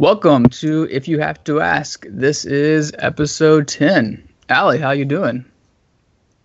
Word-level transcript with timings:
Welcome 0.00 0.46
to 0.46 0.88
If 0.90 1.08
You 1.08 1.18
Have 1.18 1.44
to 1.44 1.60
Ask. 1.60 2.06
This 2.08 2.46
is 2.46 2.90
episode 3.00 3.68
10. 3.68 4.26
Allie, 4.48 4.78
how 4.78 4.92
you 4.92 5.04
doing? 5.04 5.44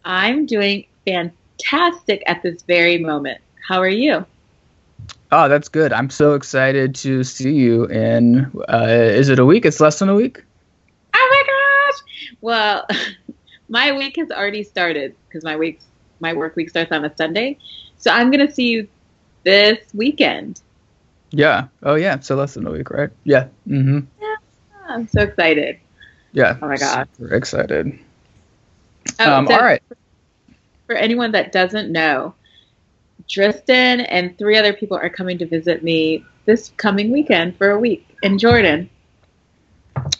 I'm 0.04 0.46
doing 0.46 0.88
fantastic 1.08 2.22
at 2.28 2.44
this 2.44 2.64
very 2.64 2.98
moment. 2.98 3.40
How 3.66 3.80
are 3.80 3.88
you? 3.88 4.26
Oh, 5.32 5.48
that's 5.48 5.70
good. 5.70 5.94
I'm 5.94 6.10
so 6.10 6.34
excited 6.34 6.96
to 6.96 7.24
see 7.24 7.54
you 7.54 7.86
in, 7.86 8.52
uh, 8.68 8.88
is 8.90 9.30
it 9.30 9.40
a 9.40 9.46
week? 9.46 9.66
It's 9.66 9.80
less 9.80 10.00
than 10.00 10.10
a 10.10 10.16
week? 10.16 10.44
Oh 11.16 11.28
my 11.32 11.92
gosh! 11.94 12.36
Well, 12.42 12.86
my 13.70 13.94
week 13.94 14.18
has 14.18 14.32
already 14.32 14.64
started 14.64 15.16
because 15.30 15.46
my 15.46 15.56
week, 15.56 15.80
my 16.20 16.34
work 16.34 16.58
week 16.58 16.70
starts 16.70 16.92
on 16.92 17.06
a 17.06 17.16
Sunday. 17.16 17.58
So 18.00 18.12
I'm 18.12 18.32
going 18.32 18.46
to 18.46 18.54
see 18.54 18.68
you 18.72 18.90
this 19.46 19.80
weekend. 19.94 20.60
Yeah. 21.36 21.68
Oh, 21.84 21.96
yeah. 21.96 22.20
So 22.20 22.36
less 22.36 22.54
than 22.54 22.66
a 22.66 22.72
week, 22.72 22.90
right? 22.90 23.10
Yeah. 23.26 23.48
Mm-hmm. 23.68 24.00
Yeah. 24.22 24.36
I'm 24.88 25.08
so 25.08 25.22
excited. 25.22 25.80
Yeah. 26.32 26.58
Oh 26.62 26.68
my 26.68 26.78
god. 26.78 27.08
Super 27.18 27.34
excited. 27.36 28.00
Oh, 29.20 29.34
um, 29.34 29.48
so 29.48 29.54
all 29.54 29.62
right. 29.62 29.82
For 30.88 30.96
anyone 30.96 31.32
that 31.32 31.52
doesn't 31.52 31.92
know, 31.92 32.34
Tristan 33.28 34.02
and 34.02 34.38
three 34.38 34.58
other 34.58 34.74
people 34.74 34.98
are 34.98 35.10
coming 35.10 35.38
to 35.40 35.46
visit 35.46 35.84
me 35.84 36.24
this 36.46 36.72
coming 36.78 37.12
weekend 37.12 37.58
for 37.58 37.72
a 37.72 37.80
week 37.80 38.08
in 38.22 38.38
Jordan. 38.38 38.90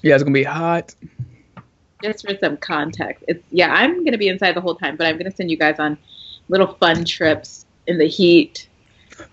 Yeah, 0.02 0.16
it's 0.16 0.24
gonna 0.24 0.34
be 0.34 0.44
hot. 0.44 0.96
Just 2.02 2.28
for 2.28 2.36
some 2.38 2.58
context, 2.58 3.24
it's 3.28 3.44
yeah, 3.52 3.74
I'm 3.74 4.04
gonna 4.04 4.18
be 4.18 4.28
inside 4.28 4.56
the 4.56 4.62
whole 4.62 4.76
time, 4.76 4.96
but 4.96 5.08
I'm 5.08 5.18
gonna 5.18 5.32
send 5.32 5.52
you 5.52 5.58
guys 5.58 5.80
on 5.80 5.98
little 6.50 6.74
fun 6.76 7.06
trips 7.06 7.66
in 7.88 7.98
the 7.98 8.08
heat. 8.08 8.68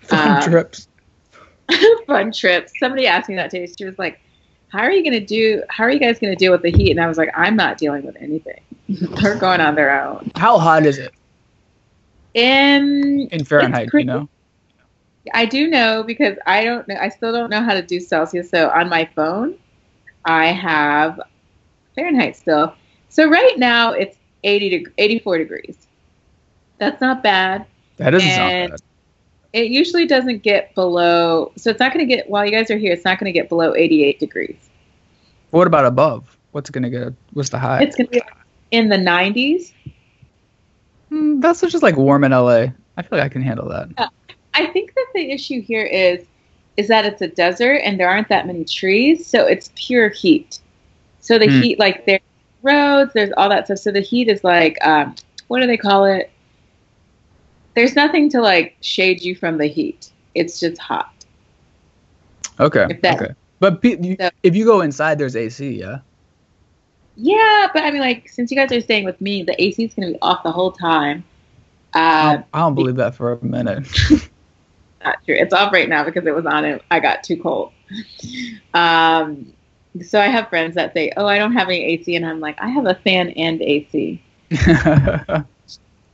Fun 0.02 0.42
Um, 0.42 0.50
trips. 0.50 0.88
fun 2.06 2.32
trips. 2.32 2.72
Somebody 2.78 3.06
asked 3.06 3.28
me 3.28 3.34
that 3.36 3.50
today. 3.50 3.72
She 3.76 3.84
was 3.84 3.98
like, 3.98 4.20
"How 4.68 4.80
are 4.80 4.90
you 4.92 5.02
gonna 5.04 5.20
do? 5.20 5.62
How 5.68 5.84
are 5.84 5.90
you 5.90 5.98
guys 6.00 6.18
gonna 6.18 6.36
deal 6.36 6.52
with 6.52 6.62
the 6.62 6.70
heat?" 6.70 6.90
And 6.90 7.00
I 7.00 7.06
was 7.06 7.18
like, 7.18 7.30
"I'm 7.34 7.56
not 7.56 7.78
dealing 7.78 8.04
with 8.04 8.16
anything. 8.20 8.60
They're 8.88 9.36
going 9.36 9.60
on 9.60 9.74
their 9.74 10.02
own." 10.04 10.30
How 10.36 10.58
hot 10.58 10.84
is 10.86 10.98
it 10.98 11.12
In 12.34 13.28
in 13.30 13.44
Fahrenheit? 13.44 13.88
You 13.92 14.04
know. 14.04 14.28
I 15.34 15.44
do 15.46 15.68
know 15.68 16.02
because 16.02 16.36
I 16.46 16.64
don't 16.64 16.86
know. 16.88 16.96
I 17.00 17.08
still 17.08 17.32
don't 17.32 17.50
know 17.50 17.62
how 17.62 17.74
to 17.74 17.82
do 17.82 18.00
Celsius. 18.00 18.50
So 18.50 18.70
on 18.70 18.88
my 18.88 19.08
phone, 19.14 19.54
I 20.24 20.46
have 20.46 21.20
Fahrenheit 21.94 22.36
still. 22.36 22.74
So 23.08 23.28
right 23.28 23.56
now 23.58 23.92
it's 23.92 24.16
80 24.42 24.84
to 24.84 24.90
84 24.98 25.38
degrees. 25.38 25.86
That's 26.78 27.00
not 27.00 27.22
bad. 27.22 27.66
That 27.98 28.10
doesn't 28.10 28.28
And- 28.28 28.70
sound 28.70 28.70
bad. 28.72 28.80
It 29.52 29.66
usually 29.66 30.06
doesn't 30.06 30.42
get 30.42 30.74
below. 30.74 31.52
So 31.56 31.70
it's 31.70 31.80
not 31.80 31.92
going 31.92 32.06
to 32.06 32.14
get 32.14 32.28
while 32.28 32.44
you 32.44 32.52
guys 32.52 32.70
are 32.70 32.78
here. 32.78 32.92
It's 32.92 33.04
not 33.04 33.18
going 33.18 33.32
to 33.32 33.38
get 33.38 33.48
below 33.48 33.74
88 33.74 34.18
degrees. 34.18 34.70
What 35.50 35.66
about 35.66 35.84
above? 35.84 36.38
What's 36.52 36.70
gonna 36.70 36.90
get? 36.90 37.12
What's 37.32 37.50
the 37.50 37.58
high? 37.58 37.82
It's 37.82 37.96
going 37.96 38.06
to 38.06 38.12
be 38.12 38.22
in 38.70 38.88
the 38.88 38.96
90s. 38.96 39.72
Hmm, 41.10 41.40
that's 41.40 41.60
just 41.60 41.82
like 41.82 41.96
warm 41.96 42.24
in 42.24 42.32
LA. 42.32 42.68
I 42.96 43.02
feel 43.02 43.18
like 43.18 43.22
I 43.22 43.28
can 43.28 43.42
handle 43.42 43.68
that. 43.68 43.88
I 44.54 44.66
think 44.66 44.94
that 44.94 45.06
the 45.14 45.30
issue 45.30 45.60
here 45.62 45.84
is 45.84 46.26
is 46.76 46.88
that 46.88 47.04
it's 47.04 47.20
a 47.20 47.28
desert 47.28 47.80
and 47.84 48.00
there 48.00 48.08
aren't 48.08 48.28
that 48.30 48.46
many 48.46 48.64
trees, 48.64 49.26
so 49.26 49.46
it's 49.46 49.70
pure 49.74 50.08
heat. 50.08 50.60
So 51.20 51.38
the 51.38 51.48
Hmm. 51.48 51.60
heat, 51.60 51.78
like 51.78 52.06
there's 52.06 52.20
roads, 52.62 53.12
there's 53.12 53.32
all 53.36 53.50
that 53.50 53.66
stuff. 53.66 53.78
So 53.78 53.92
the 53.92 54.00
heat 54.00 54.28
is 54.28 54.42
like, 54.42 54.78
um, 54.86 55.14
what 55.48 55.60
do 55.60 55.66
they 55.66 55.76
call 55.76 56.06
it? 56.06 56.31
There's 57.74 57.94
nothing 57.96 58.28
to 58.30 58.40
like 58.40 58.76
shade 58.80 59.22
you 59.22 59.34
from 59.34 59.58
the 59.58 59.66
heat. 59.66 60.10
It's 60.34 60.58
just 60.60 60.80
hot. 60.80 61.12
Okay. 62.60 62.90
Okay. 63.06 63.34
But 63.60 63.80
pe- 63.82 63.98
you, 64.00 64.16
So- 64.20 64.30
if 64.42 64.54
you 64.56 64.64
go 64.64 64.80
inside, 64.80 65.18
there's 65.18 65.36
AC. 65.36 65.70
Yeah. 65.78 65.98
Yeah, 67.16 67.68
but 67.72 67.82
I 67.84 67.90
mean, 67.90 68.00
like 68.00 68.28
since 68.28 68.50
you 68.50 68.56
guys 68.56 68.72
are 68.72 68.80
staying 68.80 69.04
with 69.04 69.20
me, 69.20 69.42
the 69.42 69.60
AC 69.62 69.84
is 69.84 69.94
going 69.94 70.08
to 70.08 70.14
be 70.14 70.18
off 70.22 70.42
the 70.42 70.52
whole 70.52 70.72
time. 70.72 71.24
I 71.94 72.22
Uh, 72.22 72.32
don't, 72.34 72.46
I 72.52 72.58
don't 72.60 72.74
believe 72.74 72.96
that 72.96 73.14
for 73.14 73.32
a 73.32 73.38
minute. 73.44 73.76
not 75.04 75.16
true. 75.24 75.34
It's 75.36 75.52
off 75.52 75.72
right 75.72 75.88
now 75.88 76.04
because 76.04 76.26
it 76.26 76.34
was 76.34 76.46
on 76.46 76.64
and 76.64 76.80
I 76.90 77.00
got 77.00 77.22
too 77.22 77.36
cold. 77.36 77.72
Um, 78.74 79.52
so 80.02 80.18
I 80.20 80.26
have 80.26 80.48
friends 80.48 80.74
that 80.76 80.92
say, 80.94 81.12
"Oh, 81.16 81.26
I 81.26 81.38
don't 81.38 81.52
have 81.52 81.68
any 81.68 81.84
AC," 81.84 82.16
and 82.16 82.24
I'm 82.24 82.40
like, 82.40 82.58
"I 82.60 82.68
have 82.68 82.86
a 82.86 82.94
fan 82.94 83.30
and 83.30 83.60
AC." 83.60 84.22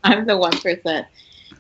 I'm 0.05 0.27
the 0.27 0.37
one 0.37 0.53
percent. 0.59 1.07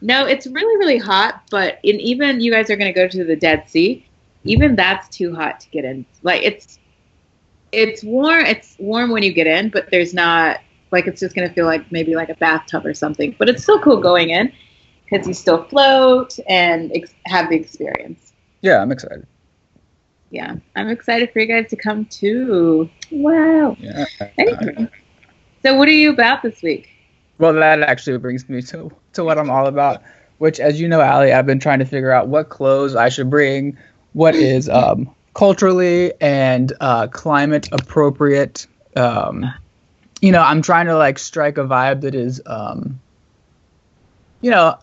No, 0.00 0.26
it's 0.26 0.46
really 0.46 0.76
really 0.78 0.98
hot, 0.98 1.42
but 1.50 1.78
in 1.82 2.00
even 2.00 2.40
you 2.40 2.52
guys 2.52 2.70
are 2.70 2.76
going 2.76 2.92
to 2.92 2.98
go 2.98 3.08
to 3.08 3.24
the 3.24 3.36
Dead 3.36 3.68
Sea. 3.68 4.04
Even 4.44 4.76
that's 4.76 5.08
too 5.08 5.34
hot 5.34 5.60
to 5.60 5.68
get 5.70 5.84
in. 5.84 6.06
Like 6.22 6.42
it's 6.42 6.78
it's 7.72 8.02
warm. 8.04 8.44
It's 8.46 8.76
warm 8.78 9.10
when 9.10 9.22
you 9.22 9.32
get 9.32 9.46
in, 9.46 9.68
but 9.68 9.90
there's 9.90 10.14
not 10.14 10.60
like 10.90 11.06
it's 11.06 11.20
just 11.20 11.34
going 11.34 11.48
to 11.48 11.54
feel 11.54 11.66
like 11.66 11.90
maybe 11.92 12.14
like 12.14 12.28
a 12.28 12.34
bathtub 12.36 12.86
or 12.86 12.94
something. 12.94 13.34
But 13.38 13.48
it's 13.48 13.62
still 13.62 13.80
cool 13.80 14.00
going 14.00 14.30
in 14.30 14.52
because 15.04 15.26
you 15.26 15.34
still 15.34 15.64
float 15.64 16.38
and 16.48 16.90
ex- 16.94 17.14
have 17.26 17.50
the 17.50 17.56
experience. 17.56 18.32
yeah, 18.62 18.80
I'm 18.80 18.92
excited. 18.92 19.26
Yeah, 20.30 20.56
I'm 20.76 20.88
excited 20.88 21.32
for 21.32 21.40
you 21.40 21.46
guys 21.46 21.70
to 21.70 21.76
come 21.76 22.04
too. 22.06 22.90
Wow. 23.10 23.76
Yeah. 23.78 24.04
Anyway, 24.36 24.88
so 25.62 25.74
what 25.74 25.88
are 25.88 25.92
you 25.92 26.10
about 26.10 26.42
this 26.42 26.62
week? 26.62 26.90
Well, 27.38 27.54
that 27.54 27.80
actually 27.80 28.18
brings 28.18 28.48
me 28.48 28.62
to 28.62 28.90
to 29.14 29.24
what 29.24 29.38
I'm 29.38 29.50
all 29.50 29.66
about. 29.66 30.02
Which, 30.38 30.60
as 30.60 30.80
you 30.80 30.88
know, 30.88 31.00
Allie, 31.00 31.32
I've 31.32 31.46
been 31.46 31.58
trying 31.60 31.78
to 31.80 31.84
figure 31.84 32.10
out 32.12 32.28
what 32.28 32.48
clothes 32.48 32.94
I 32.94 33.08
should 33.08 33.30
bring, 33.30 33.76
what 34.12 34.34
is 34.34 34.68
um, 34.68 35.14
culturally 35.34 36.12
and 36.20 36.72
uh, 36.80 37.08
climate 37.08 37.68
appropriate. 37.72 38.66
Um, 38.96 39.54
you 40.20 40.32
know, 40.32 40.42
I'm 40.42 40.62
trying 40.62 40.86
to 40.86 40.96
like 40.96 41.18
strike 41.18 41.58
a 41.58 41.64
vibe 41.64 42.02
that 42.02 42.14
is, 42.14 42.40
um, 42.46 43.00
you 44.40 44.50
know, 44.50 44.76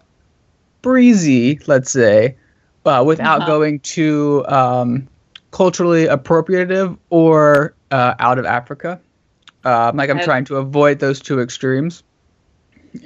breezy, 0.81 1.59
let's 1.67 1.91
say, 1.91 2.37
uh, 2.85 3.03
without 3.05 3.43
Uh-huh. 3.43 3.45
going 3.45 3.79
too 3.79 4.45
um, 4.47 5.09
culturally 5.51 6.05
appropriative 6.05 6.97
or 7.09 7.75
uh, 7.91 8.16
out 8.19 8.37
of 8.39 8.45
Africa. 8.45 9.01
Um, 9.63 9.97
like 9.97 10.09
I'm 10.09 10.19
Okay. 10.19 10.25
trying 10.25 10.45
to 10.45 10.57
avoid 10.57 10.99
those 10.99 11.19
two 11.19 11.41
extremes. 11.41 12.03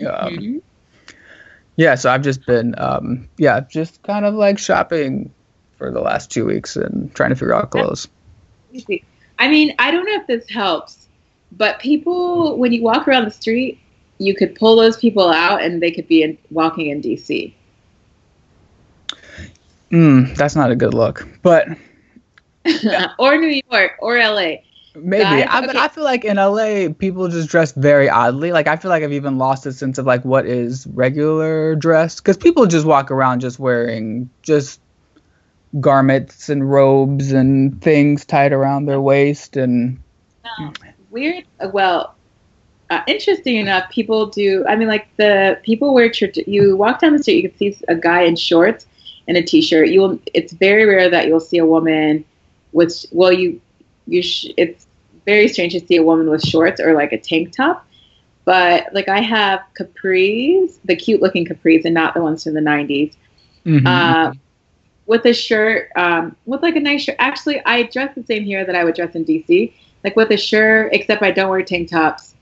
Um, 0.08 0.38
Mhm. 0.38 0.62
yeah, 1.76 1.96
so 1.96 2.12
I've 2.12 2.22
just 2.22 2.46
been, 2.46 2.76
um, 2.78 3.28
yeah, 3.38 3.62
just 3.72 4.02
kind 4.04 4.26
of 4.26 4.34
like 4.34 4.58
shopping 4.58 5.34
for 5.78 5.92
the 5.92 6.02
last 6.02 6.30
two 6.30 6.46
weeks 6.46 6.76
and 6.76 7.14
trying 7.16 7.30
to 7.30 7.36
figure 7.36 7.56
out 7.56 7.72
clothes. 7.72 8.08
I 9.40 9.48
mean, 9.48 9.74
I 9.80 9.92
don't 9.92 10.06
know 10.06 10.16
if 10.16 10.28
this 10.28 10.50
helps, 10.50 11.08
but 11.54 11.80
people, 11.80 12.58
when 12.58 12.74
you 12.74 12.84
walk 12.84 13.08
around 13.08 13.26
the 13.26 13.32
street, 13.32 13.80
you 14.18 14.36
could 14.36 14.54
pull 14.56 14.76
those 14.76 14.98
people 14.98 15.30
out 15.30 15.64
and 15.64 15.82
they 15.82 15.92
could 15.92 16.08
be 16.08 16.22
in, 16.22 16.38
walking 16.52 16.88
in 16.88 17.02
DC. 17.02 17.54
Mm, 19.92 20.36
that's 20.36 20.56
not 20.56 20.70
a 20.70 20.76
good 20.76 20.94
look, 20.94 21.28
but 21.42 21.68
or 23.20 23.38
New 23.38 23.62
York 23.72 23.94
or 24.00 24.18
LA. 24.18 24.58
Maybe. 25.04 25.24
I, 25.24 25.62
but 25.62 25.70
okay. 25.72 25.80
I 25.80 25.88
feel 25.88 26.04
like 26.04 26.26
in 26.26 26.38
LA, 26.38 26.90
people 26.98 27.28
just 27.28 27.50
dress 27.50 27.72
very 27.74 28.10
oddly. 28.10 28.52
Like 28.52 28.68
I 28.68 28.76
feel 28.76 28.90
like 28.90 29.04
I've 29.04 29.14
even 29.14 29.38
lost 29.38 29.66
a 29.66 29.74
sense 29.74 29.98
of 29.98 30.06
like 30.06 30.24
what 30.26 30.46
is 30.46 30.88
regular 30.88 31.76
dress 31.76 32.18
because 32.18 32.38
people 32.38 32.66
just 32.66 32.86
walk 32.86 33.12
around 33.12 33.42
just 33.42 33.60
wearing 33.60 34.30
just 34.42 34.80
garments 35.80 36.50
and 36.50 36.70
robes 36.70 37.32
and 37.32 37.80
things 37.82 38.26
tied 38.26 38.52
around 38.52 38.86
their 38.86 39.02
waist 39.02 39.56
and 39.56 40.00
Weird. 41.10 41.46
Well, 41.72 42.16
uh, 42.90 43.02
interesting 43.08 43.58
enough, 43.58 43.90
people 43.90 44.28
do. 44.28 44.66
I 44.68 44.76
mean, 44.76 44.88
like 44.88 45.08
the 45.18 45.60
people 45.64 45.94
wear. 45.94 46.12
You 46.48 46.76
walk 46.76 47.02
down 47.02 47.14
the 47.14 47.22
street, 47.22 47.44
you 47.44 47.50
can 47.50 47.58
see 47.58 47.78
a 47.88 47.96
guy 47.96 48.22
in 48.22 48.36
shorts 48.36 48.86
and 49.28 49.38
a 49.38 49.44
t-shirt. 49.44 49.90
You 49.90 50.02
will. 50.02 50.20
It's 50.34 50.54
very 50.54 50.86
rare 50.86 51.10
that 51.10 51.28
you'll 51.28 51.40
see 51.40 51.58
a 51.58 51.66
woman 51.66 52.26
with. 52.72 53.06
Well, 53.12 53.34
you. 53.34 53.60
You. 54.08 54.22
Sh- 54.22 54.48
it's 54.58 54.88
very 55.30 55.48
strange 55.48 55.74
to 55.74 55.86
see 55.86 55.98
a 55.98 56.04
woman 56.04 56.30
with 56.30 56.42
shorts 56.42 56.80
or 56.82 56.94
like 56.94 57.12
a 57.14 57.20
tank 57.20 57.56
top. 57.56 57.86
But 58.46 58.88
like 58.94 59.08
I 59.08 59.22
have 59.22 59.62
capris, 59.78 60.80
the 60.84 60.96
cute 60.96 61.22
looking 61.22 61.46
capris, 61.46 61.86
and 61.86 61.94
not 61.94 62.16
the 62.16 62.22
ones 62.22 62.44
from 62.44 62.56
the 62.56 62.62
'90s. 62.62 63.16
Mhm. 63.66 63.86
Uh, 63.86 64.34
with 65.06 65.26
a 65.26 65.34
shirt, 65.34 65.90
um, 65.96 66.36
with 66.46 66.62
like 66.64 66.76
a 66.76 66.80
nice 66.80 67.04
shirt. 67.04 67.16
Actually, 67.20 67.62
I 67.66 67.84
dress 67.84 68.14
the 68.16 68.24
same 68.24 68.44
here 68.44 68.66
that 68.66 68.76
I 68.76 68.84
would 68.84 68.96
dress 68.96 69.14
in 69.16 69.24
DC, 69.24 69.74
like 70.04 70.16
with 70.16 70.32
a 70.32 70.38
shirt, 70.38 70.94
except 70.94 71.22
I 71.22 71.32
don't 71.32 71.50
wear 71.50 71.62
tank 71.62 71.90
tops, 71.90 72.34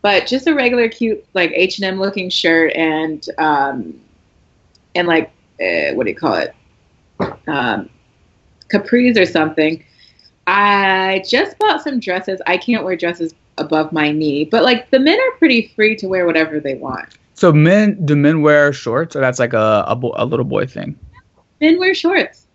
but 0.00 0.26
just 0.26 0.46
a 0.46 0.54
regular 0.54 0.88
cute 0.88 1.24
like 1.34 1.50
H 1.54 1.78
and 1.78 1.84
M 1.84 1.98
looking 1.98 2.30
shirt 2.30 2.72
and 2.74 3.26
um, 3.36 4.00
and 4.94 5.06
like 5.08 5.30
uh, 5.60 5.92
what 5.94 6.04
do 6.04 6.10
you 6.10 6.16
call 6.16 6.34
it, 6.34 6.54
um, 7.46 7.90
capris 8.72 9.18
or 9.18 9.26
something. 9.26 9.84
I 10.52 11.22
just 11.28 11.56
bought 11.58 11.80
some 11.82 12.00
dresses. 12.00 12.40
I 12.46 12.56
can't 12.56 12.84
wear 12.84 12.96
dresses 12.96 13.34
above 13.58 13.92
my 13.92 14.10
knee, 14.10 14.44
but 14.46 14.64
like 14.64 14.90
the 14.90 14.98
men 14.98 15.16
are 15.18 15.36
pretty 15.38 15.68
free 15.76 15.94
to 15.96 16.08
wear 16.08 16.26
whatever 16.26 16.58
they 16.58 16.74
want. 16.74 17.08
so 17.34 17.52
men 17.52 18.04
do 18.04 18.16
men 18.16 18.42
wear 18.42 18.72
shorts 18.72 19.14
or 19.14 19.20
that's 19.20 19.38
like 19.38 19.52
a 19.52 19.84
a, 19.86 19.94
bo- 19.94 20.14
a 20.16 20.24
little 20.26 20.44
boy 20.44 20.66
thing? 20.66 20.98
Men 21.60 21.78
wear 21.78 21.94
shorts. 21.94 22.46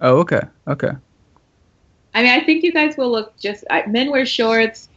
Oh, 0.00 0.18
okay, 0.18 0.42
okay. 0.68 0.90
I 2.14 2.22
mean, 2.22 2.32
I 2.32 2.44
think 2.44 2.62
you 2.62 2.72
guys 2.72 2.96
will 2.96 3.10
look 3.10 3.36
just. 3.38 3.64
I, 3.68 3.84
men 3.86 4.10
wear 4.10 4.24
shorts. 4.26 4.88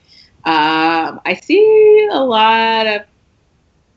Um, 0.45 1.21
I 1.25 1.39
see 1.41 2.07
a 2.11 2.19
lot 2.23 2.85
of. 2.87 3.01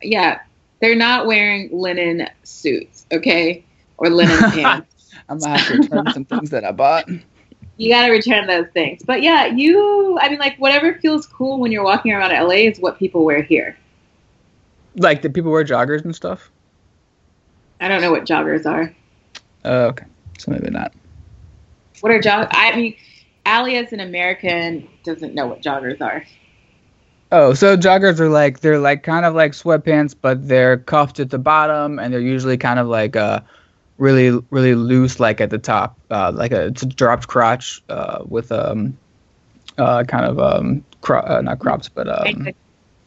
Yeah, 0.03 0.41
they're 0.81 0.97
not 0.97 1.27
wearing 1.27 1.69
linen 1.73 2.29
suits, 2.43 3.07
okay, 3.13 3.65
or 3.99 4.09
linen 4.09 4.39
pants. 4.51 5.13
I'm 5.29 5.39
gonna 5.39 5.59
have 5.59 5.69
to 5.69 5.79
return 5.79 6.13
some 6.13 6.25
things 6.25 6.51
that 6.51 6.65
I 6.65 6.73
bought. 6.73 7.09
You 7.77 7.91
gotta 7.91 8.11
return 8.11 8.47
those 8.47 8.67
things. 8.73 9.03
But 9.03 9.23
yeah, 9.23 9.47
you. 9.47 10.19
I 10.21 10.29
mean, 10.29 10.39
like 10.39 10.57
whatever 10.59 10.95
feels 10.95 11.27
cool 11.27 11.61
when 11.61 11.73
you're 11.73 11.85
walking 11.85 12.13
around 12.13 12.31
LA 12.31 12.69
is 12.71 12.79
what 12.79 12.99
people 12.99 13.25
wear 13.25 13.43
here. 13.43 13.77
Like, 14.97 15.21
the 15.21 15.29
people 15.29 15.53
wear 15.53 15.63
joggers 15.63 16.05
and 16.05 16.17
stuff? 16.17 16.51
I 17.81 17.89
don't 17.89 18.01
know 18.01 18.11
what 18.11 18.25
joggers 18.25 18.65
are. 18.65 18.95
Oh, 19.67 19.87
okay. 19.89 20.07
So 20.39 20.51
maybe 20.51 20.71
not. 20.71 20.95
What 22.01 22.13
are 22.13 22.21
joggers? 22.21 22.49
I 22.53 22.75
mean, 22.75 22.97
Allie 23.45 23.77
as 23.77 23.93
an 23.93 24.01
American 24.01 24.89
doesn't 25.05 25.35
know 25.35 25.47
what 25.47 25.63
joggers 25.63 26.01
are. 26.01 26.25
Oh, 27.33 27.55
so 27.55 27.77
joggers 27.77 28.21
are 28.21 28.29
like 28.29 28.61
they're 28.61 28.79
like 28.79 29.03
kind 29.03 29.27
of 29.27 29.35
like 29.35 29.53
sweatpants, 29.53 30.15
but 30.19 30.47
they're 30.47 30.79
cuffed 30.79 31.21
at 31.21 31.31
the 31.31 31.39
bottom, 31.39 31.99
and 31.99 32.13
they're 32.13 32.21
usually 32.21 32.57
kind 32.57 32.79
of 32.79 32.87
like 32.87 33.17
uh, 33.17 33.41
really 33.99 34.31
really 34.51 34.75
loose, 34.75 35.19
like 35.21 35.41
at 35.41 35.51
the 35.51 35.59
top, 35.59 35.97
uh, 36.11 36.33
like 36.35 36.53
a 36.53 36.67
it's 36.67 36.83
a 36.83 36.87
dropped 36.87 37.29
crotch 37.29 37.83
uh, 37.89 38.23
with 38.27 38.53
um, 38.53 38.97
uh, 39.79 40.05
kind 40.05 40.25
of 40.25 40.39
um, 40.39 40.85
cro- 41.01 41.21
uh, 41.21 41.41
not 41.43 41.59
crops, 41.59 41.89
but 41.89 42.09
um, 42.09 42.49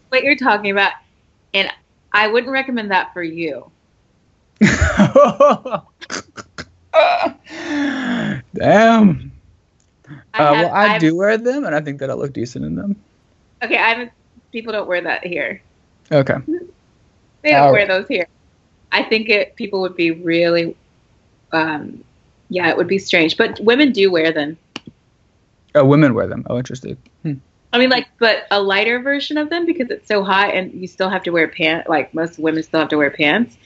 what 0.10 0.24
you're 0.24 0.36
talking 0.36 0.72
about, 0.72 0.94
and 1.54 1.70
I 2.14 2.28
wouldn't 2.28 2.52
recommend 2.52 2.92
that 2.92 3.14
for 3.14 3.24
you. 3.24 3.70
Damn. 8.56 9.32
I 10.34 10.44
Uh, 10.44 10.54
have- 10.54 10.66
well, 10.66 10.74
I 10.74 10.86
I've- 10.96 11.00
do 11.00 11.16
wear 11.16 11.38
them, 11.38 11.66
and 11.66 11.76
I 11.76 11.82
think 11.82 12.00
that 12.00 12.10
I 12.10 12.14
look 12.14 12.34
decent 12.34 12.66
in 12.66 12.76
them. 12.76 12.96
Okay, 13.64 13.78
I 13.78 13.90
haven't. 13.90 14.12
People 14.52 14.74
don't 14.74 14.88
wear 14.88 15.02
that 15.02 15.26
here. 15.26 15.62
Okay. 16.12 16.36
They 17.42 17.52
don't 17.52 17.62
All 17.62 17.72
wear 17.72 17.82
right. 17.82 17.88
those 17.88 18.08
here. 18.08 18.28
I 18.92 19.04
think 19.04 19.30
it. 19.30 19.56
People 19.56 19.82
would 19.82 19.96
be 19.96 20.12
really. 20.12 20.76
Um, 21.52 22.04
yeah, 22.50 22.70
it 22.70 22.78
would 22.78 22.88
be 22.88 22.98
strange, 22.98 23.38
but 23.38 23.60
women 23.60 23.92
do 23.92 24.12
wear 24.12 24.32
them. 24.32 24.58
Oh, 25.76 25.86
women 25.86 26.14
wear 26.14 26.28
them. 26.28 26.46
Oh, 26.50 26.58
interesting. 26.58 26.98
Hmm. 27.24 27.34
I 27.72 27.78
mean, 27.78 27.90
like, 27.90 28.08
but 28.18 28.48
a 28.50 28.60
lighter 28.60 29.00
version 29.00 29.38
of 29.38 29.52
them 29.52 29.66
because 29.68 29.92
it's 29.92 30.08
so 30.08 30.24
hot, 30.24 30.54
and 30.56 30.74
you 30.74 30.88
still 30.88 31.10
have 31.10 31.24
to 31.24 31.32
wear 31.32 31.48
pants. 31.48 31.88
Like 31.88 32.14
most 32.14 32.40
women 32.40 32.64
still 32.64 32.80
have 32.80 32.90
to 32.90 32.98
wear 32.98 33.12
pants. 33.12 33.58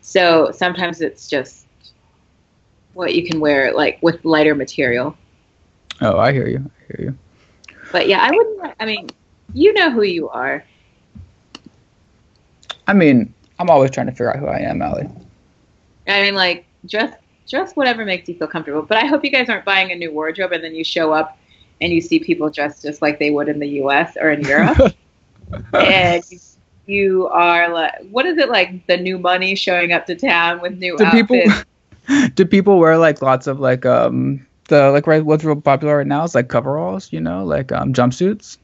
So 0.00 0.50
sometimes 0.52 1.02
it's 1.02 1.28
just 1.28 1.66
what 2.94 3.14
you 3.14 3.26
can 3.26 3.40
wear, 3.40 3.72
like 3.72 3.98
with 4.02 4.24
lighter 4.24 4.54
material. 4.54 5.16
Oh, 6.00 6.18
I 6.18 6.32
hear 6.32 6.48
you. 6.48 6.58
I 6.58 6.96
hear 6.96 7.06
you. 7.06 7.18
But 7.92 8.08
yeah, 8.08 8.20
I 8.22 8.30
wouldn't. 8.30 8.74
I 8.80 8.86
mean, 8.86 9.10
you 9.52 9.74
know 9.74 9.90
who 9.90 10.02
you 10.02 10.30
are. 10.30 10.64
I 12.86 12.94
mean, 12.94 13.34
I'm 13.60 13.70
always 13.70 13.90
trying 13.90 14.06
to 14.06 14.12
figure 14.12 14.30
out 14.32 14.38
who 14.38 14.46
I 14.46 14.58
am, 14.60 14.80
Allie. 14.80 15.08
I 16.08 16.22
mean, 16.22 16.34
like, 16.34 16.66
dress 16.88 17.14
dress 17.48 17.74
whatever 17.76 18.04
makes 18.06 18.28
you 18.28 18.34
feel 18.34 18.48
comfortable. 18.48 18.82
But 18.82 18.98
I 18.98 19.06
hope 19.06 19.24
you 19.24 19.30
guys 19.30 19.48
aren't 19.50 19.64
buying 19.66 19.92
a 19.92 19.96
new 19.96 20.12
wardrobe 20.12 20.52
and 20.52 20.64
then 20.64 20.74
you 20.74 20.84
show 20.84 21.12
up 21.12 21.38
and 21.80 21.92
you 21.92 22.00
see 22.00 22.18
people 22.20 22.48
dressed 22.50 22.82
just 22.82 23.02
like 23.02 23.18
they 23.18 23.30
would 23.30 23.48
in 23.48 23.58
the 23.58 23.68
U.S. 23.82 24.16
or 24.20 24.30
in 24.30 24.42
Europe, 24.42 24.78
and 25.74 26.22
you, 26.86 27.28
are 27.28 27.68
like, 27.72 27.92
what 28.10 28.26
is 28.26 28.38
it 28.38 28.48
like? 28.48 28.86
The 28.86 28.96
new 28.96 29.18
money 29.18 29.54
showing 29.54 29.92
up 29.92 30.06
to 30.06 30.16
town 30.16 30.60
with 30.60 30.78
new 30.78 30.96
do 30.96 31.06
people 31.06 31.36
outfits. 31.36 31.64
do 32.34 32.46
people 32.46 32.78
wear 32.78 32.98
like 32.98 33.20
lots 33.22 33.46
of 33.46 33.60
like 33.60 33.84
um 33.86 34.46
the 34.68 34.90
like 34.90 35.06
right 35.06 35.24
what's 35.24 35.44
real 35.44 35.60
popular 35.60 35.98
right 35.98 36.06
now 36.06 36.24
is 36.24 36.34
like 36.34 36.48
coveralls, 36.48 37.12
you 37.12 37.20
know, 37.20 37.44
like 37.44 37.72
um 37.72 37.92
jumpsuits. 37.92 38.58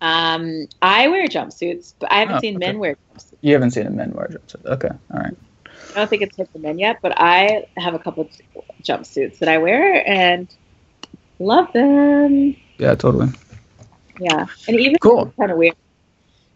Um, 0.00 0.66
I 0.82 1.08
wear 1.08 1.26
jumpsuits, 1.26 1.94
but 1.98 2.12
I 2.12 2.20
haven't 2.20 2.36
Oh, 2.36 2.40
seen 2.40 2.56
okay. 2.56 2.66
men 2.66 2.78
wear. 2.78 2.96
You 3.40 3.52
haven't 3.52 3.72
seen 3.72 3.86
a 3.86 3.90
men 3.90 4.12
wear 4.12 4.28
jumpsuits. 4.28 4.66
Okay, 4.66 4.90
all 5.12 5.20
right. 5.20 5.36
I 5.90 5.94
don't 5.94 6.08
think 6.08 6.22
it's 6.22 6.36
hit 6.36 6.52
the 6.52 6.58
men 6.58 6.78
yet, 6.78 6.98
but 7.02 7.12
I 7.16 7.66
have 7.76 7.94
a 7.94 7.98
couple 7.98 8.22
of 8.24 8.62
jumpsuits 8.82 9.38
that 9.38 9.48
I 9.48 9.58
wear 9.58 10.06
and 10.08 10.48
love 11.38 11.72
them. 11.72 12.56
Yeah, 12.78 12.94
totally. 12.94 13.28
Yeah, 14.18 14.46
and 14.68 14.80
even 14.80 14.96
Cool. 15.00 15.32
kind 15.38 15.50
of 15.50 15.58
weird 15.58 15.76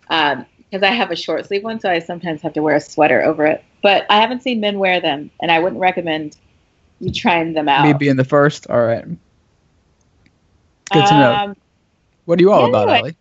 because 0.08 0.82
I 0.82 0.90
have 0.90 1.10
a 1.10 1.16
short 1.16 1.46
sleeve 1.46 1.64
one, 1.64 1.80
so 1.80 1.90
I 1.90 1.98
sometimes 1.98 2.42
have 2.42 2.52
to 2.54 2.62
wear 2.62 2.76
a 2.76 2.80
sweater 2.80 3.22
over 3.22 3.46
it. 3.46 3.64
But 3.82 4.06
I 4.10 4.20
haven't 4.20 4.42
seen 4.42 4.60
men 4.60 4.78
wear 4.78 5.00
them, 5.00 5.30
and 5.40 5.50
I 5.50 5.58
wouldn't 5.58 5.80
recommend 5.80 6.36
you 7.00 7.12
trying 7.12 7.52
them 7.52 7.68
out. 7.68 7.86
Me 7.86 7.92
being 7.92 8.16
the 8.16 8.24
first. 8.24 8.68
All 8.68 8.84
right. 8.84 9.04
Good 10.92 11.06
to 11.06 11.14
know. 11.14 11.34
Um, 11.34 11.56
What 12.24 12.38
are 12.38 12.42
you 12.42 12.50
all 12.52 12.62
yeah, 12.62 12.68
about, 12.68 12.88
anyway. 12.88 13.16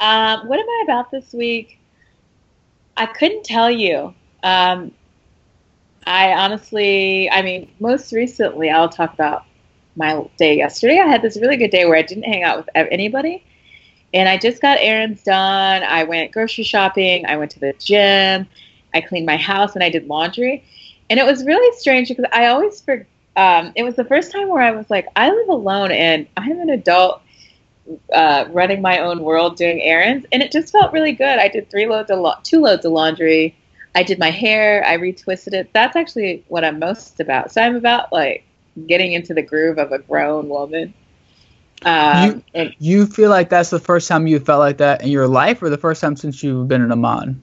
Allie? 0.00 0.40
Um, 0.40 0.48
what 0.48 0.58
am 0.58 0.66
I 0.68 0.82
about 0.84 1.10
this 1.10 1.32
week? 1.32 1.77
I 2.98 3.06
couldn't 3.06 3.44
tell 3.44 3.70
you. 3.70 4.12
Um, 4.42 4.92
I 6.06 6.32
honestly, 6.32 7.30
I 7.30 7.42
mean, 7.42 7.70
most 7.80 8.12
recently, 8.12 8.70
I'll 8.70 8.88
talk 8.88 9.14
about 9.14 9.44
my 9.96 10.28
day 10.36 10.56
yesterday. 10.56 10.98
I 10.98 11.06
had 11.06 11.22
this 11.22 11.36
really 11.36 11.56
good 11.56 11.70
day 11.70 11.84
where 11.84 11.96
I 11.96 12.02
didn't 12.02 12.24
hang 12.24 12.42
out 12.42 12.56
with 12.58 12.68
anybody. 12.74 13.44
And 14.14 14.28
I 14.28 14.38
just 14.38 14.60
got 14.62 14.78
errands 14.80 15.22
done. 15.22 15.82
I 15.82 16.04
went 16.04 16.32
grocery 16.32 16.64
shopping. 16.64 17.26
I 17.26 17.36
went 17.36 17.50
to 17.52 17.60
the 17.60 17.74
gym. 17.78 18.48
I 18.94 19.00
cleaned 19.00 19.26
my 19.26 19.36
house 19.36 19.74
and 19.74 19.84
I 19.84 19.90
did 19.90 20.08
laundry. 20.08 20.64
And 21.10 21.20
it 21.20 21.26
was 21.26 21.44
really 21.44 21.76
strange 21.78 22.08
because 22.08 22.24
I 22.32 22.46
always 22.46 22.80
for 22.80 23.06
um, 23.36 23.72
it 23.76 23.84
was 23.84 23.94
the 23.94 24.04
first 24.04 24.32
time 24.32 24.48
where 24.48 24.62
I 24.62 24.72
was 24.72 24.90
like, 24.90 25.06
I 25.14 25.30
live 25.30 25.48
alone 25.48 25.92
and 25.92 26.26
I'm 26.36 26.58
an 26.60 26.70
adult 26.70 27.22
uh, 28.12 28.44
running 28.50 28.82
my 28.82 28.98
own 28.98 29.22
world 29.22 29.56
doing 29.56 29.80
errands, 29.82 30.26
and 30.32 30.42
it 30.42 30.52
just 30.52 30.72
felt 30.72 30.92
really 30.92 31.12
good. 31.12 31.38
I 31.38 31.48
did 31.48 31.70
three 31.70 31.86
loads 31.86 32.10
of 32.10 32.18
la- 32.18 32.38
two 32.42 32.60
loads 32.60 32.84
of 32.84 32.92
laundry. 32.92 33.54
I 33.94 34.02
did 34.02 34.18
my 34.18 34.30
hair. 34.30 34.84
I 34.84 34.96
retwisted 34.98 35.54
it. 35.54 35.70
That's 35.72 35.96
actually 35.96 36.44
what 36.48 36.64
I'm 36.64 36.78
most 36.78 37.18
about. 37.20 37.50
So 37.52 37.62
I'm 37.62 37.76
about 37.76 38.12
like 38.12 38.44
getting 38.86 39.12
into 39.12 39.34
the 39.34 39.42
groove 39.42 39.78
of 39.78 39.90
a 39.92 39.98
grown 39.98 40.48
woman. 40.48 40.94
Um, 41.84 42.24
You- 42.24 42.42
and 42.54 42.74
You 42.78 43.06
feel 43.06 43.30
like 43.30 43.48
that's 43.48 43.70
the 43.70 43.78
first 43.78 44.08
time 44.08 44.26
you 44.26 44.38
felt 44.40 44.60
like 44.60 44.78
that 44.78 45.02
in 45.02 45.08
your 45.08 45.26
life, 45.28 45.62
or 45.62 45.70
the 45.70 45.78
first 45.78 46.00
time 46.00 46.16
since 46.16 46.42
you've 46.42 46.68
been 46.68 46.82
in 46.82 46.92
Amman? 46.92 47.42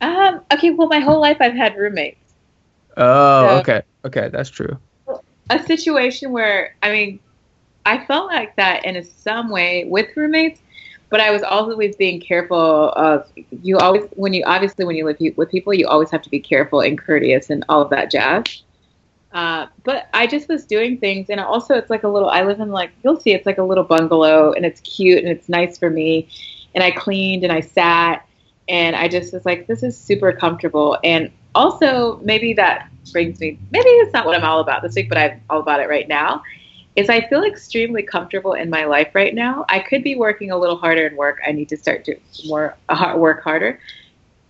um, 0.00 0.40
okay, 0.52 0.70
well, 0.70 0.86
my 0.88 1.00
whole 1.00 1.20
life 1.20 1.38
I've 1.40 1.54
had 1.54 1.76
roommates. 1.76 2.16
Oh, 2.96 3.46
So- 3.48 3.56
okay, 3.58 3.82
okay, 4.04 4.28
that's 4.28 4.50
true. 4.50 4.78
a 5.50 5.58
situation 5.64 6.30
where 6.30 6.74
I 6.82 6.92
mean, 6.92 7.20
I 7.88 8.04
felt 8.04 8.26
like 8.26 8.54
that 8.56 8.84
in 8.84 9.02
some 9.02 9.48
way 9.48 9.86
with 9.86 10.14
roommates, 10.14 10.60
but 11.08 11.20
I 11.20 11.30
was 11.30 11.42
always 11.42 11.96
being 11.96 12.20
careful 12.20 12.90
of 12.90 13.26
you 13.62 13.78
always 13.78 14.04
when 14.14 14.34
you 14.34 14.44
obviously 14.44 14.84
when 14.84 14.94
you 14.94 15.06
live 15.06 15.16
with 15.36 15.50
people 15.50 15.72
you 15.72 15.88
always 15.88 16.10
have 16.10 16.20
to 16.22 16.28
be 16.28 16.38
careful 16.38 16.82
and 16.82 16.98
courteous 16.98 17.48
and 17.48 17.64
all 17.70 17.80
of 17.80 17.88
that 17.90 18.10
jazz. 18.10 18.62
Uh, 19.32 19.66
but 19.84 20.08
I 20.12 20.26
just 20.26 20.48
was 20.48 20.66
doing 20.66 20.98
things, 20.98 21.30
and 21.30 21.40
also 21.40 21.74
it's 21.74 21.88
like 21.88 22.02
a 22.02 22.08
little. 22.08 22.28
I 22.28 22.42
live 22.42 22.60
in 22.60 22.70
like 22.70 22.90
you'll 23.02 23.20
see, 23.20 23.32
it's 23.32 23.46
like 23.46 23.58
a 23.58 23.62
little 23.62 23.84
bungalow, 23.84 24.52
and 24.52 24.66
it's 24.66 24.80
cute 24.82 25.18
and 25.18 25.28
it's 25.28 25.48
nice 25.48 25.78
for 25.78 25.88
me. 25.88 26.28
And 26.74 26.84
I 26.84 26.90
cleaned 26.90 27.42
and 27.42 27.52
I 27.52 27.60
sat, 27.60 28.26
and 28.68 28.94
I 28.94 29.08
just 29.08 29.32
was 29.32 29.46
like, 29.46 29.66
this 29.66 29.82
is 29.82 29.98
super 29.98 30.32
comfortable. 30.32 30.98
And 31.02 31.30
also, 31.54 32.18
maybe 32.18 32.52
that 32.54 32.90
brings 33.12 33.40
me. 33.40 33.58
Maybe 33.70 33.88
it's 33.88 34.12
not 34.12 34.26
what 34.26 34.36
I'm 34.36 34.44
all 34.44 34.60
about 34.60 34.82
this 34.82 34.94
week, 34.94 35.08
but 35.08 35.16
I'm 35.16 35.40
all 35.48 35.60
about 35.60 35.80
it 35.80 35.88
right 35.88 36.06
now. 36.06 36.42
Is 36.98 37.10
I 37.10 37.28
feel 37.28 37.44
extremely 37.44 38.02
comfortable 38.02 38.54
in 38.54 38.70
my 38.70 38.84
life 38.84 39.14
right 39.14 39.34
now. 39.34 39.64
I 39.68 39.80
could 39.80 40.02
be 40.04 40.16
working 40.16 40.50
a 40.50 40.58
little 40.58 40.76
harder 40.78 41.06
in 41.06 41.16
work. 41.16 41.38
I 41.46 41.52
need 41.52 41.68
to 41.70 41.76
start 41.76 42.04
to 42.06 42.16
more 42.46 42.76
uh, 42.88 43.14
work 43.16 43.42
harder 43.42 43.80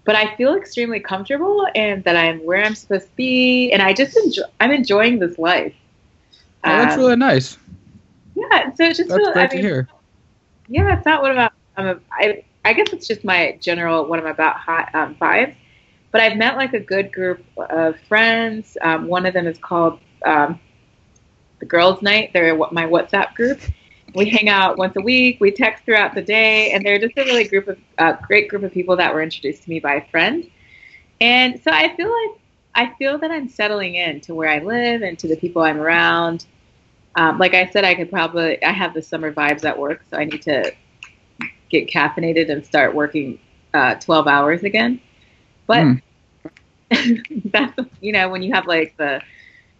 but 0.05 0.17
I 0.17 0.35
feel 0.37 0.55
extremely 0.55 1.01
comfortable 1.01 1.67
and 1.75 2.05
that 2.05 2.17
I'm 2.17 2.39
where 2.45 2.65
I'm 2.65 2.75
supposed 2.75 3.09
to 3.09 3.17
be, 3.17 3.71
and 3.73 3.83
I 3.83 3.93
just 3.95 4.17
enjoy. 4.17 4.43
I'm 4.61 4.71
enjoying 4.73 5.19
this 5.19 5.39
life. 5.39 5.75
Oh, 6.65 6.77
that's 6.77 6.97
Um, 6.97 6.99
really 6.99 7.17
nice. 7.17 7.59
yeah. 8.35 8.73
So 8.75 8.93
just 8.93 9.15
That's 9.15 9.15
feel, 9.15 9.33
great 9.33 9.51
I 9.51 9.53
to 9.53 9.59
mean, 9.59 9.69
hear. 9.69 9.89
yeah, 10.69 10.97
it's 10.97 11.07
not 11.07 11.23
what 11.23 11.33
About. 11.33 11.53
I'm 11.77 11.87
a, 11.87 11.99
I, 12.13 12.45
I 12.65 12.73
guess 12.73 12.93
it's 12.93 13.07
just 13.07 13.25
my 13.25 13.59
general 13.61 14.07
what 14.07 14.19
I'm 14.19 14.27
about 14.27 14.57
hot 14.57 14.89
um, 14.95 15.15
vibes. 15.21 15.55
But 16.13 16.21
I've 16.23 16.37
met 16.37 16.57
like 16.57 16.75
a 16.75 16.81
good 16.81 17.13
group 17.13 17.45
of 17.71 17.99
friends. 18.09 18.77
Um, 18.83 19.09
one 19.09 19.27
of 19.27 19.35
them 19.35 19.47
is 19.47 19.59
called 19.59 19.99
um, 20.25 20.61
the 21.61 21.67
Girls' 21.67 22.03
Night. 22.03 22.31
They're 22.33 22.57
my 22.57 22.87
WhatsApp 22.87 23.35
group. 23.35 23.61
We 24.15 24.29
hang 24.29 24.49
out 24.49 24.79
once 24.79 24.97
a 24.97 25.01
week. 25.01 25.39
We 25.41 25.51
text 25.51 25.85
throughout 25.85 26.15
the 26.15 26.23
day, 26.23 26.73
and 26.73 26.85
they're 26.85 26.99
just 26.99 27.17
a 27.19 27.25
really 27.25 27.45
group 27.45 27.69
of 27.69 27.79
uh, 27.99 28.15
great 28.27 28.49
group 28.49 28.63
of 28.63 28.73
people 28.73 28.97
that 28.97 29.13
were 29.15 29.23
introduced 29.23 29.65
to 29.65 29.71
me 29.71 29.81
by 29.81 29.95
a 29.95 30.07
friend. 30.11 30.49
And 31.21 31.61
so 31.61 31.71
I 31.71 31.95
feel 31.97 32.09
like 32.11 32.41
I 32.75 32.95
feel 32.97 33.19
that 33.19 33.31
I'm 33.31 33.49
settling 33.49 33.95
in 33.95 34.21
to 34.23 34.35
where 34.35 34.49
I 34.49 34.59
live 34.59 35.03
and 35.03 35.19
to 35.19 35.29
the 35.29 35.37
people 35.37 35.63
I'm 35.63 35.81
around. 35.81 36.47
Um, 37.17 37.39
like 37.39 37.55
I 37.55 37.67
said, 37.67 37.85
I 37.85 37.95
could 37.95 38.11
probably 38.11 38.63
I 38.63 38.73
have 38.73 38.95
the 38.95 39.03
summer 39.03 39.33
vibes 39.33 39.65
at 39.65 39.79
work, 39.79 40.05
so 40.11 40.17
I 40.17 40.25
need 40.25 40.43
to 40.43 40.73
get 41.71 41.89
caffeinated 41.89 42.51
and 42.51 42.65
start 42.65 42.95
working 42.95 43.39
uh, 43.75 43.95
12 43.97 44.27
hours 44.27 44.63
again. 44.63 45.01
But 45.67 45.89
Mm. 45.89 46.01
that's 47.53 47.79
you 48.01 48.13
know 48.13 48.29
when 48.29 48.43
you 48.43 48.53
have 48.53 48.67
like 48.67 48.95
the 48.97 49.21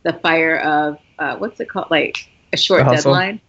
the 0.03 0.13
fire 0.15 0.59
of 0.59 0.99
uh, 1.19 1.37
what's 1.37 1.61
it 1.61 1.69
called 1.69 1.91
like 1.91 2.29
a 2.53 2.57
short 2.57 2.87
deadline. 2.87 3.41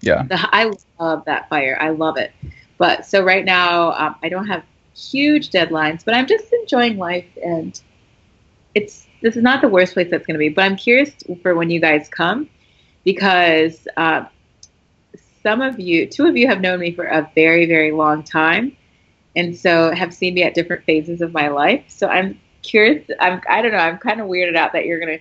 Yeah. 0.00 0.24
The, 0.24 0.36
I 0.54 0.72
love 0.98 1.24
that 1.26 1.48
fire. 1.48 1.78
I 1.80 1.90
love 1.90 2.16
it. 2.16 2.32
But 2.78 3.06
so 3.06 3.22
right 3.22 3.44
now, 3.44 3.92
um, 3.92 4.16
I 4.22 4.28
don't 4.28 4.46
have 4.46 4.64
huge 4.96 5.50
deadlines, 5.50 6.04
but 6.04 6.14
I'm 6.14 6.26
just 6.26 6.52
enjoying 6.52 6.98
life, 6.98 7.28
and 7.42 7.80
it's 8.74 9.06
this 9.22 9.36
is 9.36 9.42
not 9.42 9.62
the 9.62 9.68
worst 9.68 9.94
place 9.94 10.08
that's 10.10 10.26
going 10.26 10.34
to 10.34 10.38
be. 10.38 10.48
But 10.48 10.64
I'm 10.64 10.76
curious 10.76 11.10
for 11.42 11.54
when 11.54 11.70
you 11.70 11.80
guys 11.80 12.08
come, 12.08 12.48
because 13.04 13.86
uh, 13.96 14.24
some 15.42 15.62
of 15.62 15.78
you, 15.78 16.06
two 16.06 16.26
of 16.26 16.36
you, 16.36 16.48
have 16.48 16.60
known 16.60 16.80
me 16.80 16.92
for 16.92 17.04
a 17.04 17.30
very, 17.34 17.66
very 17.66 17.92
long 17.92 18.22
time, 18.22 18.76
and 19.36 19.56
so 19.56 19.94
have 19.94 20.12
seen 20.12 20.34
me 20.34 20.42
at 20.42 20.54
different 20.54 20.84
phases 20.84 21.20
of 21.20 21.32
my 21.32 21.48
life. 21.48 21.84
So 21.88 22.08
I'm 22.08 22.40
curious. 22.62 23.08
I'm 23.20 23.40
I 23.48 23.62
don't 23.62 23.72
know. 23.72 23.78
I'm 23.78 23.98
kind 23.98 24.20
of 24.20 24.26
weirded 24.26 24.56
out 24.56 24.72
that 24.72 24.86
you're 24.86 24.98
gonna. 24.98 25.18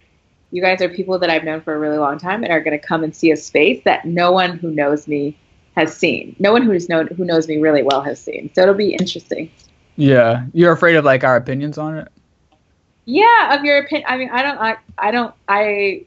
You 0.52 0.62
guys 0.62 0.82
are 0.82 0.90
people 0.90 1.18
that 1.20 1.30
I've 1.30 1.44
known 1.44 1.62
for 1.62 1.74
a 1.74 1.80
really 1.80 1.98
long 1.98 2.20
time 2.20 2.44
and 2.44 2.52
are 2.52 2.60
going 2.62 2.78
to 2.78 2.86
come 2.86 3.04
and 3.04 3.16
see 3.16 3.32
a 3.32 3.38
space 3.38 3.82
that 3.86 4.06
no 4.06 4.32
one 4.32 4.58
who 4.58 4.70
knows 4.70 5.08
me 5.08 5.38
has 5.76 5.96
seen. 5.96 6.36
No 6.40 6.52
one 6.52 6.64
who's 6.64 6.90
known 6.90 7.08
who 7.08 7.24
knows 7.24 7.48
me 7.48 7.58
really 7.58 7.84
well 7.84 8.02
has 8.02 8.22
seen. 8.22 8.52
So 8.54 8.62
it'll 8.62 8.74
be 8.74 8.94
interesting. 8.94 9.50
Yeah, 9.96 10.46
you're 10.54 10.74
afraid 10.74 10.96
of 10.96 11.06
like 11.06 11.24
our 11.24 11.36
opinions 11.36 11.78
on 11.78 11.98
it. 11.98 12.08
Yeah, 13.06 13.56
of 13.56 13.64
your 13.64 13.80
opinion. 13.80 14.08
I 14.10 14.18
mean, 14.18 14.30
I 14.30 14.44
don't. 14.44 14.58
I, 14.60 14.78
I 14.98 15.12
don't. 15.12 15.34
I. 15.48 16.06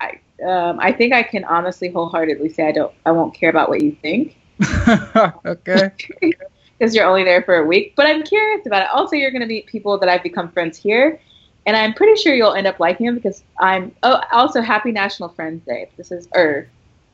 I. 0.00 0.20
Um, 0.44 0.78
I 0.80 0.92
think 0.92 1.12
I 1.12 1.22
can 1.22 1.44
honestly, 1.44 1.90
wholeheartedly 1.90 2.50
say 2.50 2.68
I 2.68 2.72
don't. 2.72 2.94
I 3.06 3.12
won't 3.12 3.34
care 3.34 3.50
about 3.50 3.68
what 3.68 3.82
you 3.82 3.96
think. 4.02 4.36
okay. 5.46 5.92
Because 6.78 6.94
you're 6.94 7.04
only 7.04 7.24
there 7.24 7.42
for 7.42 7.56
a 7.56 7.66
week, 7.66 7.92
but 7.94 8.06
I'm 8.06 8.22
curious 8.22 8.64
about 8.64 8.80
it. 8.80 8.88
Also, 8.90 9.14
you're 9.14 9.30
going 9.30 9.42
to 9.42 9.46
meet 9.46 9.66
people 9.66 9.98
that 9.98 10.08
I've 10.08 10.22
become 10.22 10.50
friends 10.50 10.78
here, 10.78 11.20
and 11.66 11.76
I'm 11.76 11.94
pretty 11.94 12.20
sure 12.20 12.34
you'll 12.34 12.54
end 12.54 12.66
up 12.66 12.80
liking 12.80 13.06
them 13.06 13.14
because 13.14 13.42
I'm. 13.58 13.94
Oh, 14.02 14.20
also, 14.32 14.60
Happy 14.60 14.92
National 14.92 15.28
Friends 15.28 15.64
Day. 15.66 15.90
This 15.96 16.10
is, 16.10 16.28
or 16.34 16.68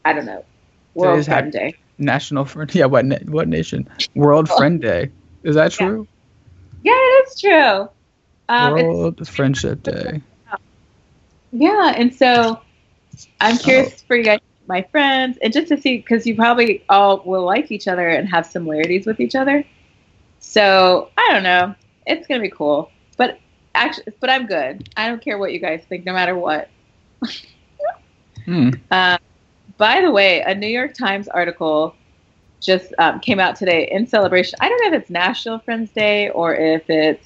I 0.04 0.12
don't 0.12 0.26
know, 0.26 0.44
World 0.94 1.14
Today's 1.14 1.26
Friend 1.26 1.52
Day. 1.52 1.74
National 1.98 2.44
Friend. 2.44 2.74
Yeah. 2.74 2.86
What? 2.86 3.04
Na- 3.04 3.18
what 3.26 3.48
nation? 3.48 3.88
World 4.14 4.48
Friend 4.48 4.80
Day. 4.80 5.10
Is 5.42 5.54
that 5.54 5.72
true? 5.72 6.06
Yeah, 6.82 6.92
it 6.92 7.28
is 7.28 7.40
true. 7.40 7.88
Um, 8.48 8.78
it's, 8.78 8.86
World 8.86 9.28
Friendship 9.28 9.82
Day. 9.82 10.20
Yeah, 11.52 11.94
and 11.96 12.14
so 12.14 12.60
I'm 13.40 13.56
curious 13.56 14.02
for 14.02 14.16
you 14.16 14.24
guys, 14.24 14.40
my 14.66 14.82
friends, 14.82 15.38
and 15.40 15.52
just 15.52 15.68
to 15.68 15.80
see 15.80 15.96
because 15.96 16.26
you 16.26 16.36
probably 16.36 16.84
all 16.88 17.22
will 17.24 17.44
like 17.44 17.70
each 17.70 17.88
other 17.88 18.08
and 18.08 18.28
have 18.28 18.46
similarities 18.46 19.06
with 19.06 19.20
each 19.20 19.34
other. 19.34 19.64
So 20.40 21.10
I 21.16 21.28
don't 21.32 21.42
know. 21.42 21.74
It's 22.06 22.26
gonna 22.26 22.40
be 22.40 22.50
cool, 22.50 22.90
actually, 23.76 24.14
but 24.20 24.30
I'm 24.30 24.46
good. 24.46 24.88
I 24.96 25.08
don't 25.08 25.22
care 25.22 25.38
what 25.38 25.52
you 25.52 25.60
guys 25.60 25.84
think, 25.88 26.04
no 26.04 26.12
matter 26.12 26.36
what. 26.36 26.70
Hmm. 28.44 28.70
Um, 28.90 29.18
by 29.78 30.00
the 30.00 30.10
way, 30.10 30.42
a 30.42 30.54
New 30.54 30.68
York 30.68 30.94
Times 30.94 31.28
article 31.28 31.94
just 32.60 32.92
um, 32.98 33.20
came 33.20 33.40
out 33.40 33.56
today 33.56 33.88
in 33.90 34.06
celebration. 34.06 34.58
I 34.60 34.68
don't 34.68 34.80
know 34.82 34.96
if 34.96 35.02
it's 35.02 35.10
National 35.10 35.58
Friends 35.60 35.90
Day 35.92 36.30
or 36.30 36.54
if 36.54 36.84
it's, 36.88 37.24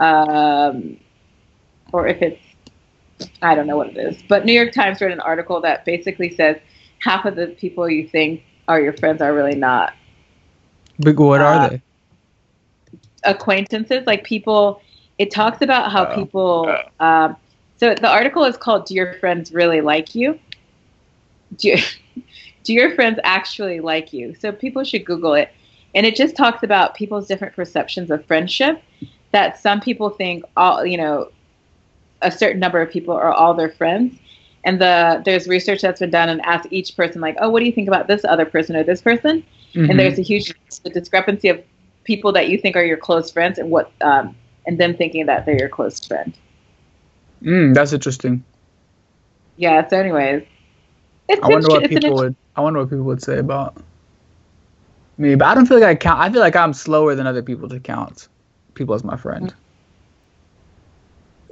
um, 0.00 0.98
or 1.92 2.06
if 2.08 2.22
it's, 2.22 2.42
I 3.42 3.54
don't 3.54 3.66
know 3.66 3.76
what 3.76 3.88
it 3.88 3.96
is. 3.96 4.22
But 4.28 4.44
New 4.44 4.52
York 4.52 4.72
Times 4.72 5.00
wrote 5.00 5.12
an 5.12 5.20
article 5.20 5.60
that 5.62 5.84
basically 5.84 6.30
says 6.34 6.56
half 7.00 7.24
of 7.26 7.36
the 7.36 7.48
people 7.48 7.88
you 7.88 8.08
think 8.08 8.42
are 8.68 8.80
your 8.80 8.94
friends 8.94 9.22
are 9.22 9.34
really 9.34 9.54
not 9.56 9.94
But 10.98 11.16
what 11.18 11.40
Uh, 11.40 11.42
are 11.42 11.58
they? 11.58 11.82
acquaintances, 13.24 14.06
like 14.06 14.24
people. 14.24 14.80
It 15.18 15.30
talks 15.30 15.62
about 15.62 15.92
how 15.92 16.06
Oh. 16.06 16.14
people. 16.14 16.76
Um, 17.00 17.36
so 17.76 17.94
the 17.94 18.08
article 18.08 18.44
is 18.44 18.56
called 18.56 18.86
"Do 18.86 18.94
Your 18.94 19.14
Friends 19.14 19.52
Really 19.52 19.80
Like 19.80 20.14
You?" 20.14 20.38
Do, 21.56 21.68
you, 21.68 21.76
do 22.64 22.72
your 22.72 22.94
friends 22.94 23.18
actually 23.24 23.80
like 23.80 24.12
you? 24.12 24.34
So 24.34 24.52
people 24.52 24.84
should 24.84 25.04
Google 25.04 25.34
it, 25.34 25.50
and 25.94 26.04
it 26.06 26.16
just 26.16 26.36
talks 26.36 26.62
about 26.62 26.94
people's 26.94 27.26
different 27.28 27.54
perceptions 27.54 28.10
of 28.10 28.24
friendship. 28.26 28.82
That 29.32 29.58
some 29.58 29.80
people 29.80 30.10
think 30.10 30.44
all 30.56 30.84
you 30.86 30.96
know, 30.96 31.30
a 32.22 32.30
certain 32.30 32.60
number 32.60 32.80
of 32.80 32.90
people 32.90 33.14
are 33.14 33.32
all 33.32 33.54
their 33.54 33.70
friends, 33.70 34.16
and 34.64 34.80
the 34.80 35.22
there's 35.24 35.46
research 35.48 35.82
that's 35.82 36.00
been 36.00 36.10
done 36.10 36.28
and 36.28 36.40
asked 36.42 36.68
each 36.70 36.96
person 36.96 37.20
like, 37.20 37.36
oh, 37.40 37.50
what 37.50 37.60
do 37.60 37.66
you 37.66 37.72
think 37.72 37.88
about 37.88 38.06
this 38.06 38.24
other 38.24 38.44
person 38.46 38.76
or 38.76 38.82
this 38.84 39.00
person? 39.02 39.44
Mhm. 39.74 39.90
and 39.90 39.98
there's 39.98 40.20
a 40.20 40.22
huge 40.22 40.54
discrepancy 40.92 41.48
of 41.48 41.60
people 42.04 42.30
that 42.30 42.48
you 42.48 42.56
think 42.56 42.76
are 42.76 42.84
your 42.84 42.96
close 42.96 43.28
friends 43.32 43.58
and 43.58 43.70
what 43.70 43.90
um, 44.02 44.36
and 44.66 44.78
them 44.78 44.94
thinking 44.96 45.26
that 45.26 45.46
they're 45.46 45.58
your 45.58 45.68
close 45.68 46.00
friend. 46.00 46.34
Mm, 47.42 47.74
that's 47.74 47.92
interesting. 47.92 48.42
Yeah. 49.56 49.86
So, 49.88 49.98
anyways, 49.98 50.44
it's 51.28 51.42
I 51.42 51.48
wonder 51.48 51.68
what 51.68 51.88
people 51.88 52.14
would. 52.14 52.36
I 52.56 52.60
wonder 52.60 52.80
what 52.80 52.90
people 52.90 53.04
would 53.04 53.22
say 53.22 53.38
about 53.38 53.76
me. 55.18 55.34
But 55.34 55.46
I 55.46 55.54
don't 55.54 55.66
feel 55.66 55.78
like 55.78 55.88
I 55.88 55.94
count. 55.94 56.20
I 56.20 56.30
feel 56.30 56.40
like 56.40 56.56
I'm 56.56 56.72
slower 56.72 57.14
than 57.14 57.26
other 57.26 57.42
people 57.42 57.68
to 57.68 57.80
count 57.80 58.28
people 58.74 58.94
as 58.94 59.04
my 59.04 59.16
friend. 59.16 59.54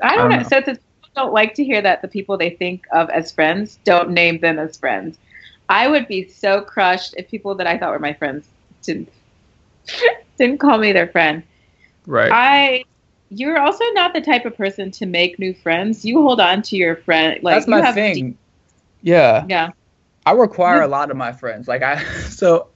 I 0.02 0.16
don't 0.16 0.18
I 0.18 0.22
don't 0.22 0.30
know. 0.30 0.36
know. 0.38 0.48
So 0.48 0.56
it's, 0.58 0.66
people 0.66 1.10
don't 1.14 1.32
like 1.32 1.54
to 1.54 1.64
hear 1.64 1.80
that 1.82 2.02
the 2.02 2.08
people 2.08 2.36
they 2.36 2.50
think 2.50 2.84
of 2.92 3.08
as 3.10 3.30
friends 3.30 3.78
don't 3.84 4.10
name 4.10 4.40
them 4.40 4.58
as 4.58 4.76
friends. 4.76 5.18
I 5.68 5.88
would 5.88 6.08
be 6.08 6.28
so 6.28 6.60
crushed 6.60 7.14
if 7.16 7.30
people 7.30 7.54
that 7.54 7.66
I 7.66 7.78
thought 7.78 7.90
were 7.90 7.98
my 7.98 8.12
friends 8.12 8.48
didn't 8.82 9.08
didn't 10.38 10.58
call 10.58 10.78
me 10.78 10.92
their 10.92 11.08
friend. 11.08 11.42
Right. 12.06 12.30
I 12.32 12.84
you're 13.34 13.58
also 13.58 13.84
not 13.92 14.12
the 14.12 14.20
type 14.20 14.44
of 14.44 14.56
person 14.56 14.90
to 14.92 15.06
make 15.06 15.38
new 15.38 15.54
friends. 15.54 16.04
You 16.04 16.20
hold 16.20 16.40
on 16.40 16.62
to 16.62 16.76
your 16.76 16.96
friend. 16.96 17.42
Like 17.42 17.56
that's 17.56 17.66
my 17.66 17.92
thing. 17.92 18.14
deep- 18.14 18.38
yeah. 19.00 19.44
yeah. 19.48 19.70
I 20.26 20.32
require 20.32 20.82
a 20.82 20.88
lot 20.88 21.10
of 21.10 21.16
my 21.16 21.32
friends. 21.32 21.66
Like 21.66 21.82
I, 21.82 22.02
so 22.28 22.68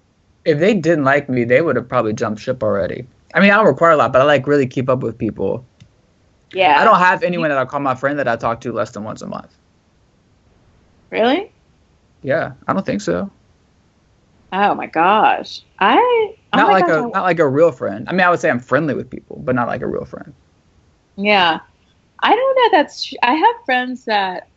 if 0.45 0.59
they 0.59 0.75
didn't 0.75 1.05
like 1.05 1.29
me, 1.29 1.45
they 1.45 1.61
would 1.61 1.77
have 1.77 1.89
probably 1.89 2.15
jumped 2.15 2.41
ship 2.41 2.63
already. 2.63 3.07
I 3.35 3.41
mean, 3.41 3.51
I 3.51 3.57
don't 3.57 3.67
require 3.67 3.93
a 3.93 3.97
lot, 3.97 4.13
but 4.13 4.23
I 4.23 4.25
like 4.25 4.47
really 4.47 4.67
keep 4.67 4.89
up 4.89 5.01
with 5.01 5.19
people. 5.19 5.65
Yeah. 6.53 6.81
I 6.81 6.85
don't 6.85 6.99
have 6.99 7.23
anyone 7.23 7.51
that 7.51 7.59
I 7.59 7.65
call 7.67 7.81
my 7.81 7.95
friend 7.95 8.19
that 8.19 8.29
I 8.29 8.37
talk 8.37 8.61
to 8.63 8.73
less 8.73 8.93
than 8.93 9.05
once 9.05 9.21
a 9.23 9.27
month. 9.27 9.55
really. 11.11 11.53
Yeah, 12.23 12.55
I 12.67 12.73
don't 12.73 12.85
think 12.85 13.03
so. 13.03 13.31
Oh 14.53 14.75
my 14.75 14.87
gosh. 14.87 15.61
I 15.79 15.99
oh 15.99 16.57
not 16.57 16.71
like 16.71 16.87
gosh, 16.87 17.05
a 17.05 17.09
not 17.09 17.23
like 17.23 17.39
a 17.39 17.49
real 17.49 17.73
friend. 17.73 18.09
I 18.09 18.13
mean, 18.13 18.23
I 18.23 18.31
would 18.31 18.41
say 18.41 18.49
I'm 18.49 18.59
friendly 18.59 18.95
with 18.95 19.11
people, 19.11 19.41
but 19.45 19.55
not 19.55 19.69
like 19.69 19.83
a 19.83 19.87
real 19.87 20.05
friend. 20.05 20.33
Yeah. 21.17 21.61
I 22.21 22.35
don't 22.35 22.57
know 22.57 22.79
that's 22.79 23.13
I 23.23 23.35
have 23.35 23.57
friends 23.65 24.05
that 24.07 24.49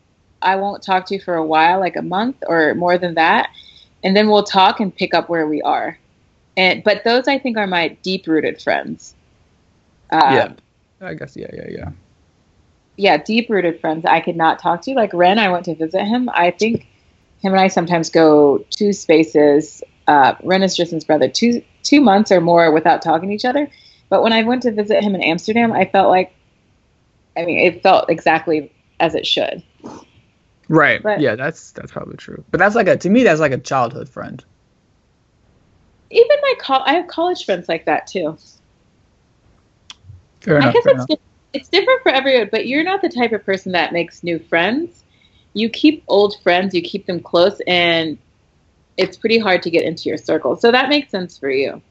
I 0.41 0.55
won't 0.55 0.81
talk 0.81 1.05
to 1.07 1.19
for 1.19 1.35
a 1.35 1.45
while, 1.45 1.79
like 1.79 1.97
a 1.97 2.01
month 2.01 2.37
or 2.47 2.73
more 2.75 2.97
than 2.97 3.15
that, 3.15 3.49
and 4.03 4.15
then 4.15 4.29
we'll 4.29 4.43
talk 4.43 4.79
and 4.79 4.95
pick 4.95 5.13
up 5.13 5.29
where 5.29 5.45
we 5.47 5.61
are. 5.61 5.97
And 6.55 6.83
but 6.83 7.03
those 7.03 7.27
I 7.27 7.37
think 7.37 7.57
are 7.57 7.67
my 7.67 7.89
deep 8.01 8.27
rooted 8.27 8.61
friends. 8.61 9.13
Um, 10.11 10.33
yeah, 10.33 10.53
I 11.01 11.13
guess. 11.15 11.35
Yeah, 11.35 11.49
yeah, 11.53 11.67
yeah. 11.69 11.91
yeah, 12.95 13.17
deep 13.17 13.49
rooted 13.49 13.79
friends 13.81 14.05
I 14.05 14.21
could 14.21 14.37
not 14.37 14.59
talk 14.59 14.81
to. 14.83 14.93
Like 14.93 15.13
Ren, 15.13 15.37
I 15.37 15.49
went 15.49 15.65
to 15.65 15.75
visit 15.75 16.03
him. 16.03 16.29
I 16.33 16.51
think 16.51 16.87
him 17.41 17.53
and 17.53 17.59
I 17.59 17.67
sometimes 17.67 18.09
go 18.09 18.65
two 18.69 18.93
spaces. 18.93 19.83
Uh, 20.07 20.35
Ren 20.43 20.63
is 20.63 20.75
Tristan's 20.75 21.03
brother, 21.03 21.27
two 21.27 21.61
two 21.83 22.01
months 22.01 22.31
or 22.31 22.41
more 22.41 22.71
without 22.71 23.01
talking 23.01 23.29
to 23.29 23.35
each 23.35 23.45
other. 23.45 23.69
But 24.09 24.23
when 24.23 24.33
I 24.33 24.43
went 24.43 24.63
to 24.63 24.71
visit 24.71 25.03
him 25.03 25.13
in 25.13 25.21
Amsterdam, 25.21 25.71
I 25.71 25.85
felt 25.85 26.09
like, 26.09 26.33
I 27.39 27.45
mean, 27.45 27.59
it 27.59 27.81
felt 27.81 28.09
exactly 28.09 28.71
as 28.99 29.15
it 29.15 29.25
should. 29.25 29.63
Right. 30.67 31.01
But- 31.01 31.19
yeah, 31.21 31.35
that's 31.35 31.71
that's 31.71 31.91
probably 31.91 32.17
true. 32.17 32.43
But 32.51 32.59
that's 32.59 32.75
like 32.75 32.87
a 32.87 32.97
to 32.97 33.09
me 33.09 33.23
that's 33.23 33.39
like 33.39 33.51
a 33.53 33.57
childhood 33.57 34.09
friend. 34.09 34.43
Even 36.11 36.37
my 36.41 36.53
col- 36.59 36.83
I 36.85 36.93
have 36.93 37.07
college 37.07 37.45
friends 37.45 37.69
like 37.69 37.85
that 37.85 38.07
too. 38.07 38.37
Fair 40.41 40.61
I 40.61 40.71
guess 40.71 40.83
fair 40.83 40.93
it's 40.93 41.05
enough. 41.05 41.07
di- 41.07 41.19
it's 41.53 41.69
different 41.69 42.03
for 42.03 42.09
everyone, 42.11 42.49
but 42.51 42.67
you're 42.67 42.83
not 42.83 43.01
the 43.01 43.09
type 43.09 43.31
of 43.31 43.43
person 43.45 43.71
that 43.71 43.93
makes 43.93 44.23
new 44.23 44.37
friends. 44.39 45.03
You 45.53 45.69
keep 45.69 46.03
old 46.07 46.35
friends, 46.43 46.75
you 46.75 46.81
keep 46.81 47.05
them 47.07 47.19
close, 47.19 47.59
and 47.65 48.17
it's 48.97 49.17
pretty 49.17 49.39
hard 49.39 49.63
to 49.63 49.69
get 49.71 49.83
into 49.83 50.09
your 50.09 50.17
circle. 50.17 50.55
So 50.55 50.71
that 50.71 50.89
makes 50.89 51.09
sense 51.09 51.37
for 51.37 51.49
you. 51.49 51.81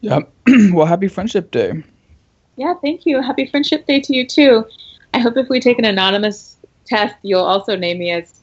Yeah. 0.00 0.20
well, 0.72 0.86
happy 0.86 1.08
Friendship 1.08 1.50
Day. 1.50 1.84
Yeah, 2.56 2.74
thank 2.74 3.04
you. 3.06 3.20
Happy 3.20 3.46
Friendship 3.46 3.86
Day 3.86 4.00
to 4.00 4.14
you 4.14 4.26
too. 4.26 4.66
I 5.12 5.18
hope 5.18 5.36
if 5.36 5.48
we 5.48 5.60
take 5.60 5.78
an 5.78 5.84
anonymous 5.84 6.56
test, 6.84 7.14
you'll 7.22 7.44
also 7.44 7.76
name 7.76 7.98
me 7.98 8.10
as, 8.10 8.42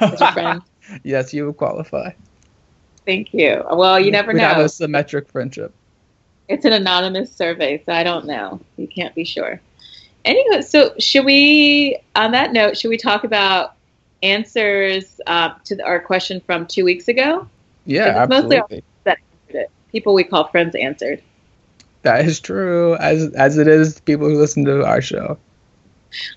as 0.00 0.18
your 0.20 0.32
friend. 0.32 0.62
yes, 1.04 1.32
you 1.34 1.46
would 1.46 1.56
qualify. 1.56 2.10
Thank 3.04 3.32
you. 3.32 3.62
Well, 3.72 4.00
you 4.00 4.10
never 4.10 4.32
We'd 4.32 4.40
have 4.40 4.58
know. 4.58 4.64
a 4.64 4.68
symmetric 4.68 5.28
friendship. 5.28 5.72
It's 6.48 6.64
an 6.64 6.72
anonymous 6.72 7.32
survey, 7.32 7.82
so 7.84 7.92
I 7.92 8.02
don't 8.04 8.26
know. 8.26 8.60
You 8.76 8.86
can't 8.88 9.14
be 9.14 9.24
sure. 9.24 9.60
Anyway, 10.24 10.62
so 10.62 10.92
should 10.98 11.24
we, 11.24 11.98
on 12.16 12.32
that 12.32 12.52
note, 12.52 12.76
should 12.76 12.88
we 12.88 12.96
talk 12.96 13.22
about 13.24 13.74
answers 14.22 15.20
uh, 15.26 15.54
to 15.64 15.80
our 15.84 16.00
question 16.00 16.40
from 16.40 16.66
two 16.66 16.84
weeks 16.84 17.06
ago? 17.08 17.48
Yeah, 17.84 18.22
It's 18.24 18.30
mostly- 18.30 18.56
absolutely. 18.58 18.82
People 19.92 20.14
we 20.14 20.24
call 20.24 20.48
friends 20.48 20.74
answered. 20.74 21.22
That 22.02 22.24
is 22.26 22.40
true, 22.40 22.94
as 22.96 23.32
as 23.34 23.58
it 23.58 23.66
is 23.68 24.00
people 24.00 24.28
who 24.28 24.36
listen 24.38 24.64
to 24.64 24.84
our 24.84 25.00
show. 25.00 25.38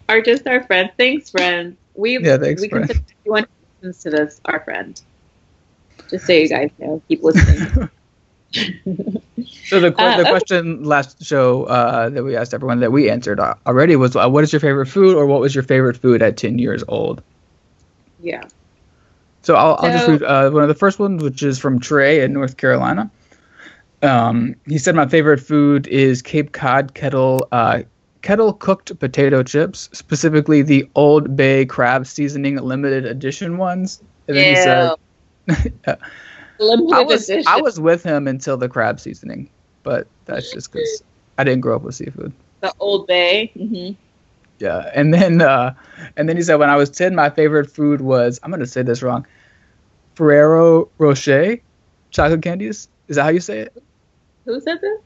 Are 0.10 0.22
just 0.22 0.48
our 0.48 0.64
friends. 0.64 0.92
Thanks, 0.98 1.30
friends. 1.32 1.78
We 1.96 2.18
Yeah, 2.20 2.38
thanks, 2.38 2.62
we 2.62 2.70
consider 2.70 3.00
everyone 3.26 3.46
listens 3.82 4.04
to 4.04 4.10
this, 4.12 4.40
our 4.46 4.60
friend. 4.64 5.00
Just 6.10 6.26
so 6.26 6.34
you 6.34 6.48
guys 6.50 6.72
know, 6.80 7.02
keep 7.08 7.22
listening. 7.24 7.68
So 9.64 9.80
the, 9.80 9.92
Uh, 9.98 10.18
the 10.18 10.26
okay. 10.26 10.32
question 10.32 10.84
last 10.84 11.24
show 11.24 11.64
uh, 11.66 12.10
that 12.10 12.24
we 12.24 12.36
asked 12.36 12.54
everyone 12.54 12.80
that 12.80 12.92
we 12.92 13.10
answered 13.10 13.40
uh, 13.40 13.54
already 13.66 13.96
was, 13.96 14.16
uh, 14.16 14.28
"What 14.30 14.44
is 14.44 14.52
your 14.52 14.60
favorite 14.60 14.88
food?" 14.88 15.16
or 15.16 15.26
"What 15.26 15.40
was 15.42 15.54
your 15.56 15.64
favorite 15.64 15.98
food 15.98 16.22
at 16.22 16.38
ten 16.38 16.58
years 16.60 16.84
old?" 16.88 17.22
yeah. 18.20 18.48
So 19.42 19.56
I'll, 19.56 19.76
I'll 19.80 19.92
just 19.92 20.08
read 20.08 20.24
uh, 20.24 20.50
one 20.50 20.64
of 20.64 20.70
the 20.70 20.76
first 20.76 21.00
ones, 21.00 21.24
which 21.24 21.44
is 21.44 21.60
from 21.60 21.80
Trey 21.80 22.22
in 22.22 22.34
North 22.34 22.58
Carolina. 22.58 23.10
Um, 24.02 24.56
he 24.66 24.78
said, 24.78 24.96
"My 24.96 25.08
favorite 25.08 25.40
food 25.40 25.88
is 25.88 26.22
Cape 26.22 26.52
Cod 26.54 26.94
kettle 26.94 27.48
uh, 27.52 27.82
kettle 28.22 28.54
cooked 28.54 28.98
potato 29.00 29.44
chips, 29.44 29.90
specifically 29.94 30.62
the 30.62 30.90
Old 30.96 31.36
Bay 31.36 31.66
crab 31.66 32.06
seasoning 32.06 32.58
limited 32.58 33.06
edition 33.06 33.58
ones." 33.58 34.02
And 34.28 34.38
then 34.38 34.46
he 34.46 34.56
said, 34.56 34.92
Limited 36.60 36.94
I 36.94 37.02
was 37.02 37.30
edition. 37.30 37.44
I 37.48 37.62
was 37.62 37.80
with 37.80 38.04
him 38.04 38.28
until 38.28 38.58
the 38.58 38.70
crab 38.70 39.00
seasoning, 39.00 39.50
but 39.84 40.08
that's 40.26 40.52
just 40.52 40.72
because 40.72 41.04
I 41.38 41.44
didn't 41.44 41.62
grow 41.62 41.76
up 41.78 41.84
with 41.84 41.96
seafood. 41.96 42.34
the 42.62 42.74
Old 42.80 43.08
Bay. 43.08 43.52
hmm 43.56 43.92
Yeah, 44.60 44.92
and 44.94 45.14
then 45.14 45.42
uh, 45.42 45.74
and 46.18 46.28
then 46.28 46.36
he 46.36 46.44
said 46.44 46.56
when 46.56 46.70
I 46.70 46.76
was 46.76 46.90
ten, 46.90 47.16
my 47.16 47.30
favorite 47.30 47.72
food 47.72 48.02
was 48.02 48.40
I'm 48.44 48.52
gonna 48.52 48.66
say 48.66 48.84
this 48.84 49.02
wrong, 49.02 49.26
Ferrero 50.16 50.90
Rocher 50.98 51.58
chocolate 52.12 52.42
candies. 52.42 52.88
Is 53.08 53.16
that 53.16 53.24
how 53.24 53.30
you 53.30 53.40
say 53.40 53.60
it? 53.60 53.84
Who 54.50 54.60
said 54.60 54.82
this? 54.82 55.00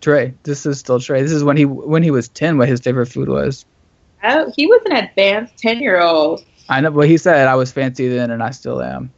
Trey. 0.00 0.34
This 0.42 0.66
is 0.66 0.80
still 0.80 0.98
Trey. 0.98 1.22
This 1.22 1.30
is 1.30 1.44
when 1.44 1.56
he 1.56 1.64
when 1.64 2.02
he 2.02 2.10
was 2.10 2.26
ten. 2.26 2.58
What 2.58 2.68
his 2.68 2.80
favorite 2.80 3.06
food 3.06 3.28
was. 3.28 3.64
Oh, 4.24 4.50
he 4.56 4.66
was 4.66 4.82
an 4.86 4.96
advanced 4.96 5.56
ten-year-old. 5.58 6.44
I 6.68 6.80
know, 6.80 6.90
but 6.90 7.06
he 7.06 7.16
said 7.16 7.46
I 7.46 7.54
was 7.54 7.70
fancy 7.70 8.08
then, 8.08 8.32
and 8.32 8.42
I 8.42 8.50
still 8.50 8.82
am. 8.82 9.12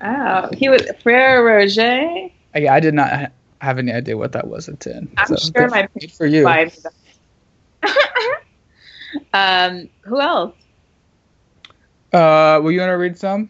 Oh, 0.00 0.48
he 0.52 0.68
was 0.68 0.82
Frere 1.00 1.46
Roger. 1.46 2.28
I, 2.56 2.66
I 2.68 2.80
did 2.80 2.94
not 2.94 3.08
ha- 3.08 3.30
have 3.60 3.78
any 3.78 3.92
idea 3.92 4.16
what 4.16 4.32
that 4.32 4.48
was 4.48 4.68
at 4.68 4.80
ten. 4.80 5.08
I'm 5.16 5.28
so 5.28 5.36
sure 5.36 5.68
my 5.68 5.86
for 6.16 6.26
you. 6.26 6.42
Fine 6.42 6.70
for 6.70 6.80
that. 7.84 8.42
um, 9.72 9.88
who 10.02 10.20
else? 10.20 10.56
Uh, 12.12 12.58
will 12.60 12.72
you 12.72 12.80
want 12.80 12.90
to 12.90 12.98
read 12.98 13.16
some? 13.16 13.48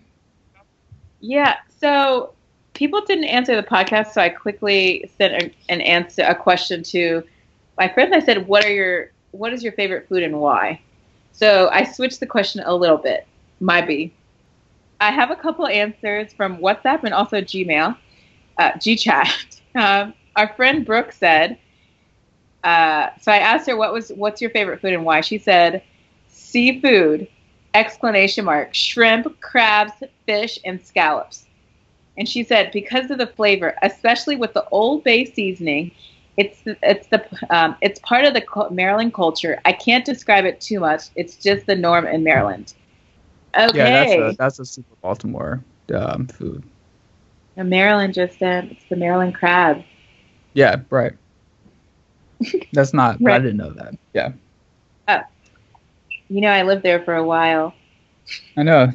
Yeah. 1.21 1.57
So 1.81 2.35
people 2.75 3.01
didn't 3.03 3.25
answer 3.25 3.55
the 3.57 3.63
podcast, 3.67 4.13
so 4.13 4.21
I 4.21 4.29
quickly 4.29 5.11
sent 5.19 5.43
a, 5.43 5.51
an 5.69 5.81
answer, 5.81 6.23
a 6.23 6.35
question 6.35 6.83
to 6.85 7.23
my 7.79 7.89
friends. 7.89 8.13
I 8.13 8.21
said, 8.21 8.47
"What 8.47 8.65
are 8.65 8.73
your 8.73 9.11
What 9.33 9.53
is 9.53 9.63
your 9.63 9.73
favorite 9.73 10.09
food 10.09 10.23
and 10.23 10.41
why?" 10.41 10.81
So 11.33 11.69
I 11.73 11.85
switched 11.85 12.21
the 12.21 12.27
question 12.27 12.63
a 12.65 12.75
little 12.75 12.99
bit. 12.99 13.27
Might 13.61 13.87
be. 13.87 14.13
I 15.01 15.11
have 15.11 15.31
a 15.31 15.37
couple 15.37 15.67
answers 15.67 16.33
from 16.33 16.59
WhatsApp 16.59 17.05
and 17.05 17.13
also 17.15 17.41
Gmail, 17.41 17.97
uh, 18.59 18.73
GChat. 18.73 19.59
Um, 19.75 20.13
our 20.37 20.53
friend 20.55 20.85
Brooke 20.85 21.13
said. 21.13 21.57
Uh, 22.63 23.09
so 23.23 23.33
I 23.33 23.39
asked 23.39 23.67
her 23.69 23.75
what 23.75 23.91
was 23.91 24.11
what's 24.11 24.43
your 24.43 24.51
favorite 24.51 24.83
food 24.83 24.93
and 24.93 25.03
why. 25.03 25.23
She 25.23 25.39
said, 25.39 25.83
seafood 26.29 27.27
exclamation 27.73 28.45
mark 28.45 28.75
shrimp 28.75 29.41
crabs 29.41 29.95
fish 30.27 30.59
and 30.67 30.79
scallops 30.85 31.47
and 32.17 32.29
she 32.29 32.43
said 32.43 32.71
because 32.73 33.11
of 33.11 33.19
the 33.19 33.27
flavor 33.27 33.75
especially 33.83 34.37
with 34.37 34.53
the 34.55 34.65
old 34.71 35.05
bay 35.05 35.25
seasoning 35.25 35.91
it's 36.37 36.63
it's 36.83 37.07
the 37.09 37.25
um, 37.51 37.77
it's 37.83 37.99
part 38.01 38.25
of 38.25 38.35
the 38.35 38.45
maryland 38.71 39.13
culture 39.15 39.61
i 39.65 39.73
can't 39.73 40.05
describe 40.05 40.45
it 40.45 40.61
too 40.61 40.81
much 40.81 41.05
it's 41.17 41.37
just 41.37 41.67
the 41.67 41.75
norm 41.75 42.07
in 42.07 42.23
maryland 42.23 42.75
okay 43.59 43.79
Yeah, 43.79 43.91
that's 43.91 44.13
a 44.13 44.37
that's 44.39 44.59
a 44.59 44.65
super 44.65 44.95
Baltimore 45.03 45.65
um, 45.95 46.27
food. 46.29 46.65
Maryland 47.57 48.15
just 48.15 48.39
said 48.39 48.69
it's 48.71 48.85
the 48.89 48.97
maryland 48.97 49.35
crab 49.35 49.85
Yeah, 50.55 50.81
right. 50.91 51.13
That's 52.73 52.93
not. 52.95 53.19
I 53.27 53.39
didn't 53.39 53.59
know 53.59 53.73
that. 53.75 53.95
Yeah, 54.15 54.33
you 56.29 56.41
know 56.41 56.49
i 56.49 56.63
lived 56.63 56.83
there 56.83 57.03
for 57.05 57.15
a 57.15 57.25
while 57.25 57.75
I 58.57 58.63
know. 58.63 58.89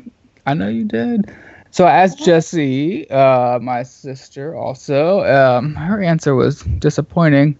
I 0.46 0.54
know 0.54 0.68
you 0.68 0.86
did. 0.86 1.32
So 1.72 1.86
I 1.86 1.92
asked 2.04 2.24
Jessie, 2.24 3.10
uh, 3.10 3.60
my 3.60 3.84
sister, 3.84 4.56
also. 4.56 5.22
Um, 5.22 5.76
her 5.76 6.02
answer 6.02 6.34
was 6.34 6.62
disappointing. 6.62 7.60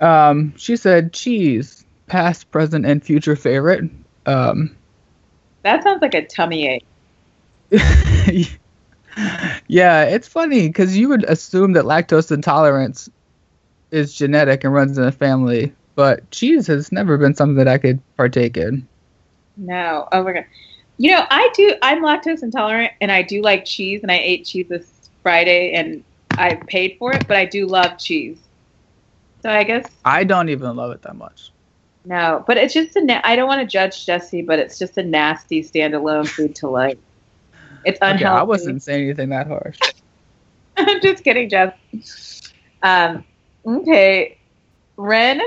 Um, 0.00 0.54
she 0.56 0.76
said 0.76 1.12
cheese, 1.12 1.84
past, 2.06 2.50
present, 2.50 2.86
and 2.86 3.04
future 3.04 3.36
favorite. 3.36 3.90
Um, 4.26 4.76
that 5.62 5.82
sounds 5.82 6.00
like 6.00 6.14
a 6.14 6.24
tummy 6.26 6.68
ache 6.68 6.84
yeah, 9.68 10.02
it's 10.04 10.26
funny 10.26 10.68
because 10.68 10.96
you 10.96 11.08
would 11.08 11.24
assume 11.24 11.72
that 11.74 11.84
lactose 11.84 12.32
intolerance 12.32 13.08
is 13.92 14.14
genetic 14.14 14.64
and 14.64 14.72
runs 14.72 14.98
in 14.98 15.04
the 15.04 15.12
family, 15.12 15.72
but 15.94 16.28
cheese 16.30 16.66
has 16.66 16.90
never 16.90 17.16
been 17.16 17.34
something 17.34 17.56
that 17.56 17.68
I 17.68 17.78
could 17.78 18.00
partake 18.16 18.56
in. 18.56 18.88
no 19.56 20.08
oh 20.10 20.22
my 20.24 20.32
god 20.32 20.44
you 21.00 21.10
know 21.10 21.24
i 21.30 21.48
do 21.54 21.74
i'm 21.82 22.02
lactose 22.02 22.42
intolerant 22.42 22.92
and 23.00 23.10
i 23.10 23.22
do 23.22 23.40
like 23.42 23.64
cheese 23.64 24.02
and 24.02 24.12
i 24.12 24.18
ate 24.18 24.44
cheese 24.44 24.66
this 24.68 25.10
friday 25.22 25.72
and 25.72 26.04
i 26.32 26.54
paid 26.68 26.96
for 26.98 27.12
it 27.12 27.26
but 27.26 27.36
i 27.36 27.44
do 27.44 27.66
love 27.66 27.98
cheese 27.98 28.38
so 29.42 29.50
i 29.50 29.64
guess 29.64 29.86
I 30.04 30.24
don't 30.24 30.48
even 30.48 30.76
love 30.76 30.92
it 30.92 31.02
that 31.02 31.16
much. 31.16 31.52
No, 32.04 32.42
but 32.46 32.56
it's 32.56 32.72
just 32.72 32.96
a. 32.96 33.04
Na- 33.04 33.20
I 33.24 33.36
don't 33.36 33.46
want 33.46 33.60
to 33.60 33.66
judge 33.66 34.06
Jessie, 34.06 34.42
but 34.42 34.58
it's 34.58 34.78
just 34.78 34.96
a 34.96 35.02
nasty 35.02 35.62
standalone 35.62 36.26
food 36.26 36.54
to 36.56 36.68
like. 36.68 36.98
It's 37.84 37.98
unhealthy. 38.00 38.24
Okay, 38.24 38.40
I 38.40 38.42
wasn't 38.42 38.82
saying 38.82 39.04
anything 39.04 39.28
that 39.30 39.46
harsh. 39.46 39.78
I'm 40.76 41.00
just 41.00 41.22
kidding, 41.22 41.50
Jess. 41.50 41.74
Um. 42.82 43.24
Okay, 43.66 44.38
Ren. 44.96 45.42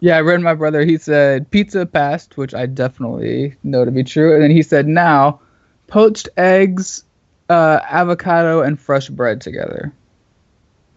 Yeah, 0.00 0.16
I 0.16 0.20
read 0.20 0.40
my 0.40 0.54
brother. 0.54 0.84
He 0.84 0.98
said 0.98 1.50
pizza 1.50 1.86
past, 1.86 2.36
which 2.36 2.54
I 2.54 2.66
definitely 2.66 3.56
know 3.62 3.84
to 3.84 3.90
be 3.90 4.04
true. 4.04 4.34
And 4.34 4.42
then 4.42 4.50
he 4.50 4.62
said 4.62 4.86
now 4.86 5.40
poached 5.86 6.28
eggs, 6.36 7.04
uh, 7.48 7.80
avocado, 7.88 8.62
and 8.62 8.78
fresh 8.78 9.08
bread 9.08 9.40
together. 9.40 9.92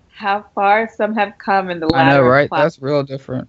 How 0.10 0.46
far 0.54 0.90
some 0.94 1.16
have 1.16 1.38
come 1.38 1.70
in 1.70 1.80
the 1.80 1.90
I 1.94 2.10
know, 2.10 2.22
right? 2.22 2.50
class. 2.50 2.76
That's 2.76 2.82
real 2.82 3.04
different. 3.04 3.48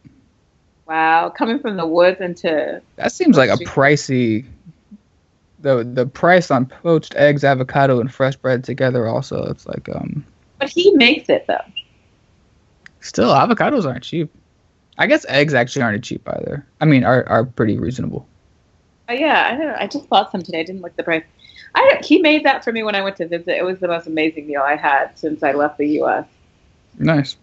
wow, 0.86 1.30
coming 1.30 1.58
from 1.58 1.76
the 1.76 1.86
woods 1.86 2.20
into 2.20 2.80
That 2.96 3.12
seems 3.12 3.36
like 3.36 3.50
a 3.50 3.62
pricey. 3.64 4.46
The 5.62 5.84
the 5.84 6.06
price 6.06 6.50
on 6.50 6.66
poached 6.66 7.16
eggs, 7.16 7.42
avocado, 7.42 8.00
and 8.00 8.12
fresh 8.12 8.36
bread 8.36 8.62
together 8.62 9.08
also. 9.08 9.44
It's 9.50 9.66
like 9.66 9.88
um. 9.88 10.24
but 10.58 10.70
he 10.70 10.92
makes 10.92 11.28
it 11.28 11.44
though. 11.48 11.58
Still, 13.00 13.30
avocados 13.30 13.84
aren't 13.84 14.04
cheap. 14.04 14.30
I 15.00 15.06
guess 15.06 15.24
eggs 15.30 15.54
actually 15.54 15.80
aren't 15.82 16.04
cheap 16.04 16.28
either. 16.28 16.66
I 16.80 16.84
mean, 16.84 17.04
are 17.04 17.26
are 17.26 17.44
pretty 17.44 17.78
reasonable. 17.78 18.28
Oh 19.08 19.14
yeah, 19.14 19.48
I 19.50 19.56
know. 19.56 19.74
I 19.78 19.86
just 19.86 20.08
bought 20.10 20.30
some 20.30 20.42
today. 20.42 20.60
I 20.60 20.62
didn't 20.62 20.82
look 20.82 20.94
the 20.94 21.02
price. 21.02 21.24
I 21.74 22.00
he 22.04 22.18
made 22.18 22.44
that 22.44 22.62
for 22.62 22.70
me 22.70 22.82
when 22.82 22.94
I 22.94 23.00
went 23.00 23.16
to 23.16 23.26
visit. 23.26 23.48
It 23.48 23.64
was 23.64 23.78
the 23.80 23.88
most 23.88 24.06
amazing 24.06 24.46
meal 24.46 24.60
I 24.60 24.76
had 24.76 25.18
since 25.18 25.42
I 25.42 25.52
left 25.52 25.78
the 25.78 25.88
U.S. 26.00 26.26
Nice. 26.98 27.36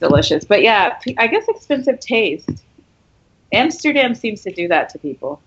delicious. 0.00 0.44
But 0.44 0.62
yeah, 0.62 0.98
I 1.18 1.28
guess 1.28 1.44
expensive 1.48 2.00
taste. 2.00 2.64
Amsterdam 3.52 4.16
seems 4.16 4.42
to 4.42 4.52
do 4.52 4.66
that 4.68 4.88
to 4.90 4.98
people. 4.98 5.40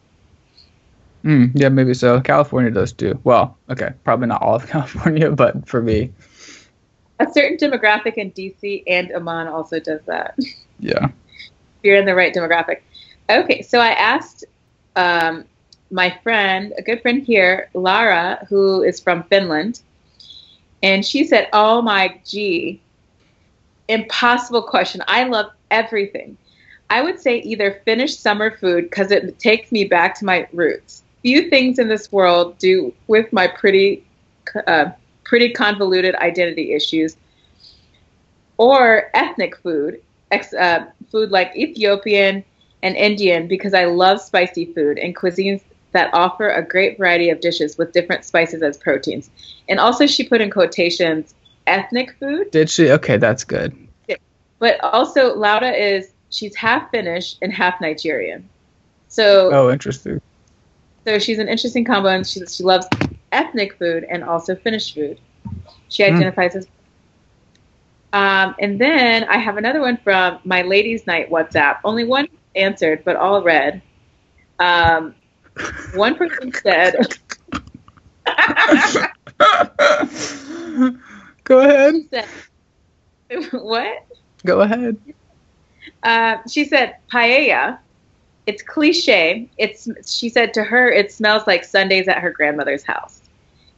Mm, 1.26 1.52
yeah, 1.54 1.70
maybe 1.70 1.94
so. 1.94 2.22
California 2.22 2.72
does 2.72 2.94
too. 2.94 3.20
Well, 3.26 3.58
okay, 3.70 3.92
probably 4.06 4.28
not 4.28 4.42
all 4.42 4.56
of 4.56 4.68
California, 4.76 5.32
but 5.32 5.68
for 5.68 5.82
me, 5.82 6.12
A 7.20 7.30
certain 7.32 7.58
demographic 7.58 8.13
in 8.13 8.32
DC 8.32 8.84
and 8.88 9.12
Amman 9.12 9.48
also 9.48 9.80
does 9.82 10.02
that. 10.06 10.38
yeah. 10.84 11.08
you're 11.84 11.98
in 11.98 12.06
the 12.06 12.15
right 12.15 12.34
demographic. 12.34 12.82
Okay, 13.30 13.62
so 13.62 13.80
I 13.80 13.91
asked 13.91 14.46
um, 14.96 15.46
my 15.91 16.17
friend, 16.24 16.74
a 16.78 16.82
good 16.82 17.02
friend 17.02 17.24
here, 17.24 17.69
Lara, 17.74 18.46
who 18.50 18.84
is 18.84 19.00
from 19.00 19.24
Finland, 19.24 19.82
and 20.82 21.06
she 21.06 21.24
said, 21.24 21.48
"Oh 21.54 21.82
my 21.82 22.19
gee, 22.26 22.82
impossible 23.88 24.63
question. 24.63 25.02
I 25.08 25.24
love 25.24 25.52
everything. 25.72 26.38
I 26.89 27.02
would 27.02 27.19
say 27.19 27.39
either 27.39 27.82
Finnish 27.86 28.17
summer 28.17 28.56
food 28.58 28.84
because 28.84 29.12
it 29.12 29.39
takes 29.39 29.72
me 29.72 29.86
back 29.86 30.15
to 30.19 30.26
my 30.26 30.48
roots. 30.54 31.04
Few 31.22 31.50
things 31.50 31.80
in 31.80 31.88
this 31.88 32.12
world 32.12 32.58
do 32.58 32.93
with 33.08 33.32
my 33.32 33.48
pretty, 33.48 34.04
uh, 34.67 34.91
pretty 35.24 35.52
convoluted 35.54 36.15
identity 36.15 36.74
issues. 36.74 37.15
Or 38.58 39.10
ethnic 39.13 39.58
food, 39.58 40.02
ex, 40.34 40.54
uh, 40.54 40.86
food 41.12 41.32
like 41.32 41.56
Ethiopian 41.56 42.43
and 42.84 42.96
Indian 42.96 43.48
because 43.48 43.74
I 43.74 43.86
love 43.86 44.22
spicy 44.22 44.65
food 44.74 44.98
and 44.98 45.15
cuisines 45.15 45.62
that 45.93 46.10
offer 46.13 46.50
a 46.50 46.63
great 46.63 46.98
variety 46.98 47.30
of 47.30 47.39
dishes 47.41 47.78
with 47.78 47.93
different 47.93 48.26
spices 48.26 48.62
as 48.63 48.78
proteins. 48.78 49.30
And 49.69 49.80
also, 49.80 50.06
she 50.08 50.24
put 50.28 50.41
in 50.41 50.50
quotations 50.52 51.36
ethnic 51.67 52.15
food 52.19 52.52
Did 52.52 52.69
she? 52.69 52.91
Okay, 52.91 53.17
that's 53.17 53.43
good. 53.46 53.76
but 54.60 54.80
also 54.84 55.36
Lauda 55.36 55.72
is 55.72 56.12
she's 56.30 56.56
half 56.56 56.89
Finnish 56.91 57.36
and 57.41 57.54
half 57.54 57.80
Nigerian. 57.82 58.50
So 59.08 59.50
Oh, 59.54 59.72
interesting. 59.72 60.19
So 61.06 61.19
she's 61.19 61.39
an 61.39 61.48
interesting 61.50 61.86
combo, 61.86 62.10
and 62.10 62.26
she 62.26 62.46
she 62.46 62.63
loves 62.63 62.88
ethnic 63.32 63.74
food 63.78 64.06
and 64.10 64.24
also 64.24 64.56
Finnish 64.56 64.93
food. 64.93 65.19
She 65.89 66.04
Hmm. 66.04 66.10
identifies 66.13 66.56
as. 66.56 66.67
Um, 68.13 68.56
and 68.60 68.80
then 68.80 69.23
I 69.23 69.38
have 69.38 69.58
another 69.58 69.82
one 69.82 69.97
from 69.97 70.39
my 70.45 70.62
ladies' 70.62 71.08
night 71.08 71.32
WhatsApp. 71.32 71.80
Only 71.84 72.06
one 72.06 72.28
answered, 72.56 73.04
but 73.04 73.15
all 73.15 73.41
read. 73.41 73.82
Um, 74.60 75.15
one 75.95 76.15
person 76.15 76.54
said, 76.54 76.95
Go 81.43 81.60
ahead. 81.60 81.95
said 82.10 82.26
what? 83.52 84.06
Go 84.45 84.62
ahead. 84.62 84.97
Uh, 86.04 86.38
she 86.49 86.65
said 86.65 86.97
paella. 87.12 87.80
It's 88.45 88.62
cliche. 88.62 89.49
It's 89.58 89.89
she 90.06 90.30
said 90.30 90.54
to 90.54 90.63
her 90.63 90.91
it 90.91 91.12
smells 91.12 91.47
like 91.47 91.63
Sundays 91.63 92.08
at 92.08 92.19
her 92.19 92.30
grandmother's 92.30 92.84
house. 92.84 93.21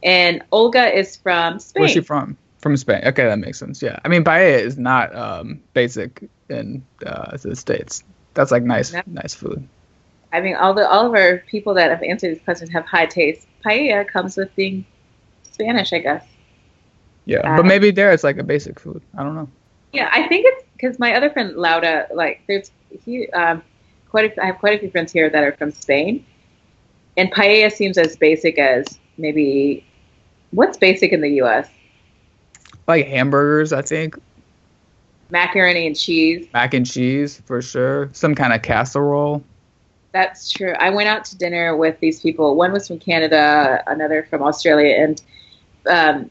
And 0.02 0.42
Olga 0.52 0.94
is 0.96 1.16
from 1.16 1.58
Spain. 1.58 1.80
Where's 1.80 1.92
she 1.92 2.00
from? 2.00 2.36
From 2.66 2.76
Spain. 2.76 3.00
Okay, 3.06 3.22
that 3.22 3.38
makes 3.38 3.60
sense. 3.60 3.80
Yeah. 3.80 4.00
I 4.04 4.08
mean, 4.08 4.24
paella 4.24 4.58
is 4.58 4.76
not 4.76 5.14
um, 5.14 5.60
basic 5.72 6.28
in 6.48 6.84
uh, 7.06 7.36
the 7.36 7.54
states. 7.54 8.02
That's 8.34 8.50
like 8.50 8.64
nice, 8.64 8.92
No. 8.92 9.02
nice 9.06 9.34
food. 9.34 9.68
I 10.32 10.40
mean, 10.40 10.56
all 10.56 10.74
the 10.74 10.84
all 10.84 11.06
of 11.06 11.14
our 11.14 11.44
people 11.46 11.74
that 11.74 11.90
have 11.90 12.02
answered 12.02 12.34
these 12.34 12.42
questions 12.42 12.70
have 12.70 12.84
high 12.84 13.06
taste. 13.06 13.46
Paella 13.64 14.04
comes 14.08 14.36
with 14.36 14.52
being 14.56 14.84
Spanish, 15.44 15.92
I 15.92 16.00
guess. 16.00 16.24
Yeah, 17.24 17.38
Uh, 17.38 17.56
but 17.58 17.66
maybe 17.66 17.92
there 17.92 18.10
it's 18.10 18.24
like 18.24 18.38
a 18.38 18.42
basic 18.42 18.80
food. 18.80 19.00
I 19.16 19.22
don't 19.22 19.36
know. 19.36 19.48
Yeah, 19.92 20.10
I 20.12 20.26
think 20.26 20.44
it's 20.48 20.64
because 20.72 20.98
my 20.98 21.14
other 21.14 21.30
friend 21.30 21.54
Lauda, 21.54 22.08
like, 22.12 22.40
there's 22.48 22.72
he, 23.04 23.30
um, 23.30 23.62
quite. 24.10 24.36
A, 24.36 24.42
I 24.42 24.46
have 24.46 24.58
quite 24.58 24.74
a 24.74 24.80
few 24.80 24.90
friends 24.90 25.12
here 25.12 25.30
that 25.30 25.44
are 25.44 25.52
from 25.52 25.70
Spain, 25.70 26.26
and 27.16 27.30
paella 27.30 27.70
seems 27.70 27.96
as 27.96 28.16
basic 28.16 28.58
as 28.58 28.98
maybe 29.18 29.84
what's 30.50 30.76
basic 30.76 31.12
in 31.12 31.20
the 31.20 31.30
U.S. 31.42 31.68
Like 32.86 33.06
hamburgers, 33.06 33.72
I 33.72 33.82
think. 33.82 34.16
Macaroni 35.30 35.86
and 35.86 35.96
cheese. 35.96 36.46
Mac 36.52 36.74
and 36.74 36.86
cheese 36.86 37.40
for 37.46 37.60
sure. 37.60 38.10
Some 38.12 38.34
kind 38.34 38.52
of 38.52 38.62
casserole. 38.62 39.42
That's 40.12 40.50
true. 40.50 40.72
I 40.78 40.90
went 40.90 41.08
out 41.08 41.24
to 41.26 41.36
dinner 41.36 41.76
with 41.76 41.98
these 42.00 42.20
people. 42.20 42.54
One 42.56 42.72
was 42.72 42.88
from 42.88 42.98
Canada, 42.98 43.82
another 43.86 44.26
from 44.30 44.42
Australia, 44.42 44.96
and 44.96 45.22
um, 45.86 46.30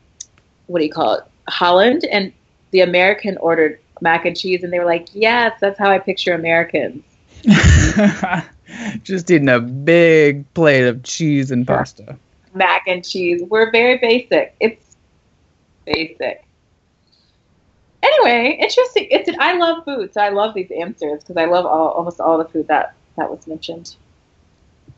what 0.68 0.80
do 0.80 0.86
you 0.86 0.92
call 0.92 1.16
it? 1.16 1.24
Holland. 1.48 2.06
And 2.06 2.34
the 2.72 2.82
American 2.82 3.38
ordered 3.38 3.80
mac 4.02 4.26
and 4.26 4.36
cheese, 4.36 4.64
and 4.64 4.74
they 4.74 4.80
were 4.80 4.86
like, 4.86 5.08
"Yes, 5.14 5.58
that's 5.62 5.78
how 5.78 5.92
I 5.92 6.00
picture 6.00 6.34
Americans." 6.34 7.04
Just 9.04 9.30
eating 9.30 9.50
a 9.50 9.60
big 9.60 10.52
plate 10.54 10.88
of 10.88 11.04
cheese 11.04 11.52
and 11.52 11.68
pasta. 11.68 12.18
Mac 12.54 12.88
and 12.88 13.06
cheese. 13.06 13.44
We're 13.48 13.70
very 13.72 13.98
basic. 13.98 14.56
It's 14.60 14.85
basic. 15.86 16.46
Anyway, 18.04 18.58
interesting. 18.62 19.08
It's 19.10 19.28
an, 19.28 19.36
I 19.40 19.58
love 19.58 19.84
food, 19.84 20.14
so 20.14 20.22
I 20.22 20.30
love 20.30 20.54
these 20.54 20.70
answers 20.72 21.24
because 21.24 21.38
I 21.38 21.46
love 21.46 21.66
all, 21.66 21.90
almost 21.90 22.20
all 22.20 22.38
the 22.38 22.46
food 22.46 22.68
that 22.68 22.96
that 23.18 23.30
was 23.30 23.48
mentioned. 23.48 23.96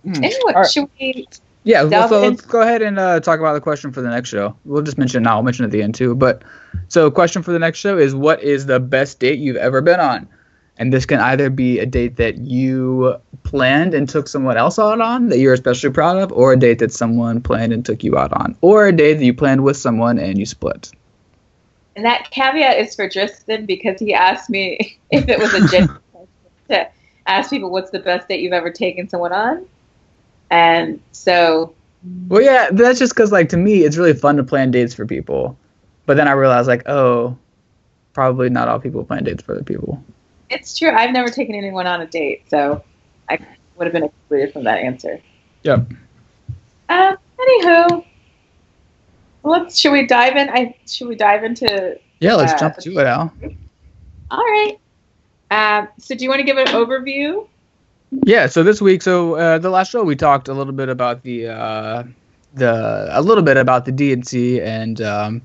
Hmm. 0.04 0.24
Anyway, 0.24 0.54
right. 0.54 0.70
should 0.70 0.90
we? 1.00 1.28
Yeah, 1.64 1.84
well, 1.84 2.08
so 2.08 2.22
let's 2.22 2.42
go 2.42 2.62
ahead 2.62 2.82
and 2.82 2.98
uh, 2.98 3.20
talk 3.20 3.40
about 3.40 3.54
the 3.54 3.62
question 3.62 3.92
for 3.92 4.02
the 4.02 4.10
next 4.10 4.30
show. 4.30 4.56
We'll 4.64 4.82
just 4.82 4.98
mention 4.98 5.22
it 5.22 5.26
now. 5.26 5.36
I'll 5.36 5.44
mention 5.44 5.66
it 5.66 5.68
at 5.68 5.72
the 5.72 5.84
end 5.84 5.96
too. 5.96 6.16
But 6.16 6.44
so, 6.88 7.12
question 7.12 7.44
for 7.44 7.52
the 7.52 7.60
next 7.60 7.80
show 7.80 7.98
is: 7.98 8.16
What 8.16 8.42
is 8.42 8.66
the 8.66 8.80
best 8.80 9.20
date 9.20 9.40
you've 9.40 9.58
ever 9.58 9.82
been 9.82 10.00
on? 10.00 10.30
And 10.80 10.94
this 10.94 11.06
can 11.06 11.20
either 11.20 11.50
be 11.50 11.80
a 11.80 11.86
date 11.86 12.18
that 12.18 12.38
you 12.38 13.16
planned 13.44 13.94
and 13.94 14.08
took 14.08 14.28
someone 14.28 14.58
else 14.58 14.78
out 14.78 15.02
on 15.02 15.30
that 15.30 15.40
you're 15.40 15.54
especially 15.54 15.90
proud 15.90 16.18
of, 16.18 16.32
or 16.32 16.54
a 16.54 16.60
date 16.60 16.80
that 16.80 16.92
someone 16.92 17.42
planned 17.42 17.74
and 17.74 17.86
took 17.86 18.04
you 18.04 18.18
out 18.18 18.32
on, 18.34 18.56
or 18.62 18.88
a 18.88 18.92
date 18.92 19.16
that 19.16 19.26
you 19.26 19.34
planned 19.34 19.64
with 19.64 19.78
someone 19.78 20.20
and 20.20 20.38
you 20.38 20.46
split. 20.46 20.92
And 21.96 22.06
that 22.06 22.30
caveat 22.30 22.78
is 22.78 22.96
for 22.96 23.10
Tristan 23.10 23.66
because 23.66 24.00
he 24.00 24.14
asked 24.14 24.52
me 24.52 25.00
if 25.10 25.28
it 25.28 25.40
was 25.40 25.54
a 25.54 25.68
genuine 25.72 26.00
question 26.12 26.30
to 26.70 26.90
ask 27.26 27.50
people 27.50 27.72
what's 27.72 27.90
the 27.90 28.00
best 28.00 28.28
date 28.28 28.42
you've 28.42 28.54
ever 28.54 28.72
taken 28.72 29.10
someone 29.10 29.34
on. 29.34 29.66
And 30.52 31.02
so, 31.12 31.74
Well, 32.28 32.42
yeah, 32.42 32.70
that's 32.72 33.00
just 33.00 33.16
because, 33.16 33.32
like, 33.32 33.50
to 33.50 33.58
me, 33.58 33.84
it's 33.84 33.98
really 33.98 34.14
fun 34.14 34.38
to 34.38 34.44
plan 34.44 34.72
dates 34.72 34.94
for 34.94 35.06
people. 35.06 35.58
But 36.06 36.18
then 36.18 36.28
I 36.28 36.34
realized, 36.34 36.68
like, 36.68 36.88
oh, 36.88 37.36
probably 38.14 38.50
not 38.50 38.68
all 38.68 38.80
people 38.80 39.04
plan 39.04 39.24
dates 39.24 39.44
for 39.44 39.54
other 39.54 39.64
people. 39.64 40.02
It's 40.50 40.78
true. 40.78 40.90
I've 40.90 41.12
never 41.12 41.30
taken 41.30 41.56
anyone 41.56 41.88
on 41.88 42.02
a 42.02 42.08
date, 42.08 42.44
so 42.50 42.84
I 43.30 43.40
would 43.76 43.86
have 43.86 43.94
been 43.94 44.04
excluded 44.06 44.54
from 44.54 44.64
that 44.66 44.80
answer. 44.80 45.20
Yep. 45.64 45.92
Um, 46.90 47.18
anywho, 47.40 48.06
let's 49.44 49.78
should 49.78 49.92
we 49.92 50.06
dive 50.08 50.36
in? 50.36 50.50
I 50.50 50.76
should 50.88 51.08
we 51.08 51.16
dive 51.16 51.44
into? 51.44 52.00
Yeah, 52.20 52.36
let's 52.36 52.54
Uh, 52.54 52.58
jump 52.60 52.78
to 52.78 52.92
it, 53.00 53.06
Al. 53.06 53.34
All 54.32 54.40
right. 54.44 54.78
Um, 55.52 55.88
so 56.00 56.16
do 56.16 56.24
you 56.24 56.30
want 56.30 56.40
to 56.40 56.46
give 56.46 56.58
an 56.58 56.68
overview? 56.68 57.48
Yeah, 58.24 58.48
so 58.48 58.64
this 58.64 58.82
week, 58.82 59.02
so 59.02 59.36
uh, 59.36 59.58
the 59.58 59.70
last 59.70 59.92
show 59.92 60.04
we 60.04 60.16
talked 60.16 60.48
a 60.48 60.54
little 60.54 60.74
bit 60.74 60.88
about 60.90 61.24
the 61.24 61.48
uh, 61.48 62.04
the 62.54 63.08
a 63.12 63.22
little 63.22 63.44
bit 63.44 63.58
about 63.58 63.86
the 63.86 63.92
DNC 63.92 64.62
and 64.62 65.02
um, 65.02 65.42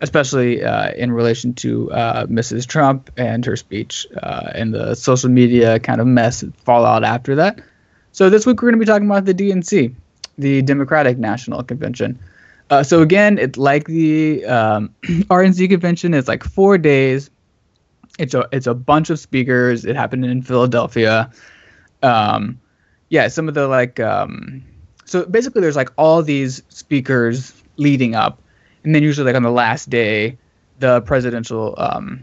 especially 0.00 0.62
uh, 0.62 0.92
in 0.92 1.12
relation 1.12 1.54
to 1.54 1.90
uh, 1.92 2.26
Mrs. 2.26 2.66
Trump 2.66 3.10
and 3.16 3.44
her 3.44 3.56
speech 3.56 4.06
uh, 4.22 4.50
and 4.54 4.74
the 4.74 4.94
social 4.94 5.30
media 5.30 5.78
kind 5.78 6.00
of 6.00 6.06
mess 6.06 6.44
fallout 6.64 7.04
after 7.04 7.34
that. 7.36 7.60
So 8.12 8.30
this 8.30 8.46
week 8.46 8.60
we're 8.62 8.70
going 8.70 8.80
to 8.80 8.84
be 8.84 8.90
talking 8.90 9.06
about 9.06 9.24
the 9.24 9.34
DNC, 9.34 9.94
the 10.38 10.62
Democratic 10.62 11.18
National 11.18 11.62
Convention. 11.62 12.18
Uh, 12.68 12.82
so 12.82 13.00
again, 13.00 13.38
it's 13.38 13.58
like 13.58 13.86
the 13.86 14.44
um, 14.44 14.94
RNC 15.04 15.70
convention. 15.70 16.14
It's 16.14 16.28
like 16.28 16.44
four 16.44 16.78
days. 16.78 17.30
It's 18.18 18.32
a 18.34 18.48
it's 18.50 18.66
a 18.66 18.74
bunch 18.74 19.10
of 19.10 19.18
speakers. 19.18 19.84
It 19.84 19.94
happened 19.94 20.24
in 20.24 20.42
Philadelphia 20.42 21.30
um 22.02 22.60
yeah 23.08 23.28
some 23.28 23.48
of 23.48 23.54
the 23.54 23.66
like 23.68 24.00
um 24.00 24.64
so 25.04 25.24
basically 25.26 25.60
there's 25.60 25.76
like 25.76 25.90
all 25.96 26.22
these 26.22 26.62
speakers 26.68 27.52
leading 27.76 28.14
up 28.14 28.40
and 28.86 28.94
then 28.94 29.02
usually 29.02 29.26
like 29.26 29.36
on 29.36 29.42
the 29.42 29.50
last 29.50 29.90
day 29.90 30.38
the 30.78 31.02
presidential 31.02 31.74
um 31.76 32.22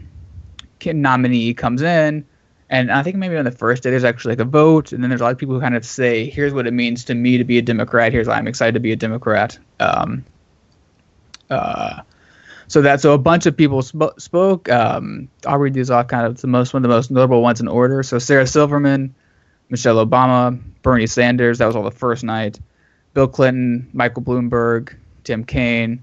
nominee 0.86 1.54
comes 1.54 1.80
in 1.80 2.26
and 2.68 2.92
i 2.92 3.02
think 3.02 3.16
maybe 3.16 3.36
on 3.38 3.44
the 3.46 3.50
first 3.50 3.82
day 3.82 3.90
there's 3.90 4.04
actually 4.04 4.32
like 4.32 4.40
a 4.40 4.44
vote 4.44 4.92
and 4.92 5.02
then 5.02 5.08
there's 5.08 5.22
a 5.22 5.24
lot 5.24 5.32
of 5.32 5.38
people 5.38 5.54
who 5.54 5.60
kind 5.60 5.76
of 5.76 5.84
say 5.84 6.28
here's 6.28 6.52
what 6.52 6.66
it 6.66 6.72
means 6.72 7.04
to 7.04 7.14
me 7.14 7.38
to 7.38 7.44
be 7.44 7.56
a 7.56 7.62
democrat 7.62 8.12
here's 8.12 8.26
why 8.26 8.34
i'm 8.34 8.46
excited 8.46 8.74
to 8.74 8.80
be 8.80 8.92
a 8.92 8.96
democrat 8.96 9.58
um 9.80 10.22
uh 11.48 12.00
so 12.66 12.82
that 12.82 13.00
so 13.00 13.12
a 13.12 13.18
bunch 13.18 13.46
of 13.46 13.56
people 13.56 13.82
sp- 13.84 14.16
spoke. 14.18 14.70
Um, 14.70 15.28
I'll 15.46 15.58
read 15.58 15.74
these 15.74 15.90
off, 15.90 16.08
kind 16.08 16.26
of 16.26 16.40
the 16.40 16.46
most 16.46 16.72
one 16.72 16.82
of 16.84 16.88
the 16.88 16.94
most 16.94 17.10
notable 17.10 17.42
ones 17.42 17.60
in 17.60 17.68
order. 17.68 18.02
So 18.02 18.18
Sarah 18.18 18.46
Silverman, 18.46 19.14
Michelle 19.68 20.04
Obama, 20.04 20.60
Bernie 20.82 21.06
Sanders. 21.06 21.58
That 21.58 21.66
was 21.66 21.76
all 21.76 21.82
the 21.82 21.90
first 21.90 22.24
night. 22.24 22.58
Bill 23.12 23.28
Clinton, 23.28 23.88
Michael 23.92 24.22
Bloomberg, 24.22 24.96
Tim 25.24 25.44
Kaine, 25.44 26.02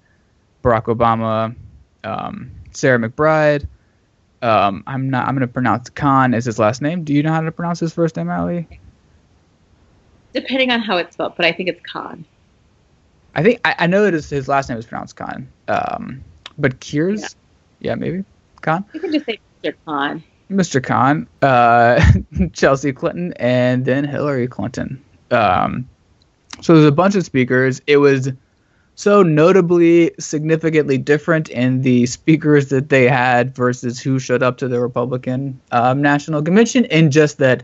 Barack 0.63 0.83
Obama, 0.83 1.55
um, 2.03 2.51
Sarah 2.71 2.99
McBride. 2.99 3.67
Um, 4.41 4.83
I'm 4.87 5.09
not. 5.09 5.27
I'm 5.27 5.35
going 5.35 5.47
to 5.47 5.53
pronounce 5.53 5.89
Khan 5.89 6.33
as 6.33 6.45
his 6.45 6.57
last 6.57 6.81
name. 6.81 7.03
Do 7.03 7.13
you 7.13 7.21
know 7.21 7.31
how 7.31 7.41
to 7.41 7.51
pronounce 7.51 7.79
his 7.79 7.93
first 7.93 8.15
name, 8.15 8.29
Allie? 8.29 8.67
Depending 10.33 10.71
on 10.71 10.81
how 10.81 10.97
it's 10.97 11.13
spelled, 11.13 11.33
but 11.35 11.45
I 11.45 11.51
think 11.51 11.69
it's 11.69 11.81
Khan. 11.85 12.25
I 13.35 13.43
think 13.43 13.61
I, 13.63 13.75
I 13.79 13.87
know 13.87 14.03
that 14.03 14.13
his, 14.13 14.29
his 14.29 14.47
last 14.47 14.69
name 14.69 14.77
is 14.77 14.85
pronounced 14.85 15.15
Khan. 15.15 15.47
Um, 15.67 16.23
but 16.57 16.79
Khizr, 16.79 17.35
yeah, 17.79 17.95
maybe 17.95 18.23
Khan. 18.61 18.85
You 18.93 18.99
can 18.99 19.11
just 19.11 19.25
say 19.25 19.39
Mr. 19.63 19.75
Khan. 19.85 20.23
Mr. 20.49 20.83
Khan, 20.83 21.27
uh, 21.41 22.03
Chelsea 22.53 22.91
Clinton, 22.91 23.33
and 23.37 23.85
then 23.85 24.03
Hillary 24.03 24.47
Clinton. 24.47 25.03
Um, 25.29 25.87
so 26.61 26.73
there's 26.73 26.85
a 26.85 26.91
bunch 26.91 27.15
of 27.15 27.23
speakers. 27.23 27.81
It 27.87 27.97
was 27.97 28.29
so 28.95 29.23
notably 29.23 30.11
significantly 30.19 30.97
different 30.97 31.49
in 31.49 31.81
the 31.81 32.05
speakers 32.05 32.69
that 32.69 32.89
they 32.89 33.07
had 33.07 33.55
versus 33.55 33.99
who 33.99 34.19
showed 34.19 34.43
up 34.43 34.57
to 34.57 34.67
the 34.67 34.79
Republican 34.79 35.59
um, 35.71 36.01
National 36.01 36.41
Convention, 36.41 36.85
in 36.85 37.11
just 37.11 37.37
that 37.39 37.63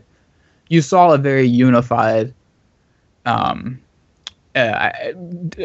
you 0.68 0.82
saw 0.82 1.12
a 1.12 1.18
very 1.18 1.46
unified 1.46 2.34
um, 3.26 3.78
uh, 4.54 4.90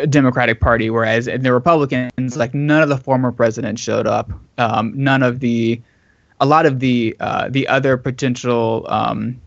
Democratic 0.09 0.59
Party, 0.59 0.89
whereas 0.89 1.27
in 1.27 1.41
the 1.41 1.53
Republicans, 1.53 2.37
like 2.37 2.53
none 2.53 2.83
of 2.83 2.89
the 2.89 2.97
former 2.97 3.31
presidents 3.31 3.81
showed 3.81 4.07
up. 4.07 4.31
Um, 4.57 4.93
none 4.95 5.23
of 5.23 5.39
the 5.39 5.81
a 6.39 6.45
lot 6.45 6.65
of 6.65 6.79
the 6.79 7.15
uh, 7.19 7.49
the 7.49 7.67
other 7.67 7.97
potential 7.97 8.85
um, 8.89 9.39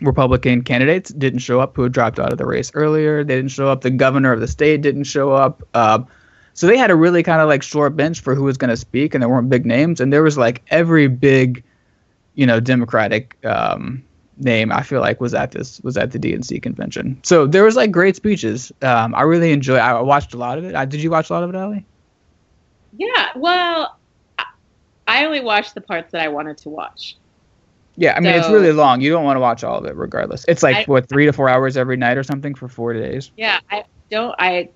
Republican 0.00 0.62
candidates 0.62 1.12
didn't 1.12 1.40
show 1.40 1.60
up 1.60 1.76
who 1.76 1.82
had 1.82 1.92
dropped 1.92 2.18
out 2.18 2.32
of 2.32 2.38
the 2.38 2.46
race 2.46 2.70
earlier. 2.74 3.24
They 3.24 3.36
didn't 3.36 3.50
show 3.50 3.68
up. 3.68 3.82
The 3.82 3.90
governor 3.90 4.32
of 4.32 4.40
the 4.40 4.48
state 4.48 4.82
didn't 4.82 5.04
show 5.04 5.32
up. 5.32 5.62
Um, 5.74 6.06
so 6.54 6.66
they 6.66 6.76
had 6.76 6.90
a 6.90 6.96
really 6.96 7.22
kind 7.22 7.40
of 7.40 7.48
like 7.48 7.62
short 7.62 7.96
bench 7.96 8.20
for 8.20 8.34
who 8.34 8.44
was 8.44 8.56
going 8.56 8.70
to 8.70 8.76
speak, 8.76 9.14
and 9.14 9.22
there 9.22 9.28
weren't 9.28 9.48
big 9.48 9.66
names. 9.66 10.00
And 10.00 10.12
there 10.12 10.22
was 10.22 10.38
like 10.38 10.62
every 10.68 11.08
big, 11.08 11.64
you 12.34 12.46
know, 12.46 12.60
Democratic 12.60 13.36
um, 13.44 14.04
name 14.38 14.72
I 14.72 14.82
feel 14.82 15.00
like 15.00 15.20
was 15.20 15.34
at 15.34 15.52
this 15.52 15.80
was 15.80 15.96
at 15.96 16.12
the 16.12 16.18
DNC 16.18 16.62
convention. 16.62 17.20
So 17.22 17.46
there 17.46 17.64
was 17.64 17.76
like 17.76 17.90
great 17.90 18.16
speeches. 18.16 18.72
Um, 18.82 19.14
I 19.14 19.22
really 19.22 19.52
enjoyed. 19.52 19.80
I 19.80 20.00
watched 20.00 20.34
a 20.34 20.38
lot 20.38 20.58
of 20.58 20.64
it. 20.64 20.74
I, 20.74 20.84
did 20.84 21.02
you 21.02 21.10
watch 21.10 21.30
a 21.30 21.32
lot 21.32 21.42
of 21.42 21.50
it, 21.50 21.56
Allie? 21.56 21.84
Yeah. 22.96 23.30
Well, 23.34 23.98
I 25.06 25.24
only 25.24 25.40
watched 25.40 25.74
the 25.74 25.80
parts 25.80 26.12
that 26.12 26.20
I 26.20 26.28
wanted 26.28 26.58
to 26.58 26.68
watch. 26.68 27.16
Yeah, 27.96 28.14
I 28.16 28.20
mean 28.20 28.32
so, 28.32 28.38
it's 28.38 28.48
really 28.48 28.72
long. 28.72 29.00
You 29.00 29.10
don't 29.10 29.24
want 29.24 29.36
to 29.36 29.40
watch 29.40 29.62
all 29.62 29.78
of 29.78 29.84
it, 29.84 29.94
regardless. 29.94 30.44
It's 30.48 30.62
like 30.62 30.76
I, 30.76 30.84
what 30.84 31.08
three 31.08 31.26
to 31.26 31.32
four 31.32 31.48
hours 31.48 31.76
every 31.76 31.96
night 31.96 32.16
or 32.16 32.22
something 32.22 32.54
for 32.54 32.68
four 32.68 32.92
days. 32.92 33.30
Yeah, 33.36 33.60
I 33.70 33.84
don't. 34.10 34.34
I 34.38 34.70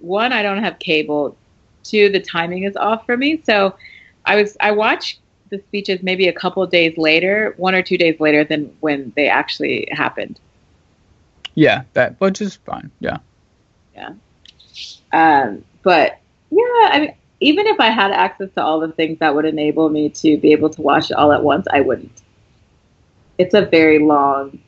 one, 0.00 0.32
I 0.32 0.42
don't 0.42 0.62
have 0.62 0.78
cable. 0.78 1.36
Two, 1.84 2.08
the 2.08 2.20
timing 2.20 2.64
is 2.64 2.76
off 2.76 3.06
for 3.06 3.16
me. 3.16 3.42
So 3.44 3.76
I 4.24 4.36
was 4.36 4.56
I 4.60 4.72
watched 4.72 5.20
the 5.50 5.58
speeches 5.58 6.02
maybe 6.02 6.28
a 6.28 6.32
couple 6.32 6.66
days 6.66 6.96
later, 6.98 7.54
one 7.56 7.74
or 7.74 7.82
two 7.82 7.96
days 7.96 8.18
later 8.20 8.44
than 8.44 8.74
when 8.80 9.12
they 9.16 9.28
actually 9.28 9.88
happened. 9.92 10.38
Yeah, 11.54 11.84
that 11.94 12.20
which 12.20 12.40
is 12.40 12.56
fine. 12.56 12.90
Yeah. 13.00 13.18
Yeah. 13.94 14.12
Um, 15.12 15.64
but 15.82 16.18
yeah, 16.50 16.88
I 16.90 16.98
mean, 17.00 17.14
even 17.40 17.66
if 17.66 17.80
I 17.80 17.90
had 17.90 18.10
access 18.10 18.50
to 18.54 18.62
all 18.62 18.80
the 18.80 18.92
things 18.92 19.18
that 19.20 19.34
would 19.34 19.44
enable 19.44 19.88
me 19.88 20.08
to 20.10 20.36
be 20.36 20.52
able 20.52 20.70
to 20.70 20.82
watch 20.82 21.10
it 21.10 21.14
all 21.14 21.32
at 21.32 21.42
once, 21.42 21.66
I 21.72 21.80
wouldn't. 21.80 22.22
It's 23.38 23.54
a 23.54 23.62
very 23.62 24.00
long. 24.00 24.58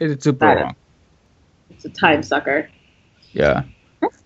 It's 0.00 0.24
super 0.24 0.54
long. 0.54 0.76
It's 1.70 1.84
a 1.84 1.90
time 1.90 2.22
sucker. 2.22 2.68
Yeah. 3.32 3.64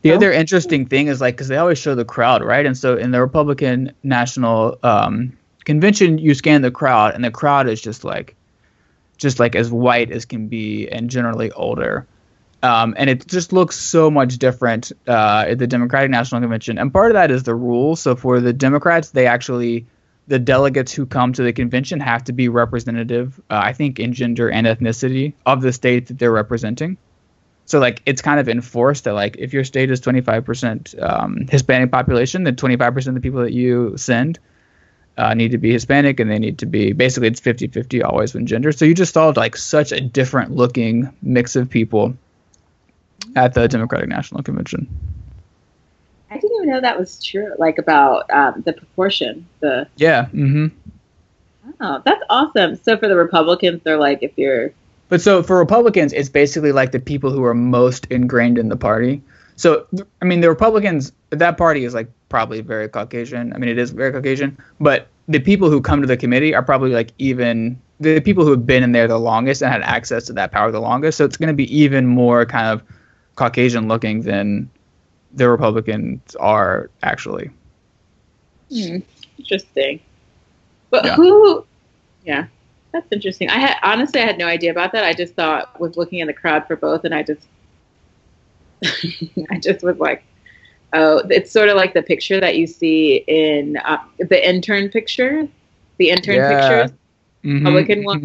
The 0.03 0.13
other 0.13 0.33
interesting 0.33 0.87
thing 0.87 1.07
is 1.07 1.21
like 1.21 1.35
because 1.35 1.49
they 1.49 1.57
always 1.57 1.79
show 1.79 1.95
the 1.95 2.05
crowd, 2.05 2.43
right? 2.43 2.67
And 2.67 2.77
so 2.77 2.97
in 2.97 3.11
the 3.11 3.21
Republican 3.21 3.93
National 4.03 4.79
um, 4.83 5.37
Convention, 5.65 6.19
you 6.19 6.35
scan 6.35 6.63
the 6.63 6.71
crowd, 6.71 7.15
and 7.15 7.25
the 7.25 7.31
crowd 7.31 7.69
is 7.69 7.81
just 7.81 8.05
like, 8.05 8.35
just 9.17 9.39
like 9.39 9.55
as 9.55 9.71
white 9.71 10.11
as 10.11 10.25
can 10.25 10.49
be, 10.49 10.89
and 10.89 11.09
generally 11.09 11.53
older. 11.53 12.07
Um, 12.63 12.95
and 12.97 13.11
it 13.11 13.27
just 13.27 13.53
looks 13.53 13.77
so 13.77 14.11
much 14.11 14.39
different 14.39 14.93
uh, 15.09 15.47
at 15.49 15.59
the 15.59 15.67
Democratic 15.67 16.11
National 16.11 16.41
Convention. 16.41 16.79
And 16.79 16.93
part 16.93 17.11
of 17.11 17.15
that 17.15 17.31
is 17.31 17.43
the 17.43 17.55
rules. 17.55 18.01
So 18.01 18.15
for 18.15 18.41
the 18.41 18.53
Democrats, 18.53 19.11
they 19.11 19.27
actually 19.27 19.87
the 20.29 20.39
delegates 20.39 20.93
who 20.93 21.05
come 21.05 21.33
to 21.33 21.43
the 21.43 21.53
convention 21.53 22.01
have 22.01 22.25
to 22.25 22.33
be 22.33 22.49
representative, 22.49 23.41
uh, 23.51 23.61
I 23.63 23.73
think, 23.73 23.99
in 23.99 24.13
gender 24.13 24.51
and 24.51 24.67
ethnicity 24.67 25.35
of 25.47 25.63
the 25.63 25.73
state 25.73 26.07
that 26.07 26.19
they're 26.19 26.33
representing. 26.33 26.97
So 27.67 27.79
like 27.79 28.03
it's 28.07 28.23
kind 28.23 28.41
of 28.41 28.49
enforced 28.49 29.05
that 29.05 29.15
like 29.15 29.37
if 29.39 29.53
your 29.53 29.65
state 29.65 29.91
is 29.91 30.01
25% 30.01 31.03
um, 31.03 31.47
Hispanic 31.51 31.91
population, 31.91 32.45
then 32.45 32.57
25% 32.57 33.07
of 33.09 33.15
the 33.15 33.21
people 33.21 33.41
that 33.41 33.53
you 33.53 33.97
send 33.97 34.39
uh, 35.17 35.35
need 35.35 35.51
to 35.51 35.59
be 35.59 35.73
Hispanic 35.73 36.21
and 36.21 36.31
they 36.31 36.39
need 36.39 36.59
to 36.59 36.67
be 36.67 36.93
basically 36.93 37.29
it's 37.29 37.41
50-50 37.41 38.05
always 38.05 38.35
when 38.35 38.47
gender. 38.47 38.73
So 38.73 38.85
you 38.85 38.95
just 38.95 39.15
saw 39.15 39.33
like 39.37 39.57
such 39.57 39.93
a 39.93 40.01
different 40.01 40.53
looking 40.53 41.13
mix 41.23 41.57
of 41.57 41.71
people 41.71 42.17
at 43.37 43.55
the 43.55 43.69
Democratic 43.69 44.09
National 44.09 44.43
Convention. 44.43 44.89
Even 46.63 46.75
know 46.75 46.81
that 46.81 46.99
was 46.99 47.23
true. 47.23 47.53
Like 47.59 47.79
about 47.79 48.31
um, 48.31 48.63
the 48.65 48.73
proportion. 48.73 49.47
The 49.61 49.89
yeah. 49.97 50.27
Mm-hmm. 50.27 50.67
Oh, 51.81 52.03
that's 52.05 52.23
awesome. 52.31 52.77
So 52.77 52.97
for 52.97 53.09
the 53.09 53.17
Republicans, 53.17 53.83
they're 53.85 53.99
like 53.99 54.23
if 54.23 54.33
you're 54.37 54.73
but 55.09 55.21
so 55.21 55.43
for 55.43 55.59
Republicans, 55.59 56.13
it's 56.13 56.29
basically 56.29 56.73
like 56.73 56.93
the 56.93 57.01
people 57.01 57.31
who 57.31 57.45
are 57.45 57.53
most 57.53 58.07
ingrained 58.07 58.57
in 58.57 58.69
the 58.69 58.77
party. 58.77 59.21
So 59.57 59.87
I 60.23 60.25
mean, 60.25 60.41
the 60.41 60.49
Republicans, 60.49 61.13
that 61.31 61.59
party 61.59 61.85
is 61.85 61.95
like 61.95 62.09
probably 62.29 62.61
very 62.61 62.89
Caucasian. 62.89 63.53
I 63.53 63.59
mean, 63.59 63.69
it 63.69 63.77
is 63.79 63.91
very 63.91 64.13
Caucasian, 64.13 64.57
but 64.81 65.09
the 65.29 65.41
people 65.41 65.69
who 65.69 65.81
come 65.81 66.01
to 66.01 66.07
the 66.07 66.17
committee 66.17 66.55
are 66.55 66.63
probably 66.63 66.93
like 66.93 67.11
even 67.19 67.79
the 68.01 68.21
people 68.21 68.45
who 68.45 68.53
have 68.53 68.67
been 68.67 68.83
in 68.83 68.93
there 68.93 69.07
the 69.07 69.19
longest 69.19 69.63
and 69.63 69.71
had 69.71 69.83
access 69.83 70.25
to 70.27 70.33
that 70.33 70.51
power 70.51 70.71
the 70.71 70.81
longest. 70.81 71.19
So 71.19 71.25
it's 71.25 71.37
going 71.37 71.49
to 71.49 71.55
be 71.55 71.77
even 71.77 72.07
more 72.07 72.47
kind 72.47 72.69
of 72.69 72.83
Caucasian 73.37 73.89
looking 73.89 74.23
than 74.23 74.71
the 75.35 75.49
Republicans 75.49 76.37
are 76.37 76.91
actually. 77.03 77.51
Hmm. 78.71 78.99
Interesting. 79.39 80.01
But 80.91 81.05
yeah. 81.05 81.15
who? 81.17 81.67
Yeah. 82.25 82.47
That's 82.93 83.11
interesting. 83.11 83.49
I 83.49 83.59
had 83.59 83.77
honestly 83.83 84.21
I 84.21 84.27
had 84.27 84.39
no 84.39 84.47
idea 84.47 84.71
about 84.71 84.93
that. 84.93 85.05
I 85.05 85.15
just 85.15 85.35
thought 85.35 85.81
was 85.81 85.97
looking 85.97 86.19
in 86.19 86.27
the 86.27 86.35
crowd 86.35 86.67
for 86.67 86.77
both, 86.77 87.05
and 87.05 87.15
I 87.15 87.23
just 87.23 87.47
I 89.51 89.59
just 89.59 89.83
was 89.83 89.97
like, 89.99 90.23
oh, 90.93 91.23
it's 91.31 91.51
sort 91.51 91.71
of 91.71 91.77
like 91.77 91.95
the 91.95 92.03
picture 92.03 92.39
that 92.41 92.57
you 92.57 92.67
see 92.67 93.25
in 93.27 93.79
uh, 93.79 93.99
the 94.19 94.47
intern 94.47 94.91
picture, 94.91 95.49
the 95.97 96.11
intern 96.11 96.37
yeah. 96.37 96.49
pictures, 96.49 96.99
mm-hmm, 97.45 97.67
Republican 97.67 98.05
ones. 98.05 98.23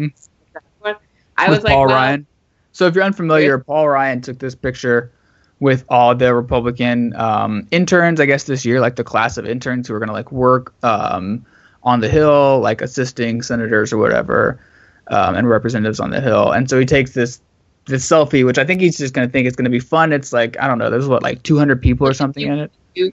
Mm-hmm. 0.84 0.90
I 1.38 1.48
with 1.48 1.58
was 1.58 1.64
like, 1.64 1.74
Paul 1.74 1.86
Ryan. 1.86 2.26
So 2.72 2.86
if 2.86 2.94
you're 2.94 3.04
unfamiliar, 3.04 3.58
Paul 3.58 3.88
Ryan 3.88 4.20
took 4.20 4.38
this 4.38 4.54
picture 4.54 5.12
with 5.60 5.84
all 5.88 6.14
the 6.14 6.34
Republican 6.34 7.14
um, 7.16 7.66
interns, 7.70 8.20
I 8.20 8.26
guess 8.26 8.44
this 8.44 8.64
year, 8.64 8.80
like 8.80 8.96
the 8.96 9.04
class 9.04 9.36
of 9.36 9.46
interns 9.46 9.88
who 9.88 9.94
are 9.94 9.98
going 9.98 10.08
to 10.08 10.12
like 10.12 10.30
work 10.30 10.72
um, 10.84 11.44
on 11.82 12.00
the 12.00 12.08
Hill, 12.08 12.60
like 12.60 12.80
assisting 12.80 13.42
senators 13.42 13.92
or 13.92 13.98
whatever, 13.98 14.60
um, 15.08 15.34
and 15.34 15.48
representatives 15.48 16.00
on 16.00 16.10
the 16.10 16.20
Hill. 16.20 16.52
And 16.52 16.68
so 16.70 16.78
he 16.78 16.86
takes 16.86 17.12
this 17.12 17.40
this 17.86 18.06
selfie, 18.06 18.44
which 18.44 18.58
I 18.58 18.64
think 18.64 18.80
he's 18.80 18.98
just 18.98 19.14
gonna 19.14 19.28
think 19.28 19.46
it's 19.46 19.56
gonna 19.56 19.70
be 19.70 19.80
fun. 19.80 20.12
It's 20.12 20.32
like 20.32 20.58
I 20.60 20.68
don't 20.68 20.78
know, 20.78 20.90
there's 20.90 21.08
what 21.08 21.22
like 21.22 21.42
200 21.42 21.80
people 21.80 22.06
or 22.06 22.12
something 22.12 22.46
in 22.46 22.58
it. 22.58 22.72
You, 22.94 23.12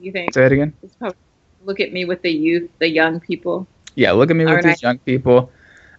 you 0.00 0.10
think? 0.10 0.32
Say 0.32 0.46
it 0.46 0.52
again. 0.52 0.72
Look 1.64 1.78
at 1.78 1.92
me 1.92 2.04
with 2.04 2.22
the 2.22 2.32
youth, 2.32 2.70
the 2.78 2.88
young 2.88 3.20
people. 3.20 3.66
Yeah, 3.94 4.12
look 4.12 4.30
at 4.30 4.36
me 4.36 4.46
with 4.46 4.64
these 4.64 4.82
young 4.82 4.98
people. 4.98 5.52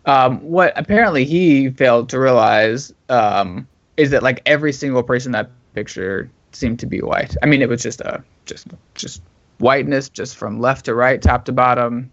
Um, 0.06 0.39
what 0.41 0.73
apparently 0.75 1.23
he 1.23 1.69
failed 1.69 2.10
to 2.10 2.19
realize 2.19 2.93
um, 3.08 3.67
is 3.97 4.12
that 4.12 4.23
like 4.23 4.41
every 4.45 4.73
single 4.73 5.03
person 5.03 5.29
in 5.29 5.32
that 5.34 5.51
picture 5.73 6.29
seemed 6.51 6.79
to 6.79 6.86
be 6.86 6.99
white. 6.99 7.36
I 7.41 7.45
mean, 7.45 7.62
it 7.62 7.69
was 7.69 7.82
just 7.82 8.01
a 8.01 8.23
just 8.45 8.67
just 8.95 9.21
whiteness 9.60 10.10
just 10.10 10.36
from 10.36 10.60
left 10.60 10.86
to 10.86 10.95
right, 10.95 11.21
top 11.21 11.45
to 11.45 11.51
bottom. 11.51 12.12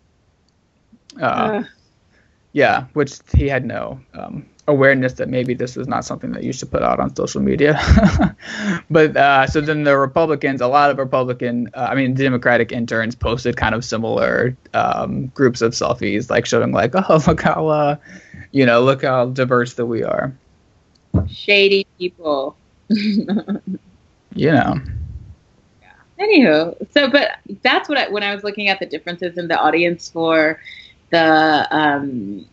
Uh, 1.21 1.25
uh. 1.25 1.64
Yeah, 2.53 2.87
which 2.95 3.19
he 3.33 3.49
had 3.49 3.64
no 3.64 4.01
um, 4.12 4.45
awareness 4.66 5.14
that 5.14 5.29
maybe 5.29 5.55
this 5.55 5.77
was 5.77 5.87
not 5.87 6.05
something 6.05 6.33
that 6.33 6.43
you 6.43 6.53
should 6.53 6.71
put 6.71 6.83
out 6.83 6.99
on 6.99 7.14
social 7.14 7.40
media. 7.40 7.79
but 8.90 9.16
uh, 9.16 9.47
so 9.47 9.61
then 9.61 9.85
the 9.85 9.97
Republicans, 9.97 10.61
a 10.61 10.66
lot 10.66 10.90
of 10.90 10.99
Republican, 10.99 11.71
uh, 11.75 11.88
I 11.90 11.95
mean, 11.95 12.14
Democratic 12.14 12.73
interns 12.73 13.14
posted 13.14 13.57
kind 13.57 13.75
of 13.75 13.85
similar 13.85 14.57
um, 14.75 15.27
groups 15.29 15.61
of 15.61 15.73
selfies, 15.73 16.31
like 16.31 16.47
showing 16.47 16.73
like, 16.73 16.93
oh, 17.11 17.23
look 17.27 17.43
how, 17.43 17.69
uh, 17.69 17.97
you 18.51 18.66
know, 18.66 18.83
look 18.83 19.03
how 19.03 19.27
diverse 19.27 19.75
that 19.75 19.87
we 19.87 20.03
are. 20.03 20.35
Shady 21.29 21.87
people. 21.99 22.57
you 22.88 23.27
know. 24.37 24.81
Anywho, 26.18 26.77
so 26.92 27.09
but 27.11 27.38
that's 27.62 27.88
what 27.88 27.96
I 27.96 28.09
when 28.09 28.23
I 28.23 28.35
was 28.35 28.44
looking 28.44 28.68
at 28.68 28.79
the 28.79 28.87
differences 28.87 29.38
in 29.38 29.49
the 29.49 29.59
audience 29.59 30.11
for 30.11 30.61
the 31.11 31.66
um, 31.70 32.46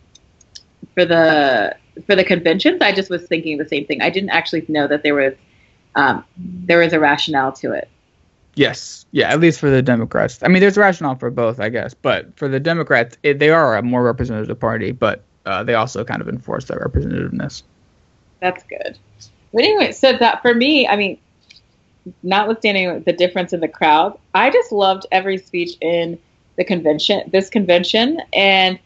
for 0.94 1.04
the 1.04 1.76
for 2.06 2.16
the 2.16 2.24
conventions, 2.24 2.80
I 2.80 2.92
just 2.92 3.10
was 3.10 3.26
thinking 3.26 3.58
the 3.58 3.68
same 3.68 3.84
thing. 3.84 4.00
I 4.00 4.10
didn't 4.10 4.30
actually 4.30 4.64
know 4.68 4.88
that 4.88 5.02
there 5.02 5.14
was 5.14 5.34
um, 5.96 6.24
there 6.36 6.78
was 6.78 6.92
a 6.92 7.00
rationale 7.00 7.52
to 7.52 7.72
it. 7.72 7.88
Yes, 8.54 9.06
yeah, 9.12 9.30
at 9.30 9.38
least 9.38 9.60
for 9.60 9.70
the 9.70 9.82
Democrats. 9.82 10.40
I 10.42 10.48
mean, 10.48 10.60
there's 10.60 10.76
a 10.76 10.80
rationale 10.80 11.14
for 11.14 11.30
both, 11.30 11.60
I 11.60 11.68
guess, 11.68 11.94
but 11.94 12.36
for 12.36 12.48
the 12.48 12.58
Democrats, 12.58 13.16
it, 13.22 13.38
they 13.38 13.50
are 13.50 13.76
a 13.76 13.82
more 13.82 14.02
representative 14.02 14.58
party, 14.58 14.90
but 14.90 15.22
uh, 15.46 15.62
they 15.62 15.74
also 15.74 16.04
kind 16.04 16.20
of 16.20 16.28
enforce 16.28 16.64
that 16.64 16.78
representativeness. 16.78 17.62
That's 18.40 18.62
good. 18.64 18.98
But 19.52 19.64
anyway, 19.64 19.92
so 19.92 20.12
that 20.12 20.42
for 20.42 20.54
me, 20.54 20.86
I 20.86 20.96
mean, 20.96 21.18
notwithstanding 22.22 23.02
the 23.02 23.12
difference 23.12 23.52
in 23.52 23.60
the 23.60 23.68
crowd, 23.68 24.18
I 24.34 24.50
just 24.50 24.72
loved 24.72 25.06
every 25.10 25.38
speech 25.38 25.76
in 25.80 26.18
the 26.56 26.64
convention, 26.64 27.28
this 27.30 27.48
convention, 27.48 28.20
and 28.32 28.78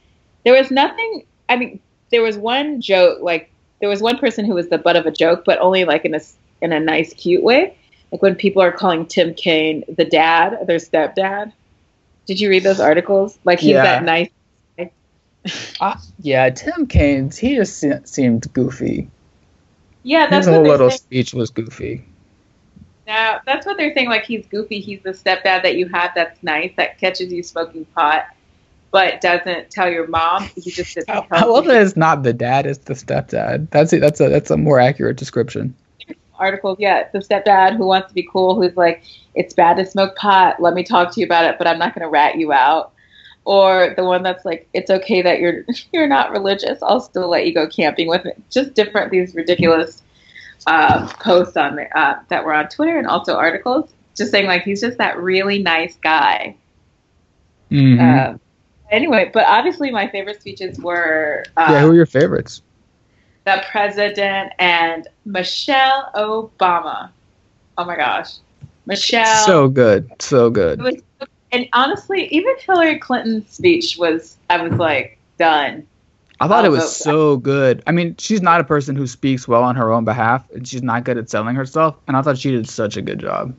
there 0.45 0.55
was 0.55 0.71
nothing. 0.71 1.25
I 1.49 1.57
mean, 1.57 1.81
there 2.11 2.23
was 2.23 2.37
one 2.37 2.81
joke, 2.81 3.21
like 3.23 3.51
there 3.81 3.89
was 3.89 4.01
one 4.01 4.19
person 4.19 4.45
who 4.45 4.55
was 4.55 4.69
the 4.69 4.79
butt 4.79 4.97
of 4.97 5.07
a 5.07 5.11
joke, 5.11 5.45
but 5.45 5.59
only 5.59 5.85
like 5.85 6.05
in 6.05 6.15
a 6.15 6.21
in 6.61 6.73
a 6.73 6.81
nice, 6.81 7.13
cute 7.15 7.43
way. 7.43 7.77
Like 8.13 8.23
when 8.23 8.35
people 8.35 8.63
are 8.63 8.73
calling 8.73 9.07
Tim 9.07 9.35
Kaine 9.35 9.85
the 9.89 10.05
dad, 10.05 10.67
their 10.67 10.79
stepdad. 10.79 11.53
Did 12.27 12.41
you 12.41 12.49
read 12.51 12.63
those 12.63 12.79
articles? 12.79 13.39
Like 13.45 13.59
he's 13.59 13.71
yeah. 13.71 13.83
that 13.83 14.05
nice. 14.05 14.31
uh, 15.81 15.97
yeah, 16.21 16.51
Tim 16.51 16.87
Kaine, 16.87 17.31
he 17.31 17.57
just 17.57 17.85
seemed 18.05 18.53
goofy. 18.53 19.09
Yeah, 20.03 20.29
that's 20.29 20.47
his 20.47 20.55
whole 20.55 20.65
little 20.65 20.91
speech 20.91 21.35
was 21.35 21.51
goofy. 21.51 22.05
Now 23.07 23.41
that's 23.47 23.67
what 23.67 23.77
they're 23.77 23.95
saying. 23.95 24.09
Like 24.09 24.25
he's 24.25 24.47
goofy. 24.47 24.81
He's 24.81 25.03
the 25.03 25.11
stepdad 25.11 25.63
that 25.63 25.77
you 25.77 25.89
have 25.89 26.13
that's 26.15 26.43
nice 26.43 26.73
that 26.77 26.99
catches 26.99 27.33
you 27.33 27.43
smoking 27.43 27.85
pot, 27.87 28.27
but 28.91 29.21
doesn't 29.21 29.71
tell 29.71 29.91
your 29.91 30.07
mom. 30.07 30.45
He 30.55 30.71
just 30.71 30.93
sits. 30.93 31.09
I, 31.09 31.27
I 31.31 31.45
love 31.45 31.67
that 31.67 31.83
it's 31.83 31.97
not 31.97 32.23
the 32.23 32.33
dad; 32.33 32.67
it's 32.67 32.79
the 32.79 32.95
stepdad. 32.95 33.71
That's 33.71 33.93
it. 33.93 34.01
That's 34.01 34.21
a 34.21 34.29
that's 34.29 34.51
a 34.51 34.57
more 34.57 34.79
accurate 34.79 35.17
description. 35.17 35.75
Articles, 36.39 36.79
yeah, 36.81 37.09
the 37.13 37.19
stepdad 37.21 37.77
who 37.77 37.87
wants 37.87 38.09
to 38.09 38.15
be 38.15 38.27
cool, 38.31 38.61
who's 38.61 38.77
like, 38.77 39.05
"It's 39.35 39.55
bad 39.55 39.77
to 39.77 39.87
smoke 39.87 40.17
pot. 40.17 40.61
Let 40.61 40.75
me 40.75 40.83
talk 40.83 41.13
to 41.13 41.21
you 41.21 41.27
about 41.27 41.45
it, 41.45 41.57
but 41.59 41.67
I'm 41.67 41.79
not 41.79 41.95
going 41.95 42.03
to 42.03 42.11
rat 42.11 42.37
you 42.37 42.53
out." 42.53 42.93
Or 43.45 43.95
the 43.97 44.05
one 44.05 44.23
that's 44.23 44.45
like, 44.45 44.69
it's 44.73 44.91
okay 44.91 45.23
that 45.23 45.41
you're 45.41 45.65
you're 45.93 46.07
not 46.07 46.31
religious. 46.31 46.83
I'll 46.83 47.01
still 47.01 47.29
let 47.29 47.47
you 47.47 47.55
go 47.55 47.67
camping 47.67 48.09
with 48.09 48.25
me. 48.25 48.33
Just 48.51 48.75
different 48.75 49.11
these 49.11 49.35
ridiculous 49.35 50.03
uh, 50.67 51.09
posts 51.21 51.57
on 51.57 51.77
the, 51.77 51.99
uh, 51.99 52.21
that 52.29 52.45
were 52.45 52.55
on 52.55 52.69
Twitter 52.69 52.99
and 52.99 53.07
also 53.07 53.37
articles, 53.37 53.93
just 54.15 54.31
saying 54.31 54.47
like 54.47 54.63
he's 54.63 54.81
just 54.81 54.99
that 54.99 55.19
really 55.19 55.59
nice 55.59 55.97
guy. 55.97 56.57
Mhm. 57.71 58.35
Uh, 58.35 58.39
anyway, 58.91 59.31
but 59.33 59.47
obviously 59.47 59.91
my 59.91 60.09
favorite 60.09 60.41
speeches 60.41 60.79
were 60.79 61.45
uh, 61.57 61.69
yeah, 61.71 61.81
who 61.81 61.91
are 61.91 61.95
your 61.95 62.07
favorites? 62.07 62.63
the 63.45 63.63
president 63.71 64.53
and 64.59 65.09
Michelle 65.25 66.11
Obama. 66.15 67.11
Oh 67.77 67.85
my 67.85 67.97
gosh, 67.97 68.35
Michelle. 68.87 69.47
So 69.47 69.69
good, 69.69 70.11
so 70.21 70.51
good. 70.51 71.03
It 71.53 71.59
was, 71.59 71.61
and 71.61 71.69
honestly, 71.73 72.27
even 72.29 72.55
Hillary 72.59 72.99
Clinton's 72.99 73.51
speech 73.51 73.97
was. 73.99 74.37
I 74.51 74.63
was 74.63 74.73
like 74.79 75.19
done. 75.39 75.87
I 76.41 76.49
thought 76.49 76.65
it 76.65 76.69
I'll 76.69 76.73
was 76.73 76.83
vote. 76.83 76.91
so 76.91 77.37
good. 77.37 77.83
I 77.87 77.93
mean, 77.93 78.17
she's 78.19 78.43
not 78.43 78.61
a 78.61 78.65
person 78.65 78.97
who 78.97 79.07
speaks 79.07 79.47
well 79.47 79.63
on 79.63 79.77
her 79.77 79.93
own 79.93 80.05
behalf, 80.05 80.51
and 80.51 80.67
she's 80.67 80.83
not 80.83 81.05
good 81.05 81.17
at 81.19 81.31
selling 81.31 81.55
herself. 81.55 81.97
And 82.09 82.17
I 82.17 82.23
thought 82.23 82.39
she 82.39 82.51
did 82.51 82.69
such 82.69 82.97
a 82.97 83.03
good 83.03 83.21
job. 83.21 83.55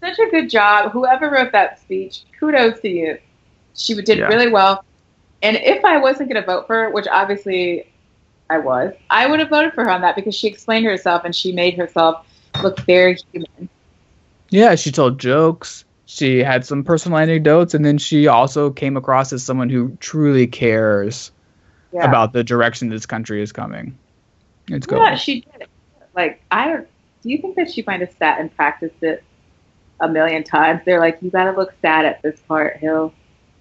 Such 0.00 0.18
a 0.18 0.30
good 0.30 0.50
job. 0.50 0.92
Whoever 0.92 1.30
wrote 1.30 1.52
that 1.52 1.80
speech, 1.80 2.24
kudos 2.38 2.80
to 2.80 2.88
you. 2.88 3.18
She 3.74 3.94
did 3.94 4.18
Yeah. 4.18 4.26
really 4.26 4.50
well. 4.50 4.84
And 5.42 5.56
if 5.56 5.84
I 5.84 5.98
wasn't 5.98 6.30
going 6.30 6.42
to 6.42 6.46
vote 6.46 6.66
for 6.66 6.74
her, 6.74 6.90
which 6.90 7.06
obviously 7.08 7.86
I 8.50 8.58
was, 8.58 8.92
I 9.10 9.26
would 9.28 9.38
have 9.38 9.50
voted 9.50 9.72
for 9.74 9.84
her 9.84 9.90
on 9.90 10.00
that 10.00 10.16
because 10.16 10.34
she 10.34 10.48
explained 10.48 10.84
herself 10.86 11.22
and 11.24 11.34
she 11.34 11.52
made 11.52 11.74
herself 11.74 12.26
look 12.62 12.80
very 12.80 13.16
human. 13.32 13.68
Yeah, 14.50 14.74
she 14.74 14.90
told 14.90 15.20
jokes. 15.20 15.84
She 16.10 16.38
had 16.38 16.64
some 16.64 16.84
personal 16.84 17.18
anecdotes, 17.18 17.74
and 17.74 17.84
then 17.84 17.98
she 17.98 18.28
also 18.28 18.70
came 18.70 18.96
across 18.96 19.30
as 19.30 19.42
someone 19.42 19.68
who 19.68 19.94
truly 20.00 20.46
cares 20.46 21.30
Yeah. 21.92 22.08
about 22.08 22.32
the 22.32 22.42
direction 22.42 22.88
this 22.88 23.04
country 23.04 23.42
is 23.42 23.52
coming. 23.52 23.98
It's 24.68 24.86
good. 24.86 24.96
Yeah, 25.00 25.16
she 25.16 25.42
did. 25.42 25.68
Like, 26.16 26.40
I 26.50 26.66
don't. 26.68 26.88
Do 27.22 27.28
you 27.28 27.36
think 27.36 27.56
that 27.56 27.70
she 27.70 27.84
might 27.86 28.00
have 28.00 28.14
sat 28.18 28.40
and 28.40 28.54
practiced 28.56 29.02
it 29.02 29.22
a 30.00 30.08
million 30.08 30.44
times? 30.44 30.80
They're 30.86 30.98
like, 30.98 31.18
you 31.20 31.30
got 31.30 31.44
to 31.44 31.52
look 31.58 31.74
sad 31.82 32.06
at 32.06 32.22
this 32.22 32.40
part, 32.48 32.78
Hill. 32.78 33.12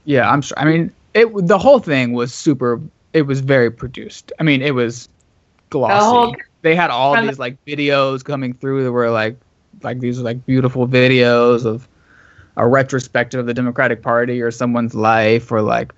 Yeah, 0.05 0.31
I'm 0.31 0.41
sure. 0.41 0.57
I 0.57 0.63
mean, 0.63 0.93
it 1.13 1.27
the 1.47 1.57
whole 1.57 1.79
thing 1.79 2.13
was 2.13 2.33
super. 2.33 2.79
It 3.12 3.23
was 3.23 3.41
very 3.41 3.69
produced. 3.71 4.31
I 4.39 4.43
mean, 4.43 4.62
it 4.62 4.73
was 4.73 5.10
glossy. 5.69 6.05
whole- 6.05 6.36
they 6.62 6.75
had 6.75 6.91
all 6.91 7.13
the- 7.13 7.23
these 7.23 7.39
like 7.39 7.57
videos 7.65 8.23
coming 8.23 8.53
through 8.53 8.86
that 8.86 8.91
were 8.93 9.10
like, 9.12 9.36
like 9.83 9.99
these 9.99 10.17
were 10.17 10.23
like 10.23 10.45
beautiful 10.45 10.88
videos 10.88 11.65
of 11.65 11.89
a 12.58 12.67
retrospective 12.67 13.39
of 13.39 13.46
the 13.46 13.54
Democratic 13.54 14.02
Party 14.02 14.41
or 14.41 14.52
someone's 14.52 14.96
life 14.96 15.52
or 15.52 15.62
like, 15.62 15.93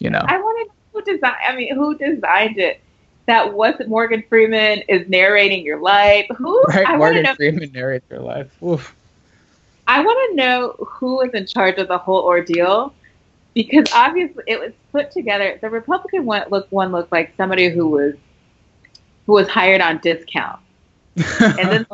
you 0.00 0.10
know. 0.10 0.22
I 0.26 0.38
want 0.38 0.58
to 0.58 0.64
know 0.66 0.74
who 0.92 1.12
designed. 1.14 1.36
I 1.46 1.56
mean, 1.56 1.74
who 1.74 1.96
designed 1.96 2.58
it? 2.58 2.80
That 3.26 3.54
wasn't 3.54 3.88
Morgan 3.88 4.24
Freeman 4.28 4.80
is 4.88 5.08
narrating 5.08 5.64
your 5.64 5.80
life. 5.80 6.26
Who? 6.36 6.62
Right, 6.68 6.88
I 6.88 6.96
Morgan 6.96 7.22
know. 7.22 7.34
Freeman 7.34 7.70
narrates 7.72 8.06
your 8.10 8.20
life. 8.20 8.50
Oof. 8.62 8.94
I 9.86 10.00
want 10.04 10.30
to 10.30 10.36
know 10.36 10.72
who 10.78 11.16
was 11.16 11.30
in 11.32 11.46
charge 11.46 11.78
of 11.78 11.88
the 11.88 11.96
whole 11.96 12.22
ordeal, 12.22 12.92
because 13.54 13.86
obviously 13.94 14.44
it 14.46 14.58
was 14.58 14.72
put 14.92 15.10
together. 15.10 15.58
The 15.60 15.70
Republican 15.70 16.26
one 16.26 16.44
looked 16.50 16.72
one 16.72 16.90
looked 16.90 17.12
like 17.12 17.34
somebody 17.36 17.70
who 17.70 17.86
was 17.88 18.14
who 19.26 19.32
was 19.32 19.48
hired 19.48 19.80
on 19.80 19.98
discount, 19.98 20.60
and 21.16 21.70
then 21.70 21.86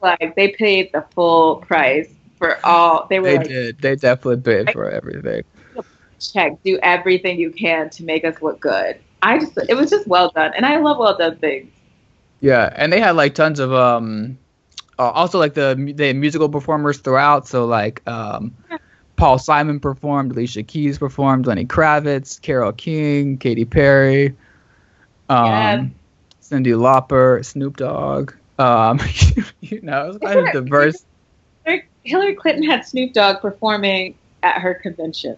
like 0.00 0.34
they 0.36 0.48
paid 0.48 0.90
the 0.92 1.04
full 1.14 1.56
price 1.56 2.08
for 2.38 2.64
all. 2.64 3.06
They 3.08 3.20
were 3.20 3.28
they 3.28 3.38
like, 3.38 3.48
did. 3.48 3.78
They 3.80 3.96
definitely 3.96 4.42
paid 4.42 4.72
for 4.72 4.90
everything. 4.90 5.44
check, 6.20 6.62
do 6.64 6.78
everything 6.82 7.38
you 7.38 7.50
can 7.50 7.90
to 7.90 8.04
make 8.04 8.24
us 8.24 8.40
look 8.42 8.60
good. 8.60 8.98
I 9.22 9.38
just, 9.38 9.58
it 9.68 9.74
was 9.74 9.90
just 9.90 10.06
well 10.06 10.30
done, 10.30 10.52
and 10.56 10.64
I 10.64 10.78
love 10.78 10.98
well 10.98 11.16
done 11.16 11.36
things. 11.38 11.72
Yeah, 12.40 12.72
and 12.76 12.92
they 12.92 13.00
had 13.00 13.16
like 13.16 13.34
tons 13.34 13.58
of 13.58 13.72
um, 13.72 14.38
uh, 14.98 15.10
also 15.10 15.38
like 15.38 15.54
the 15.54 15.92
the 15.96 16.12
musical 16.12 16.48
performers 16.48 16.98
throughout. 16.98 17.46
So 17.48 17.66
like 17.66 18.06
um, 18.08 18.54
Paul 19.16 19.38
Simon 19.38 19.80
performed, 19.80 20.32
Alicia 20.32 20.62
Keys 20.62 20.98
performed, 20.98 21.46
Lenny 21.46 21.66
Kravitz, 21.66 22.40
Carole 22.40 22.72
King, 22.72 23.38
Katy 23.38 23.64
Perry, 23.64 24.36
um, 25.28 25.46
Yes. 25.46 25.86
Cyndi 26.42 26.74
Lauper, 26.74 27.44
Snoop 27.44 27.76
Dogg. 27.76 28.32
Um, 28.58 29.00
you 29.60 29.80
know, 29.82 30.06
it 30.06 30.08
was 30.08 30.18
kind 30.18 30.40
of 30.40 30.52
diverse. 30.52 31.04
Hillary 32.08 32.34
Clinton 32.34 32.62
had 32.62 32.86
Snoop 32.86 33.12
Dogg 33.12 33.40
performing 33.40 34.14
at 34.42 34.60
her 34.60 34.74
convention. 34.74 35.36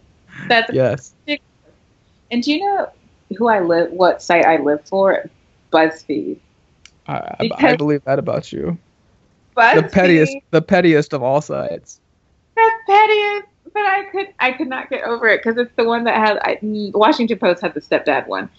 That's 0.49 0.73
Yes. 0.73 1.15
and 2.31 2.43
do 2.43 2.53
you 2.53 2.61
know 2.61 2.91
who 3.37 3.49
I 3.49 3.61
live, 3.61 3.91
what 3.93 4.23
site 4.23 4.45
I 4.45 4.57
live 4.59 4.87
for? 4.87 5.29
BuzzFeed. 5.73 6.39
I, 7.07 7.15
I, 7.15 7.51
I 7.59 7.77
believe 7.77 8.05
that 8.05 8.19
about 8.19 8.53
you. 8.53 8.79
BuzzFeed. 9.57 9.75
The 9.83 9.89
pettiest, 9.89 10.37
the 10.51 10.63
pettiest 10.63 11.13
of 11.13 11.23
all 11.23 11.41
sides. 11.41 12.01
The 12.57 12.71
pettiest. 12.87 13.47
But 13.73 13.83
I 13.83 14.05
could, 14.11 14.29
I 14.41 14.53
could 14.53 14.69
not 14.69 14.91
get 14.91 15.05
over 15.05 15.29
it 15.29 15.43
because 15.43 15.57
it's 15.57 15.75
the 15.77 15.85
one 15.85 16.03
that 16.05 16.17
had. 16.17 16.39
I, 16.39 16.59
Washington 16.63 17.39
Post 17.39 17.63
had 17.63 17.73
the 17.73 17.81
stepdad 17.81 18.27
one, 18.27 18.51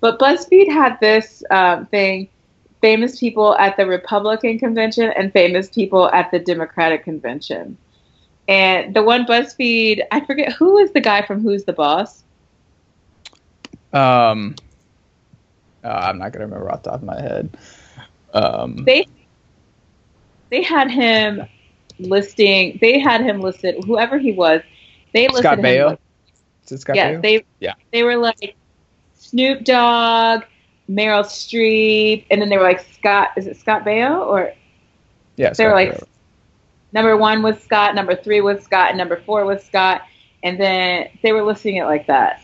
but 0.00 0.18
BuzzFeed 0.18 0.68
had 0.68 1.00
this 1.00 1.42
um, 1.50 1.86
thing: 1.86 2.28
famous 2.80 3.18
people 3.18 3.56
at 3.56 3.76
the 3.76 3.86
Republican 3.86 4.58
convention 4.58 5.10
and 5.16 5.32
famous 5.32 5.68
people 5.68 6.08
at 6.10 6.30
the 6.30 6.38
Democratic 6.38 7.04
convention. 7.04 7.76
And 8.48 8.94
the 8.94 9.02
one 9.02 9.26
BuzzFeed, 9.26 10.02
I 10.10 10.24
forget 10.24 10.52
who 10.52 10.78
is 10.78 10.90
the 10.92 11.00
guy 11.00 11.24
from 11.26 11.40
Who's 11.42 11.64
the 11.64 11.72
Boss. 11.72 12.22
Um, 13.92 14.54
uh, 15.84 15.88
I'm 15.88 16.18
not 16.18 16.32
gonna 16.32 16.46
remember 16.46 16.70
off 16.70 16.82
the 16.82 16.90
top 16.90 17.00
of 17.00 17.06
my 17.06 17.20
head. 17.20 17.56
Um, 18.32 18.76
They 18.84 19.06
they 20.50 20.62
had 20.62 20.90
him 20.90 21.42
listing. 21.98 22.78
They 22.80 22.98
had 22.98 23.20
him 23.20 23.40
listed. 23.40 23.84
Whoever 23.84 24.18
he 24.18 24.32
was, 24.32 24.62
they 25.12 25.26
listed 25.28 25.44
Scott 25.44 25.58
him. 25.58 25.64
Baio. 25.64 25.86
like- 25.90 25.98
Scott 26.78 26.96
Baio? 26.96 27.22
they 27.22 27.44
Yeah. 27.58 27.74
they 27.92 28.04
were 28.04 28.16
like 28.16 28.54
Snoop 29.14 29.64
Dogg, 29.64 30.42
Meryl 30.90 31.24
Streep, 31.24 32.26
and 32.30 32.42
then 32.42 32.48
they 32.48 32.56
were 32.56 32.64
like 32.64 32.80
Scott. 32.92 33.30
Is 33.36 33.46
it 33.46 33.56
Scott 33.56 33.84
Baio 33.84 34.26
or 34.26 34.52
yeah, 35.36 35.52
they 35.52 35.64
were 35.64 35.72
like 35.72 35.92
Baio. 35.92 36.06
number 36.92 37.16
one 37.16 37.42
was 37.42 37.60
Scott, 37.62 37.94
number 37.94 38.16
three 38.16 38.40
was 38.40 38.62
Scott, 38.62 38.88
and 38.88 38.98
number 38.98 39.20
four 39.24 39.44
was 39.44 39.62
Scott, 39.62 40.02
and 40.42 40.58
then 40.58 41.08
they 41.22 41.32
were 41.32 41.42
listing 41.42 41.76
it 41.76 41.84
like 41.84 42.06
that. 42.08 42.42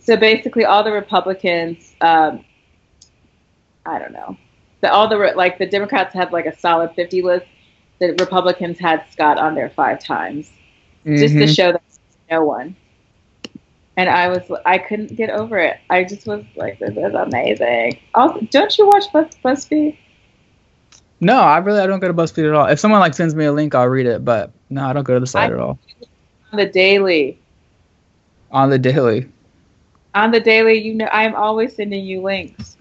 So 0.00 0.16
basically, 0.16 0.64
all 0.64 0.82
the 0.84 0.92
Republicans, 0.92 1.94
um, 2.00 2.44
I 3.84 3.98
don't 3.98 4.12
know, 4.12 4.36
the, 4.80 4.90
all 4.92 5.08
the 5.08 5.16
like 5.36 5.58
the 5.58 5.66
Democrats 5.66 6.14
had 6.14 6.32
like 6.32 6.46
a 6.46 6.56
solid 6.58 6.92
fifty 6.94 7.22
list. 7.22 7.46
The 7.98 8.12
Republicans 8.18 8.78
had 8.78 9.04
Scott 9.10 9.38
on 9.38 9.54
there 9.54 9.70
five 9.70 10.00
times 10.00 10.50
just 11.06 11.34
to 11.34 11.44
Mhm. 11.44 11.54
show 11.56 11.72
that 11.72 11.82
no 12.30 12.44
one. 12.44 12.76
And 13.98 14.10
I 14.10 14.28
was, 14.28 14.42
I 14.66 14.76
couldn't 14.78 15.16
get 15.16 15.30
over 15.30 15.58
it. 15.58 15.78
I 15.88 16.04
just 16.04 16.26
was 16.26 16.44
like, 16.54 16.78
this 16.78 16.90
is 16.90 17.14
amazing. 17.14 17.98
Also, 18.14 18.40
don't 18.50 18.76
you 18.76 18.86
watch 18.88 19.04
Buzz, 19.12 19.30
BuzzFeed? 19.42 19.96
No, 21.20 21.38
I 21.40 21.56
really 21.58 21.80
I 21.80 21.86
don't 21.86 22.00
go 22.00 22.08
to 22.08 22.14
BuzzFeed 22.14 22.46
at 22.46 22.54
all. 22.54 22.66
If 22.66 22.78
someone 22.78 23.00
like 23.00 23.14
sends 23.14 23.34
me 23.34 23.46
a 23.46 23.52
link, 23.52 23.74
I'll 23.74 23.86
read 23.88 24.04
it. 24.06 24.22
But 24.24 24.50
no, 24.68 24.84
I 24.84 24.92
don't 24.92 25.04
go 25.04 25.14
to 25.14 25.20
the 25.20 25.26
site 25.26 25.50
I- 25.50 25.54
at 25.54 25.60
all. 25.60 25.78
On 26.52 26.58
the 26.58 26.66
daily, 26.66 27.38
On 28.52 28.70
the 28.70 28.78
daily. 28.78 29.28
on 30.14 30.30
the 30.30 30.40
daily, 30.40 30.74
you 30.80 30.94
know, 30.94 31.08
I'm 31.10 31.34
always 31.34 31.74
sending 31.74 32.04
you 32.04 32.20
links. 32.22 32.76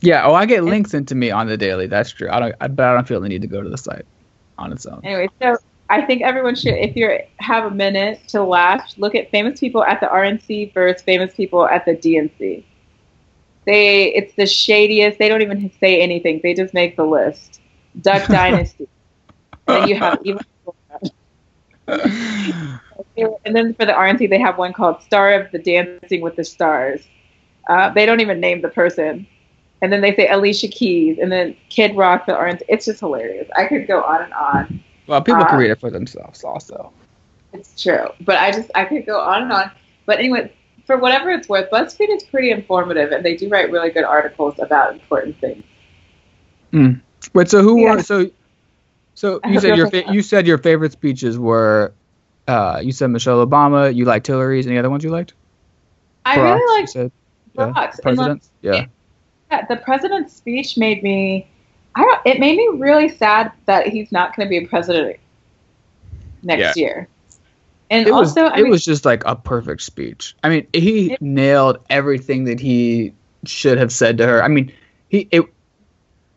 Yeah. 0.00 0.26
Oh, 0.26 0.34
I 0.34 0.46
get 0.46 0.64
links 0.64 0.94
into 0.94 1.14
me 1.14 1.30
on 1.30 1.46
the 1.46 1.56
daily. 1.56 1.86
That's 1.86 2.10
true. 2.10 2.28
I 2.30 2.40
don't. 2.40 2.54
I, 2.60 2.68
but 2.68 2.86
I 2.86 2.94
don't 2.94 3.06
feel 3.06 3.20
the 3.20 3.28
need 3.28 3.40
to 3.42 3.48
go 3.48 3.62
to 3.62 3.68
the 3.68 3.78
site 3.78 4.04
on 4.58 4.72
its 4.72 4.84
own. 4.86 5.00
Anyway, 5.04 5.28
so 5.40 5.56
I 5.94 6.04
think 6.04 6.22
everyone 6.22 6.56
should, 6.56 6.74
if 6.74 6.96
you 6.96 7.18
have 7.38 7.64
a 7.64 7.70
minute 7.70 8.26
to 8.28 8.42
laugh, 8.42 8.92
look 8.96 9.14
at 9.14 9.30
famous 9.30 9.60
people 9.60 9.84
at 9.84 10.00
the 10.00 10.06
RNC 10.06 10.74
versus 10.74 11.02
famous 11.02 11.32
people 11.34 11.68
at 11.68 11.84
the 11.84 11.92
DNC. 11.92 12.64
They, 13.64 14.12
it's 14.12 14.34
the 14.34 14.42
shadiest. 14.42 15.18
They 15.18 15.28
don't 15.28 15.40
even 15.40 15.70
say 15.78 16.00
anything. 16.00 16.40
They 16.42 16.52
just 16.52 16.74
make 16.74 16.96
the 16.96 17.04
list. 17.04 17.60
Duck 18.00 18.26
Dynasty. 18.28 18.88
and 19.68 19.82
then 19.82 19.88
you 19.88 19.94
have 19.96 20.18
even. 20.24 20.40
And 23.16 23.54
then 23.54 23.74
for 23.74 23.86
the 23.86 23.92
RNC, 23.92 24.28
they 24.28 24.40
have 24.40 24.58
one 24.58 24.72
called 24.72 25.00
Star 25.02 25.32
of 25.34 25.52
the 25.52 25.58
Dancing 25.60 26.20
with 26.20 26.34
the 26.34 26.42
Stars. 26.42 27.06
Uh, 27.68 27.90
they 27.90 28.06
don't 28.06 28.20
even 28.20 28.40
name 28.40 28.60
the 28.60 28.68
person. 28.68 29.26
And 29.80 29.92
then 29.92 30.00
they 30.00 30.16
say 30.16 30.28
Alicia 30.28 30.66
Keys, 30.66 31.18
and 31.20 31.30
then 31.30 31.56
Kid 31.68 31.96
Rock, 31.96 32.26
the 32.26 32.32
RNC. 32.32 32.62
It's 32.68 32.86
just 32.86 32.98
hilarious. 32.98 33.48
I 33.56 33.66
could 33.66 33.86
go 33.86 34.02
on 34.02 34.22
and 34.22 34.32
on. 34.32 34.82
Well, 35.06 35.20
people 35.22 35.44
can 35.44 35.56
Uh, 35.56 35.58
read 35.58 35.70
it 35.70 35.80
for 35.80 35.90
themselves 35.90 36.42
also. 36.44 36.92
It's 37.52 37.80
true. 37.80 38.08
But 38.20 38.36
I 38.36 38.50
just, 38.50 38.70
I 38.74 38.84
could 38.84 39.06
go 39.06 39.20
on 39.20 39.42
and 39.42 39.52
on. 39.52 39.70
But 40.06 40.18
anyway, 40.18 40.52
for 40.86 40.96
whatever 40.98 41.30
it's 41.30 41.48
worth, 41.48 41.70
BuzzFeed 41.70 42.14
is 42.14 42.24
pretty 42.24 42.50
informative, 42.50 43.12
and 43.12 43.24
they 43.24 43.36
do 43.36 43.48
write 43.48 43.70
really 43.70 43.90
good 43.90 44.04
articles 44.04 44.54
about 44.58 44.92
important 44.92 45.38
things. 45.40 45.62
Wait. 47.32 47.48
So 47.48 47.62
who 47.62 47.80
Yeah. 47.80 47.94
were 47.96 48.02
so? 48.02 48.30
So 49.14 49.40
you 49.46 49.60
said 49.60 49.76
your 49.76 49.88
fa- 49.90 50.12
you 50.12 50.22
said 50.22 50.46
your 50.46 50.58
favorite 50.58 50.92
speeches 50.92 51.38
were 51.38 51.92
Uh, 52.46 52.78
you 52.82 52.92
said 52.92 53.08
Michelle 53.08 53.44
Obama. 53.46 53.94
You 53.94 54.04
liked 54.04 54.26
Hillary's. 54.26 54.66
Any 54.66 54.76
other 54.76 54.90
ones 54.90 55.02
you 55.04 55.10
liked? 55.10 55.32
I 56.26 56.36
Barack's, 56.36 56.60
really 56.60 56.80
liked 56.80 56.90
said? 56.90 57.12
Yeah. 57.54 57.64
Barack's. 57.64 57.74
Like, 57.76 58.02
Presidents. 58.02 58.50
Yeah. 58.60 58.86
yeah, 59.50 59.64
the 59.66 59.76
president's 59.76 60.34
speech 60.36 60.76
made 60.76 61.02
me. 61.02 61.46
I 61.96 62.02
don't. 62.02 62.20
It 62.24 62.40
made 62.40 62.56
me 62.56 62.68
really 62.74 63.08
sad 63.08 63.52
that 63.66 63.86
he's 63.86 64.10
not 64.10 64.34
going 64.36 64.46
to 64.46 64.50
be 64.50 64.64
a 64.64 64.68
president 64.68 65.16
next 66.42 66.76
year. 66.76 67.08
And 67.90 68.06
It 68.06 68.12
was. 68.12 68.28
also, 68.36 68.46
I 68.46 68.58
it 68.58 68.62
mean, 68.62 68.70
was 68.70 68.84
just 68.84 69.04
like 69.04 69.22
a 69.26 69.36
perfect 69.36 69.82
speech. 69.82 70.34
I 70.42 70.48
mean, 70.48 70.66
he 70.72 71.12
It- 71.12 71.22
nailed 71.22 71.78
everything 71.90 72.44
that 72.44 72.58
he 72.58 73.12
should 73.44 73.78
have 73.78 73.92
said 73.92 74.18
to 74.18 74.26
her. 74.26 74.42
I 74.42 74.48
mean, 74.48 74.72
he. 75.08 75.28
It. 75.30 75.44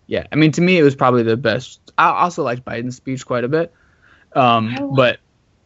Yeah. 0.08 0.26
I 0.32 0.36
mean, 0.36 0.52
to 0.54 0.62
me, 0.62 0.78
it 0.78 0.84
was 0.84 0.96
probably 0.96 1.24
the 1.24 1.38
best. 1.38 1.80
I 1.98 2.10
also 2.10 2.44
liked 2.44 2.64
Biden's 2.64 2.96
speech 2.96 3.26
quite 3.26 3.44
a 3.44 3.48
bit. 3.48 3.74
Um, 4.36 4.76
I 4.78 4.82
but 4.82 5.20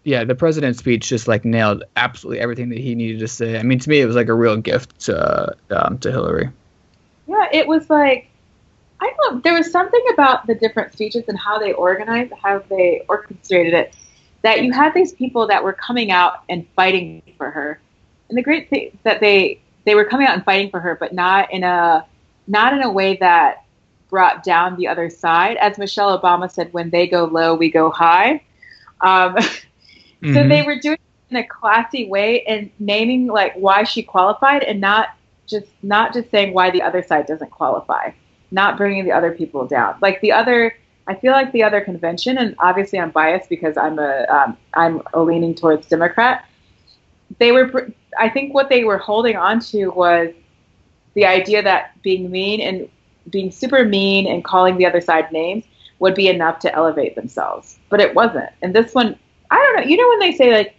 yeah, 0.04 0.24
the 0.24 0.34
president's 0.36 0.80
speech 0.80 1.10
just 1.10 1.28
like 1.28 1.44
nailed 1.46 1.84
absolutely 1.98 2.40
everything 2.40 2.70
that 2.70 2.80
he 2.80 2.96
needed 2.96 3.20
to 3.20 3.28
say. 3.28 3.60
I 3.60 3.64
mean, 3.64 3.80
to 3.80 3.90
me, 3.90 4.00
it 4.00 4.06
was 4.06 4.16
like 4.16 4.30
a 4.30 4.34
real 4.34 4.56
gift 4.58 5.00
to 5.02 5.54
um, 5.72 5.98
to 6.00 6.10
Hillary. 6.12 6.50
yeah, 7.28 7.48
it 7.52 7.68
was 7.68 7.90
like 7.90 8.30
I 9.02 9.14
don't. 9.18 9.36
know, 9.36 9.42
There 9.42 9.54
was 9.54 9.72
something 9.72 10.02
about 10.14 10.48
the 10.48 10.56
different 10.56 10.94
speeches 10.94 11.26
and 11.28 11.38
how 11.38 11.60
they 11.60 11.74
organized, 11.74 12.34
how 12.42 12.60
they 12.70 13.04
orchestrated 13.10 13.74
it, 13.74 13.96
that 14.44 14.64
you 14.64 14.72
had 14.72 14.94
these 14.94 15.14
people 15.14 15.48
that 15.48 15.64
were 15.64 15.74
coming 15.74 16.12
out 16.12 16.44
and 16.50 16.68
fighting 16.76 17.22
for 17.38 17.50
her. 17.52 17.80
And 18.30 18.38
the 18.38 18.44
great 18.44 18.70
thing 18.70 18.98
that 19.04 19.20
they 19.20 19.60
they 19.86 19.96
were 19.96 20.06
coming 20.06 20.28
out 20.28 20.36
and 20.36 20.46
fighting 20.46 20.70
for 20.70 20.80
her, 20.80 20.96
but 20.96 21.14
not 21.14 21.52
in 21.52 21.64
a 21.64 22.06
not 22.48 22.74
in 22.74 22.84
a 22.84 22.92
way 22.92 23.18
that 23.18 23.64
brought 24.10 24.44
down 24.44 24.78
the 24.78 24.88
other 24.88 25.10
side. 25.10 25.58
As 25.58 25.78
Michelle 25.78 26.20
Obama 26.20 26.50
said, 26.52 26.72
"When 26.74 26.90
they 26.92 27.08
go 27.08 27.26
low, 27.26 27.56
we 27.56 27.72
go 27.72 27.90
high." 27.92 28.42
Um, 29.02 29.38
So 30.34 30.44
Mhm. 30.44 30.50
they 30.50 30.62
were 30.64 30.80
doing 30.80 30.98
it 30.98 31.32
in 31.32 31.38
a 31.38 31.48
classy 31.48 32.08
way 32.08 32.44
and 32.46 32.70
naming 32.80 33.28
like 33.28 33.54
why 33.56 33.84
she 33.84 34.04
qualified 34.04 34.64
and 34.64 34.80
not 34.80 35.10
just 35.48 35.68
not 35.84 36.14
just 36.14 36.30
saying 36.32 36.54
why 36.54 36.70
the 36.72 36.82
other 36.82 37.02
side 37.04 37.26
doesn't 37.26 37.52
qualify, 37.52 38.12
not 38.52 38.78
bringing 38.78 39.06
the 39.06 39.12
other 39.12 39.32
people 39.32 39.66
down. 39.66 39.96
Like 40.02 40.22
the 40.22 40.32
other, 40.32 40.76
I 41.08 41.16
feel 41.16 41.32
like 41.32 41.52
the 41.52 41.64
other 41.64 41.82
convention, 41.82 42.38
and 42.38 42.56
obviously 42.60 43.00
I'm 43.00 43.12
biased 43.12 43.50
because 43.50 43.78
I'm 43.78 44.00
a 44.00 44.26
um, 44.30 44.58
I'm 44.74 45.02
a 45.14 45.22
leaning 45.22 45.56
towards 45.56 45.88
Democrat. 45.88 46.46
They 47.40 47.52
were, 47.52 47.92
I 48.20 48.30
think, 48.30 48.54
what 48.54 48.70
they 48.70 48.84
were 48.84 48.98
holding 48.98 49.38
on 49.38 49.60
to 49.72 49.88
was 49.88 50.34
the 51.14 51.26
idea 51.26 51.64
that 51.64 52.02
being 52.02 52.30
mean 52.30 52.62
and 52.62 52.90
being 53.30 53.52
super 53.52 53.86
mean 53.86 54.28
and 54.28 54.44
calling 54.44 54.78
the 54.78 54.86
other 54.86 55.02
side 55.02 55.32
names 55.32 55.64
would 56.00 56.16
be 56.16 56.28
enough 56.28 56.60
to 56.60 56.76
elevate 56.76 57.16
themselves, 57.16 57.80
but 57.90 58.02
it 58.02 58.14
wasn't. 58.16 58.50
And 58.62 58.76
this 58.76 58.94
one 58.94 59.18
I 59.52 59.58
don't 59.58 59.76
know. 59.76 59.90
You 59.90 59.98
know 59.98 60.08
when 60.08 60.20
they 60.20 60.32
say 60.32 60.54
like, 60.54 60.76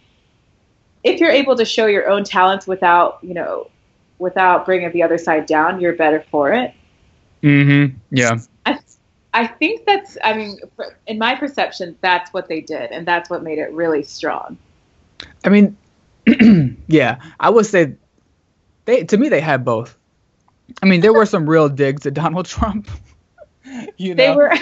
if 1.03 1.19
you're 1.19 1.31
able 1.31 1.55
to 1.55 1.63
show 1.63 1.85
your 1.85 2.09
own 2.09 2.23
talents 2.23 2.65
without, 2.65 3.19
you 3.21 3.33
know, 3.33 3.69
without 4.17 4.65
bringing 4.65 4.91
the 4.91 5.03
other 5.03 5.17
side 5.17 5.45
down, 5.45 5.79
you're 5.79 5.93
better 5.93 6.25
for 6.31 6.51
it. 6.51 6.73
Mm-hmm. 7.43 7.97
Yeah. 8.11 8.37
I, 8.65 8.79
I 9.33 9.47
think 9.47 9.85
that's. 9.85 10.17
I 10.23 10.33
mean, 10.33 10.59
in 11.07 11.17
my 11.17 11.35
perception, 11.35 11.97
that's 12.01 12.31
what 12.33 12.47
they 12.47 12.61
did, 12.61 12.91
and 12.91 13.05
that's 13.05 13.29
what 13.29 13.43
made 13.43 13.57
it 13.59 13.71
really 13.71 14.03
strong. 14.03 14.57
I 15.43 15.49
mean, 15.49 15.75
yeah, 16.87 17.21
I 17.39 17.49
would 17.49 17.65
say 17.65 17.95
they 18.85 19.03
to 19.05 19.17
me 19.17 19.29
they 19.29 19.41
had 19.41 19.65
both. 19.65 19.97
I 20.81 20.85
mean, 20.85 21.01
there 21.01 21.13
were 21.13 21.25
some 21.25 21.49
real 21.49 21.67
digs 21.69 22.05
at 22.05 22.13
Donald 22.13 22.45
Trump. 22.47 22.89
you 23.97 24.15
know, 24.15 24.23
They 24.23 24.35
were. 24.35 24.53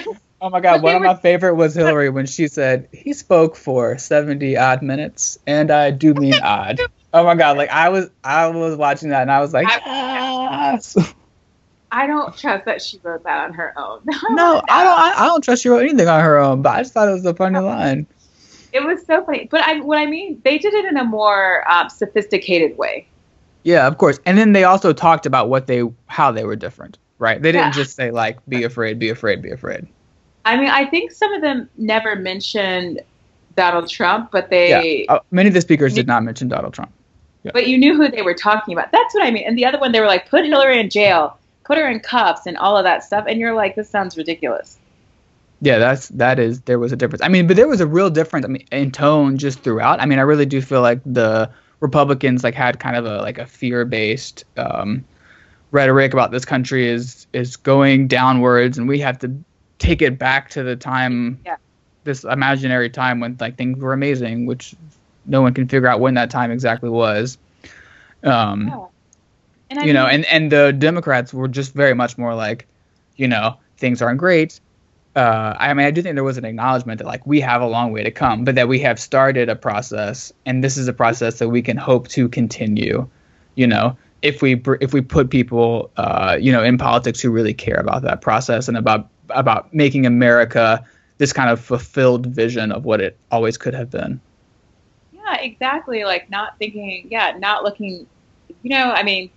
oh 0.41 0.49
my 0.49 0.59
god, 0.61 0.81
one 0.83 0.95
of 0.95 1.01
were- 1.01 1.07
my 1.07 1.15
favorite 1.15 1.55
was 1.55 1.75
Hillary 1.75 2.09
when 2.09 2.25
she 2.25 2.47
said 2.47 2.87
he 2.93 3.13
spoke 3.13 3.55
for 3.55 3.97
seventy 3.97 4.57
odd 4.57 4.81
minutes, 4.81 5.37
and 5.45 5.69
I 5.69 5.91
do 5.91 6.13
mean 6.13 6.35
odd. 6.41 6.79
Oh 7.13 7.25
my 7.25 7.35
god, 7.35 7.57
like 7.57 7.69
I 7.71 7.89
was 7.89 8.09
I 8.23 8.47
was 8.47 8.77
watching 8.77 9.09
that 9.09 9.23
and 9.23 9.29
I 9.29 9.41
was 9.41 9.51
like, 9.53 9.67
yes. 9.67 10.95
I 11.91 12.07
don't 12.07 12.35
trust 12.37 12.65
that 12.65 12.81
she 12.81 12.99
wrote 13.03 13.23
that 13.23 13.43
on 13.45 13.53
her 13.53 13.73
own. 13.77 14.01
no, 14.31 14.61
I 14.69 14.83
don't 14.83 14.99
I, 14.99 15.13
I 15.17 15.25
don't 15.25 15.43
trust 15.43 15.63
she 15.63 15.69
wrote 15.69 15.83
anything 15.83 16.07
on 16.07 16.21
her 16.21 16.37
own, 16.37 16.61
but 16.61 16.69
I 16.75 16.81
just 16.81 16.93
thought 16.93 17.07
it 17.09 17.13
was 17.13 17.25
a 17.25 17.33
funny 17.33 17.59
line. 17.59 18.07
It 18.73 18.81
was 18.83 19.05
so 19.05 19.25
funny, 19.25 19.49
but 19.51 19.61
I, 19.61 19.81
what 19.81 19.97
I 19.97 20.05
mean, 20.05 20.41
they 20.45 20.57
did 20.57 20.73
it 20.73 20.85
in 20.85 20.95
a 20.95 21.03
more 21.03 21.69
um, 21.69 21.89
sophisticated 21.89 22.77
way. 22.77 23.05
Yeah, 23.63 23.85
of 23.87 23.97
course. 23.97 24.19
And 24.25 24.37
then 24.37 24.53
they 24.53 24.63
also 24.63 24.93
talked 24.93 25.25
about 25.25 25.49
what 25.49 25.67
they 25.67 25.83
how 26.07 26.31
they 26.31 26.45
were 26.45 26.55
different, 26.55 26.97
right? 27.19 27.41
They 27.41 27.51
didn't 27.51 27.75
Yeah. 27.75 27.83
just 27.83 27.95
say 27.95 28.11
like 28.11 28.37
be 28.47 28.63
afraid, 28.63 28.97
be 28.97 29.09
afraid, 29.09 29.41
be 29.41 29.51
afraid. 29.51 29.85
I 30.45 30.57
mean, 30.57 30.69
I 30.69 30.85
think 30.85 31.11
some 31.11 31.33
of 31.33 31.41
them 31.41 31.69
never 31.77 32.15
mentioned 32.15 33.01
Donald 33.55 33.89
Trump, 33.89 34.31
but 34.31 34.49
they 34.49 35.05
Uh, 35.07 35.19
many 35.31 35.49
of 35.49 35.53
the 35.53 35.61
speakers 35.61 35.93
did 35.93 36.07
not 36.07 36.23
mention 36.23 36.47
Donald 36.47 36.73
Trump. 36.73 36.91
but 37.53 37.67
you 37.67 37.77
knew 37.77 37.95
who 37.97 38.07
they 38.07 38.21
were 38.21 38.33
talking 38.33 38.73
about. 38.73 38.91
That's 38.91 39.13
what 39.13 39.23
I 39.25 39.31
mean. 39.31 39.43
And 39.45 39.57
the 39.57 39.65
other 39.65 39.79
one, 39.79 39.91
they 39.91 39.99
were 39.99 40.07
like, 40.07 40.29
put 40.29 40.45
Hillary 40.45 40.79
in 40.79 40.89
jail, 40.89 41.37
put 41.63 41.77
her 41.77 41.87
in 41.89 41.99
cuffs, 41.99 42.45
and 42.45 42.57
all 42.57 42.77
of 42.77 42.83
that 42.83 43.03
stuff. 43.03 43.25
And 43.27 43.39
you're 43.39 43.53
like, 43.53 43.75
this 43.75 43.89
sounds 43.89 44.17
ridiculous. 44.17 44.77
Yeah, 45.61 45.77
that's 45.77 46.07
that 46.09 46.39
is 46.39 46.61
there 46.61 46.79
was 46.79 46.91
a 46.91 46.95
difference. 46.95 47.21
I 47.21 47.27
mean, 47.27 47.45
but 47.47 47.55
there 47.55 47.67
was 47.67 47.81
a 47.81 47.87
real 47.87 48.09
difference. 48.09 48.45
I 48.45 48.49
mean, 48.49 48.65
in 48.71 48.91
tone 48.91 49.37
just 49.37 49.59
throughout. 49.59 50.01
I 50.01 50.05
mean, 50.07 50.17
I 50.17 50.23
really 50.23 50.45
do 50.47 50.59
feel 50.61 50.81
like 50.81 50.99
the 51.05 51.49
Republicans 51.81 52.43
like 52.43 52.55
had 52.55 52.79
kind 52.79 52.95
of 52.95 53.05
a 53.05 53.17
like 53.21 53.37
a 53.37 53.45
fear 53.45 53.85
based 53.85 54.43
um, 54.57 55.03
rhetoric 55.69 56.13
about 56.13 56.31
this 56.31 56.45
country 56.45 56.87
is 56.89 57.27
is 57.33 57.57
going 57.57 58.07
downwards, 58.07 58.77
and 58.79 58.87
we 58.87 58.99
have 58.99 59.19
to 59.19 59.31
take 59.77 60.01
it 60.01 60.17
back 60.17 60.49
to 60.51 60.63
the 60.63 60.75
time, 60.75 61.39
Yeah. 61.45 61.57
this 62.05 62.23
imaginary 62.23 62.89
time 62.89 63.19
when 63.19 63.37
like 63.39 63.55
things 63.57 63.77
were 63.79 63.93
amazing, 63.93 64.47
which 64.47 64.75
no 65.27 65.41
one 65.43 65.53
can 65.53 65.67
figure 65.67 65.87
out 65.87 65.99
when 65.99 66.15
that 66.15 66.29
time 66.31 66.49
exactly 66.51 66.89
was. 66.89 67.37
Um, 68.23 68.67
Yeah. 68.67 68.85
And 69.71 69.79
I 69.79 69.85
you 69.85 69.93
know, 69.93 70.05
and 70.05 70.25
and 70.25 70.51
the 70.51 70.73
Democrats 70.73 71.33
were 71.33 71.47
just 71.47 71.73
very 71.73 71.93
much 71.93 72.17
more 72.17 72.35
like, 72.35 72.67
you 73.15 73.25
know, 73.25 73.55
things 73.77 74.01
aren't 74.01 74.19
great. 74.19 74.59
Uh, 75.15 75.55
I 75.57 75.73
mean, 75.73 75.85
I 75.85 75.91
do 75.91 76.01
think 76.01 76.15
there 76.15 76.25
was 76.25 76.37
an 76.37 76.43
acknowledgement 76.43 76.97
that 76.99 77.07
like 77.07 77.25
we 77.25 77.39
have 77.39 77.61
a 77.61 77.67
long 77.67 77.93
way 77.93 78.03
to 78.03 78.11
come, 78.11 78.43
but 78.43 78.55
that 78.55 78.67
we 78.67 78.79
have 78.79 78.99
started 78.99 79.47
a 79.47 79.55
process, 79.55 80.33
and 80.45 80.61
this 80.61 80.75
is 80.75 80.89
a 80.89 80.93
process 80.93 81.39
that 81.39 81.47
we 81.47 81.61
can 81.61 81.77
hope 81.77 82.09
to 82.09 82.27
continue. 82.27 83.07
You 83.55 83.67
know, 83.67 83.97
if 84.21 84.41
we 84.41 84.61
if 84.81 84.93
we 84.93 84.99
put 84.99 85.29
people, 85.29 85.89
uh, 85.95 86.37
you 86.39 86.51
know, 86.51 86.61
in 86.61 86.77
politics 86.77 87.21
who 87.21 87.31
really 87.31 87.53
care 87.53 87.79
about 87.79 88.01
that 88.01 88.19
process 88.19 88.67
and 88.67 88.75
about 88.75 89.07
about 89.29 89.73
making 89.73 90.05
America 90.05 90.83
this 91.17 91.31
kind 91.31 91.49
of 91.49 91.61
fulfilled 91.61 92.25
vision 92.25 92.73
of 92.73 92.83
what 92.83 92.99
it 92.99 93.17
always 93.31 93.57
could 93.57 93.73
have 93.73 93.89
been. 93.89 94.19
yeah, 95.13 95.35
exactly. 95.39 96.03
Like 96.03 96.29
not 96.29 96.57
thinking, 96.57 97.07
yeah, 97.09 97.37
not 97.39 97.63
looking, 97.63 98.05
you 98.63 98.69
know, 98.69 98.91
I 98.91 99.03
mean, 99.03 99.29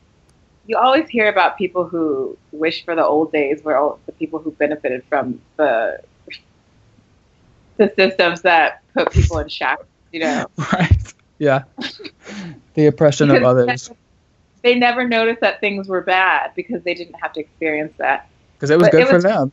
you 0.66 0.76
always 0.76 1.08
hear 1.08 1.28
about 1.28 1.58
people 1.58 1.86
who 1.86 2.36
wish 2.52 2.84
for 2.84 2.94
the 2.94 3.04
old 3.04 3.32
days 3.32 3.62
where 3.62 3.76
all, 3.76 3.98
the 4.06 4.12
people 4.12 4.38
who 4.38 4.50
benefited 4.52 5.04
from 5.08 5.40
the 5.56 6.00
the 7.76 7.92
systems 7.96 8.42
that 8.42 8.82
put 8.94 9.10
people 9.10 9.38
in 9.38 9.48
shackles, 9.48 9.88
you 10.12 10.20
know. 10.20 10.46
Right. 10.72 11.14
Yeah. 11.38 11.64
the 12.74 12.86
oppression 12.86 13.30
of 13.30 13.42
others. 13.42 13.90
They 14.62 14.76
never 14.76 15.06
noticed 15.06 15.40
that 15.40 15.60
things 15.60 15.88
were 15.88 16.00
bad 16.00 16.52
because 16.54 16.82
they 16.84 16.94
didn't 16.94 17.16
have 17.20 17.32
to 17.34 17.40
experience 17.40 17.92
that. 17.98 18.28
Because 18.56 18.70
it 18.70 18.78
was 18.78 18.86
but 18.86 18.92
good 18.92 19.00
it 19.02 19.08
for 19.08 19.14
was- 19.14 19.24
them. 19.24 19.52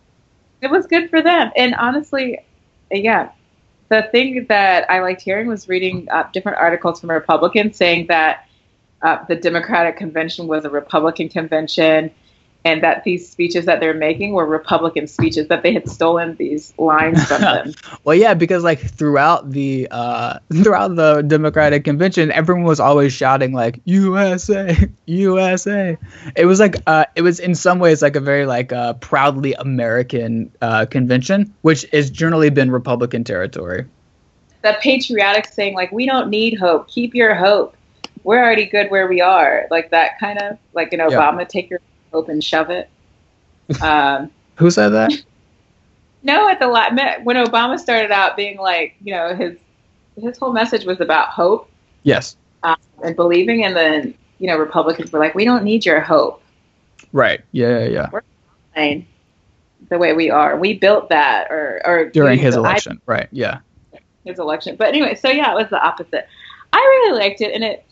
It 0.62 0.70
was 0.70 0.86
good 0.86 1.10
for 1.10 1.24
them. 1.24 1.52
And 1.56 1.74
honestly, 1.74 2.38
yeah, 2.92 3.32
the 3.90 4.04
thing 4.12 4.46
that 4.48 4.90
I 4.92 5.00
liked 5.02 5.22
hearing 5.22 5.48
was 5.48 5.68
reading 5.68 6.08
uh, 6.12 6.30
different 6.32 6.60
articles 6.60 7.00
from 7.02 7.10
Republicans 7.10 7.76
saying 7.76 8.06
that 8.08 8.48
uh, 9.04 9.24
the 9.28 9.36
Democratic 9.36 9.98
convention 9.98 10.48
was 10.48 10.66
a 10.66 10.70
Republican 10.70 11.30
convention 11.30 12.12
and 12.64 12.84
that 12.84 13.04
these 13.04 13.28
speeches 13.28 13.66
that 13.66 13.80
they're 13.80 13.94
making 13.94 14.34
were 14.34 14.46
Republican 14.46 15.08
speeches, 15.08 15.48
that 15.48 15.64
they 15.64 15.74
had 15.74 15.90
stolen 15.90 16.36
these 16.36 16.74
lines 16.78 17.24
from 17.26 17.42
them. 17.42 17.74
Well, 18.04 18.16
yeah, 18.16 18.34
because 18.34 18.64
like 18.64 18.80
throughout 18.80 19.52
the 19.52 19.88
uh, 19.92 20.40
throughout 20.54 20.96
the 20.96 21.22
Democratic 21.22 21.84
convention, 21.84 22.32
everyone 22.32 22.64
was 22.64 22.80
always 22.80 23.14
shouting 23.14 23.54
like 23.54 23.80
USA, 23.86 24.76
USA. 25.06 25.98
It 26.36 26.46
was 26.46 26.60
like 26.60 26.76
uh, 26.88 27.06
it 27.16 27.22
was 27.22 27.40
in 27.40 27.56
some 27.56 27.80
ways 27.80 28.02
like 28.02 28.16
a 28.16 28.20
very 28.20 28.46
like 28.46 28.72
uh, 28.72 28.94
proudly 28.94 29.54
American 29.54 30.52
uh, 30.62 30.86
convention, 30.86 31.54
which 31.62 31.86
has 31.94 32.10
generally 32.10 32.50
been 32.50 32.72
Republican 32.72 33.24
territory. 33.24 33.86
the 34.62 34.78
patriotic 34.82 35.46
saying, 35.48 35.74
like, 35.74 35.92
we 35.92 36.06
don't 36.06 36.30
need 36.30 36.58
hope, 36.60 36.88
keep 36.88 37.16
your 37.16 37.36
hope. 37.36 37.76
We're 38.24 38.44
already 38.44 38.66
good 38.66 38.92
where 38.92 39.08
we 39.08 39.22
are. 39.22 39.68
Like 39.72 39.90
that 39.92 40.20
kind 40.20 40.40
of, 40.40 40.58
like 40.74 40.94
an 40.94 41.00
Obama, 41.00 41.48
take 41.48 41.70
your 41.70 41.80
hope 42.12 42.30
and 42.30 42.44
shove 42.44 42.70
it. 42.70 42.90
Um, 43.82 44.30
Who 44.56 44.70
said 44.70 44.90
that? 44.90 45.12
No, 46.24 46.48
at 46.50 46.60
the 46.60 46.68
la- 46.68 46.90
when 47.24 47.36
Obama 47.36 47.80
started 47.80 48.12
out 48.12 48.36
being 48.38 48.58
like, 48.60 48.96
you 49.04 49.12
know, 49.14 49.34
his 49.34 49.58
his 50.22 50.38
whole 50.38 50.54
message 50.54 50.86
was 50.86 51.02
about 51.02 51.30
hope 51.30 51.68
yes. 52.04 52.36
um, 52.64 52.76
and 53.04 53.16
believing, 53.16 53.64
and 53.66 53.76
then 53.76 54.14
you 54.38 54.48
know, 54.48 54.58
Republicans 54.58 55.12
were 55.12 55.20
like, 55.20 55.34
we 55.34 55.46
don't 55.46 55.64
need 55.64 55.84
your 55.86 56.00
hope. 56.00 56.44
Right. 57.12 57.42
Yeah. 57.54 57.86
Yeah. 57.86 58.10
yeah. 58.14 58.20
Fine. 58.76 59.08
The 59.90 59.98
way 59.98 60.14
we 60.14 60.30
are, 60.30 60.58
we 60.60 60.74
built 60.78 61.10
that, 61.10 61.50
or 61.50 61.82
or 61.86 62.10
During 62.10 62.38
his 62.38 62.56
I- 62.56 62.60
election. 62.60 63.02
right. 63.08 63.28
Yeah. 63.32 63.60
his 64.24 64.38
election. 64.38 64.76
But 64.76 64.90
anyway, 64.90 65.16
so 65.16 65.30
yeah, 65.30 65.52
it 65.52 65.56
was 65.56 65.70
the 65.72 65.82
opposite. 65.82 66.28
I 66.72 66.78
really 66.78 67.18
liked 67.20 67.42
it, 67.42 67.52
and 67.54 67.64
it. 67.64 67.84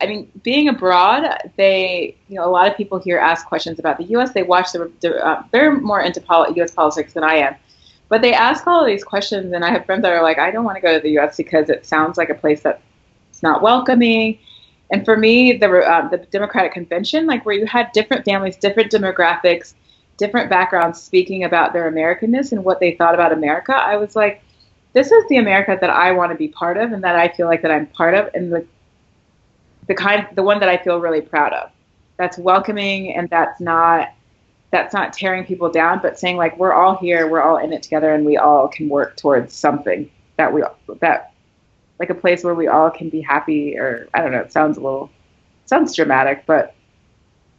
I 0.00 0.06
mean, 0.06 0.30
being 0.42 0.68
abroad, 0.68 1.24
they, 1.56 2.16
you 2.28 2.36
know, 2.36 2.44
a 2.44 2.50
lot 2.50 2.70
of 2.70 2.76
people 2.76 2.98
here 2.98 3.18
ask 3.18 3.46
questions 3.46 3.78
about 3.78 3.96
the 3.96 4.04
U.S. 4.04 4.32
They 4.32 4.42
watch 4.42 4.72
the, 4.72 5.24
uh, 5.24 5.42
they're 5.52 5.74
more 5.74 6.00
into 6.00 6.20
poli- 6.20 6.54
U.S. 6.56 6.72
politics 6.72 7.14
than 7.14 7.24
I 7.24 7.36
am, 7.36 7.54
but 8.08 8.20
they 8.20 8.34
ask 8.34 8.66
all 8.66 8.82
of 8.82 8.86
these 8.86 9.04
questions, 9.04 9.52
and 9.52 9.64
I 9.64 9.70
have 9.70 9.86
friends 9.86 10.02
that 10.02 10.12
are 10.12 10.22
like, 10.22 10.38
I 10.38 10.50
don't 10.50 10.64
want 10.64 10.76
to 10.76 10.82
go 10.82 10.94
to 10.94 11.00
the 11.00 11.10
U.S. 11.12 11.36
because 11.36 11.70
it 11.70 11.86
sounds 11.86 12.18
like 12.18 12.28
a 12.28 12.34
place 12.34 12.62
that's 12.62 13.42
not 13.42 13.62
welcoming. 13.62 14.38
And 14.90 15.04
for 15.04 15.16
me, 15.16 15.54
the 15.54 15.68
uh, 15.80 16.08
the 16.08 16.18
Democratic 16.18 16.72
convention, 16.72 17.26
like 17.26 17.44
where 17.44 17.56
you 17.56 17.66
had 17.66 17.90
different 17.92 18.24
families, 18.24 18.56
different 18.56 18.92
demographics, 18.92 19.74
different 20.16 20.50
backgrounds 20.50 21.02
speaking 21.02 21.44
about 21.44 21.72
their 21.72 21.90
Americanness 21.90 22.52
and 22.52 22.64
what 22.64 22.80
they 22.80 22.92
thought 22.92 23.14
about 23.14 23.32
America, 23.32 23.74
I 23.74 23.96
was 23.96 24.14
like, 24.14 24.42
this 24.92 25.10
is 25.10 25.24
the 25.28 25.38
America 25.38 25.76
that 25.80 25.90
I 25.90 26.12
want 26.12 26.32
to 26.32 26.38
be 26.38 26.48
part 26.48 26.76
of 26.76 26.92
and 26.92 27.02
that 27.02 27.16
I 27.16 27.28
feel 27.28 27.46
like 27.46 27.62
that 27.62 27.70
I'm 27.70 27.86
part 27.86 28.14
of 28.14 28.30
and 28.34 28.52
the 28.52 28.66
the 29.86 29.94
kind 29.94 30.26
the 30.34 30.42
one 30.42 30.60
that 30.60 30.68
I 30.68 30.76
feel 30.76 31.00
really 31.00 31.20
proud 31.20 31.52
of. 31.52 31.70
That's 32.16 32.38
welcoming 32.38 33.14
and 33.14 33.28
that's 33.28 33.60
not 33.60 34.12
that's 34.70 34.92
not 34.92 35.12
tearing 35.12 35.44
people 35.44 35.70
down, 35.70 36.00
but 36.02 36.18
saying 36.18 36.36
like 36.36 36.58
we're 36.58 36.72
all 36.72 36.96
here, 36.96 37.28
we're 37.28 37.42
all 37.42 37.58
in 37.58 37.72
it 37.72 37.82
together 37.82 38.12
and 38.12 38.24
we 38.24 38.36
all 38.36 38.68
can 38.68 38.88
work 38.88 39.16
towards 39.16 39.54
something 39.54 40.10
that 40.36 40.52
we 40.52 40.62
that 41.00 41.32
like 41.98 42.10
a 42.10 42.14
place 42.14 42.44
where 42.44 42.54
we 42.54 42.68
all 42.68 42.90
can 42.90 43.08
be 43.08 43.20
happy 43.20 43.78
or 43.78 44.08
I 44.14 44.20
don't 44.20 44.32
know, 44.32 44.40
it 44.40 44.52
sounds 44.52 44.76
a 44.76 44.80
little 44.80 45.10
sounds 45.66 45.94
dramatic, 45.94 46.44
but 46.46 46.74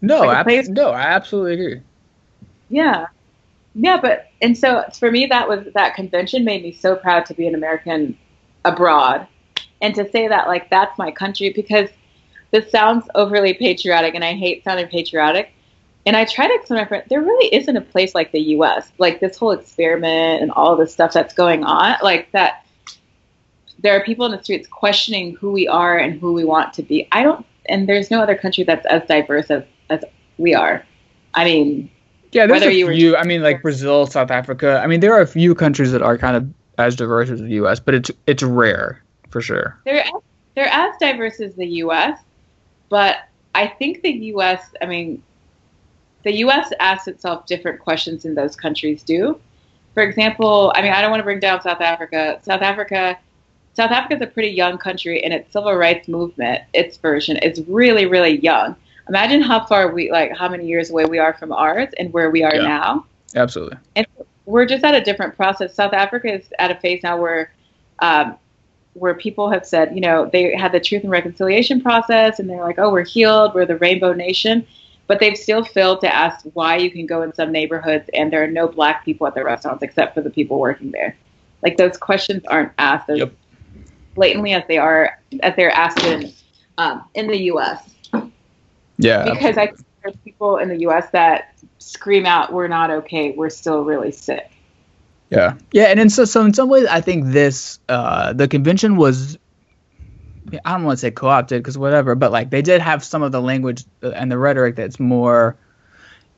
no, 0.02 0.20
like 0.22 0.46
place, 0.46 0.68
no, 0.70 0.90
I 0.90 1.02
absolutely 1.02 1.54
agree. 1.54 1.82
Yeah. 2.70 3.08
Yeah, 3.74 4.00
but 4.02 4.28
and 4.42 4.58
so 4.58 4.86
for 4.98 5.12
me 5.12 5.28
that 5.28 5.48
was 5.48 5.68
that 5.74 5.96
convention 5.96 6.44
made 6.44 6.64
me 6.64 6.72
so 6.72 6.96
proud 6.96 7.26
to 7.28 7.34
be 7.34 7.48
an 7.48 7.56
American 7.56 8.18
abroad 8.66 9.28
and 9.82 9.94
to 9.96 10.10
say 10.10 10.28
that 10.28 10.48
like 10.48 10.70
that's 10.70 10.98
my 10.98 11.12
country 11.12 11.52
because 11.54 11.90
this 12.52 12.72
sounds 12.72 13.08
overly 13.16 13.54
patriotic 13.54 14.16
and 14.16 14.24
I 14.24 14.34
hate 14.34 14.64
sounding 14.64 14.88
patriotic. 14.88 15.52
And 16.06 16.16
I 16.16 16.24
try 16.24 16.48
to 16.48 16.54
explain 16.54 16.78
to 16.78 16.84
my 16.84 16.88
friend, 16.88 17.04
there 17.10 17.22
really 17.22 17.54
isn't 17.54 17.76
a 17.76 17.82
place 17.82 18.16
like 18.16 18.32
the 18.32 18.40
US. 18.40 18.92
Like 18.98 19.20
this 19.20 19.38
whole 19.38 19.52
experiment 19.52 20.42
and 20.42 20.52
all 20.52 20.76
the 20.78 20.88
stuff 20.88 21.12
that's 21.12 21.34
going 21.34 21.64
on, 21.64 21.98
like 22.02 22.32
that 22.32 22.66
there 23.80 23.94
are 23.94 24.04
people 24.04 24.26
in 24.26 24.32
the 24.32 24.42
streets 24.42 24.68
questioning 24.68 25.36
who 25.36 25.52
we 25.52 25.68
are 25.68 25.98
and 25.98 26.20
who 26.20 26.34
we 26.34 26.46
want 26.46 26.74
to 26.76 26.84
be. 26.84 27.08
I 27.12 27.24
don't 27.24 27.46
and 27.70 27.88
there's 27.88 28.10
no 28.10 28.22
other 28.22 28.36
country 28.36 28.64
that's 28.64 28.86
as 28.86 29.04
diverse 29.08 29.52
as, 29.52 29.64
as 29.90 30.04
we 30.38 30.54
are. 30.54 30.86
I 31.34 31.44
mean, 31.46 31.90
yeah, 32.32 32.48
there's 32.48 32.64
a 32.64 32.72
few. 32.72 33.16
I 33.16 33.24
mean, 33.24 33.42
like 33.42 33.62
Brazil, 33.62 34.06
South 34.06 34.32
Africa. 34.32 34.82
I 34.84 34.88
mean, 34.88 35.00
there 35.00 35.14
are 35.14 35.22
a 35.22 35.28
few 35.28 35.56
countries 35.56 35.92
that 35.92 36.02
are 36.02 36.18
kind 36.18 36.36
of 36.36 36.48
as 36.78 36.96
diverse 36.96 37.30
as 37.30 37.40
the 37.40 37.50
U.S., 37.50 37.80
but 37.80 37.94
it's 37.94 38.12
it's 38.26 38.44
rare 38.44 39.02
for 39.30 39.42
sure. 39.42 39.80
They're 39.86 40.06
they're 40.56 40.68
as 40.68 40.94
diverse 41.00 41.40
as 41.40 41.56
the 41.56 41.68
U.S., 41.68 42.20
but 42.90 43.18
I 43.56 43.68
think 43.68 44.02
the 44.02 44.12
U.S. 44.12 44.62
I 44.82 44.86
mean, 44.86 45.22
the 46.24 46.34
U.S. 46.38 46.72
asks 46.80 47.08
itself 47.08 47.46
different 47.46 47.80
questions 47.80 48.24
than 48.24 48.36
those 48.36 48.56
countries 48.56 49.04
do. 49.04 49.40
For 49.94 50.04
example, 50.04 50.72
I 50.76 50.82
mean, 50.82 50.94
I 50.94 51.02
don't 51.02 51.10
want 51.10 51.22
to 51.22 51.26
bring 51.26 51.40
down 51.40 51.62
South 51.62 51.82
Africa. 51.82 52.40
South 52.44 52.62
Africa, 52.62 53.18
South 53.74 53.92
Africa 53.92 54.16
is 54.16 54.22
a 54.22 54.28
pretty 54.28 54.50
young 54.50 54.78
country, 54.78 55.24
and 55.24 55.34
its 55.34 55.52
civil 55.52 55.74
rights 55.74 56.08
movement, 56.08 56.64
its 56.74 56.98
version, 56.98 57.38
is 57.38 57.62
really, 57.68 58.06
really 58.06 58.40
young 58.40 58.76
imagine 59.10 59.42
how 59.42 59.66
far 59.66 59.92
we 59.92 60.12
like 60.12 60.36
how 60.36 60.50
many 60.50 60.66
years 60.66 60.90
away 60.90 61.06
we 61.06 61.20
are 61.20 61.34
from 61.34 61.52
ours 61.52 61.90
and 62.00 62.12
where 62.14 62.30
we 62.30 62.44
are 62.44 62.56
yeah, 62.56 62.64
now. 62.64 63.06
Absolutely. 63.36 63.78
And 63.96 64.08
we're 64.46 64.66
just 64.66 64.84
at 64.84 64.96
a 64.96 65.02
different 65.02 65.36
process. 65.36 65.74
South 65.74 65.94
Africa 65.94 66.34
is 66.34 66.46
at 66.60 66.72
a 66.72 66.76
phase 66.76 67.04
now 67.04 67.20
where 67.20 67.52
um, 68.00 68.38
where 69.00 69.14
people 69.14 69.50
have 69.50 69.66
said, 69.66 69.94
you 69.94 70.02
know, 70.02 70.30
they 70.32 70.56
had 70.56 70.72
the 70.72 70.80
truth 70.80 71.04
and 71.04 71.12
reconciliation 71.12 71.82
process 71.82 72.40
and 72.40 72.50
they're 72.50 72.64
like, 72.64 72.80
oh, 72.80 72.92
we're 72.92 73.06
healed, 73.06 73.54
we're 73.54 73.66
the 73.66 73.78
rainbow 73.78 74.14
nation. 74.14 74.66
But 75.08 75.20
they've 75.20 75.38
still 75.38 75.64
failed 75.64 76.02
to 76.02 76.14
ask 76.14 76.46
why 76.54 76.78
you 76.78 76.92
can 76.92 77.06
go 77.06 77.22
in 77.22 77.34
some 77.34 77.52
neighborhoods 77.52 78.10
and 78.14 78.32
there 78.32 78.44
are 78.44 78.48
no 78.48 78.68
black 78.68 79.06
people 79.06 79.26
at 79.28 79.36
the 79.36 79.44
restaurants 79.44 79.84
except 79.84 80.14
for 80.14 80.22
the 80.22 80.30
people 80.30 80.60
working 80.60 80.92
there. 80.92 81.16
Like 81.64 81.78
those 81.78 81.98
questions 81.98 82.44
aren't 82.48 82.72
asked 82.78 83.10
as 83.10 83.20
yep. 83.20 83.34
blatantly 84.16 84.54
as 84.54 84.64
they 84.68 84.78
are 84.78 85.18
as 85.42 85.56
they're 85.56 85.72
asked 85.72 86.04
in 86.04 86.34
um, 86.78 87.04
in 87.16 87.28
the 87.28 87.38
U.S. 87.44 87.90
Yeah. 88.98 89.34
Because 89.34 89.58
I 89.58 89.72
there's 90.04 90.16
people 90.24 90.58
in 90.58 90.70
the 90.70 90.80
U.S. 90.82 91.10
that 91.12 91.56
scream 91.80 92.26
out, 92.26 92.54
"We're 92.54 92.68
not 92.68 92.92
okay. 92.92 93.32
We're 93.32 93.50
still 93.50 93.84
really 93.84 94.12
sick." 94.12 94.52
Yeah, 95.30 95.56
yeah, 95.72 95.86
and 95.86 96.00
in 96.00 96.10
so, 96.10 96.26
so 96.26 96.46
in 96.46 96.54
some 96.54 96.70
ways, 96.70 96.86
I 96.86 97.02
think 97.02 97.26
this 97.28 97.80
uh, 97.90 98.34
the 98.34 98.48
convention 98.48 98.96
was. 98.96 99.38
I 100.64 100.72
don't 100.72 100.86
want 100.86 100.98
to 100.98 101.02
say 101.02 101.12
co-opted 101.12 101.62
because 101.62 101.78
whatever, 101.78 102.16
but 102.16 102.32
like 102.32 102.50
they 102.50 102.62
did 102.62 102.80
have 102.80 103.04
some 103.04 103.22
of 103.22 103.34
the 103.34 103.42
language 103.42 103.84
and 104.02 104.32
the 104.32 104.38
rhetoric 104.38 104.78
that's 104.78 104.98
more 104.98 105.58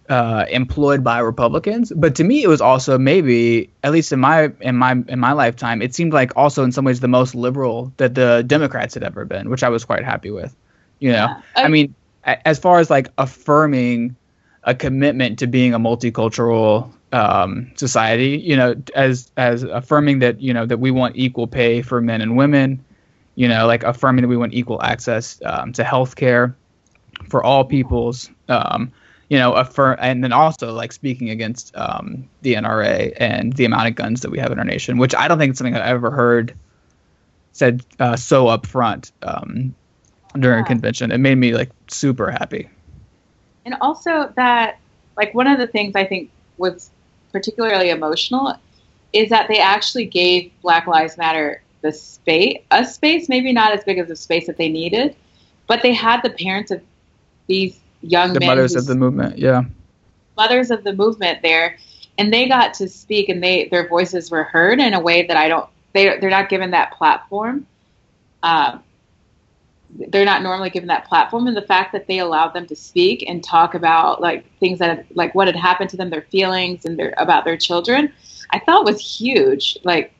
uh, 0.09 0.45
employed 0.49 1.03
by 1.03 1.19
Republicans. 1.19 1.93
But 1.95 2.15
to 2.15 2.23
me, 2.23 2.43
it 2.43 2.47
was 2.47 2.61
also 2.61 2.97
maybe, 2.97 3.69
at 3.83 3.91
least 3.91 4.11
in 4.11 4.19
my 4.19 4.51
in 4.59 4.75
my 4.75 4.93
in 5.07 5.19
my 5.19 5.33
lifetime, 5.33 5.81
it 5.81 5.93
seemed 5.93 6.13
like 6.13 6.35
also 6.35 6.63
in 6.63 6.71
some 6.71 6.85
ways 6.85 6.99
the 6.99 7.07
most 7.07 7.35
liberal 7.35 7.93
that 7.97 8.15
the 8.15 8.43
Democrats 8.45 8.95
had 8.95 9.03
ever 9.03 9.25
been, 9.25 9.49
which 9.49 9.61
I 9.61 9.69
was 9.69 9.85
quite 9.85 10.03
happy 10.03 10.31
with. 10.31 10.55
You 10.97 11.11
know, 11.11 11.15
yeah. 11.15 11.41
I, 11.55 11.63
I 11.63 11.67
mean, 11.67 11.93
as 12.23 12.57
far 12.57 12.79
as 12.79 12.89
like 12.89 13.09
affirming 13.17 14.15
a 14.63 14.73
commitment 14.73 15.39
to 15.39 15.47
being 15.47 15.73
a 15.73 15.79
multicultural 15.79 16.91
um, 17.11 17.71
society, 17.75 18.37
you 18.37 18.55
know, 18.55 18.75
as 18.95 19.31
as 19.37 19.63
affirming 19.63 20.19
that 20.19 20.41
you 20.41 20.53
know 20.53 20.65
that 20.65 20.79
we 20.79 20.91
want 20.91 21.15
equal 21.15 21.47
pay 21.47 21.81
for 21.81 22.01
men 22.01 22.21
and 22.21 22.37
women, 22.37 22.83
you 23.35 23.47
know, 23.47 23.65
like 23.67 23.83
affirming 23.83 24.21
that 24.21 24.27
we 24.27 24.37
want 24.37 24.53
equal 24.53 24.81
access 24.81 25.41
um, 25.45 25.73
to 25.73 25.83
healthcare 25.83 26.53
for 27.29 27.43
all 27.43 27.65
peoples, 27.65 28.29
um, 28.47 28.91
you 29.29 29.37
know, 29.37 29.53
affirm, 29.53 29.97
and 29.99 30.23
then 30.23 30.31
also 30.31 30.73
like 30.73 30.91
speaking 30.91 31.29
against 31.29 31.75
um, 31.75 32.29
the 32.41 32.53
NRA 32.53 33.13
and 33.17 33.53
the 33.53 33.65
amount 33.65 33.87
of 33.87 33.95
guns 33.95 34.21
that 34.21 34.29
we 34.29 34.39
have 34.39 34.51
in 34.51 34.59
our 34.59 34.65
nation, 34.65 34.97
which 34.97 35.15
I 35.15 35.27
don't 35.27 35.37
think 35.37 35.51
it's 35.51 35.59
something 35.59 35.75
I've 35.75 35.95
ever 35.95 36.11
heard 36.11 36.53
said 37.53 37.83
uh, 37.99 38.15
so 38.15 38.45
upfront 38.45 39.11
um, 39.21 39.75
during 40.37 40.59
yeah. 40.59 40.63
a 40.63 40.67
convention. 40.67 41.11
It 41.11 41.17
made 41.17 41.35
me 41.35 41.53
like 41.53 41.69
super 41.87 42.31
happy. 42.31 42.69
And 43.65 43.75
also 43.81 44.31
that 44.35 44.79
like 45.17 45.33
one 45.33 45.47
of 45.47 45.59
the 45.59 45.67
things 45.67 45.95
I 45.95 46.05
think 46.05 46.31
was 46.57 46.89
particularly 47.31 47.89
emotional 47.89 48.55
is 49.13 49.29
that 49.29 49.47
they 49.47 49.59
actually 49.59 50.05
gave 50.05 50.51
Black 50.61 50.87
Lives 50.87 51.17
Matter 51.17 51.61
the 51.81 51.91
space, 51.91 52.59
a 52.71 52.85
space, 52.85 53.29
maybe 53.29 53.53
not 53.53 53.71
as 53.71 53.83
big 53.83 53.97
as 53.97 54.07
the 54.07 54.15
space 54.15 54.47
that 54.47 54.57
they 54.57 54.69
needed, 54.69 55.15
but 55.67 55.81
they 55.81 55.93
had 55.93 56.21
the 56.21 56.29
parents 56.29 56.71
of 56.71 56.81
these 57.47 57.79
young 58.01 58.33
the 58.33 58.39
men, 58.39 58.49
mothers 58.49 58.75
of 58.75 58.85
the 58.85 58.95
movement, 58.95 59.37
yeah, 59.37 59.63
mothers 60.37 60.71
of 60.71 60.83
the 60.83 60.93
movement 60.93 61.41
there, 61.41 61.77
and 62.17 62.33
they 62.33 62.47
got 62.47 62.73
to 62.75 62.89
speak, 62.89 63.29
and 63.29 63.41
they 63.41 63.67
their 63.69 63.87
voices 63.87 64.29
were 64.29 64.43
heard 64.43 64.79
in 64.79 64.93
a 64.93 64.99
way 64.99 65.25
that 65.25 65.37
I 65.37 65.47
don't. 65.47 65.69
They 65.93 66.19
they're 66.19 66.29
not 66.29 66.49
given 66.49 66.71
that 66.71 66.91
platform. 66.93 67.65
Um, 68.43 68.83
they're 70.09 70.25
not 70.25 70.43
normally 70.43 70.69
given 70.69 70.87
that 70.87 71.05
platform 71.05 71.47
and 71.47 71.57
the 71.57 71.61
fact 71.61 71.91
that 71.93 72.07
they 72.07 72.19
allowed 72.19 72.53
them 72.53 72.67
to 72.67 72.75
speak 72.75 73.23
and 73.27 73.43
talk 73.43 73.73
about 73.73 74.21
like 74.21 74.45
things 74.59 74.79
that 74.79 75.05
like 75.15 75.33
what 75.33 75.47
had 75.47 75.55
happened 75.55 75.89
to 75.89 75.97
them 75.97 76.09
their 76.09 76.21
feelings 76.23 76.85
and 76.85 76.97
their 76.97 77.13
about 77.17 77.43
their 77.43 77.57
children 77.57 78.11
i 78.51 78.59
thought 78.59 78.85
was 78.85 78.99
huge. 78.99 79.77
Like 79.83 80.13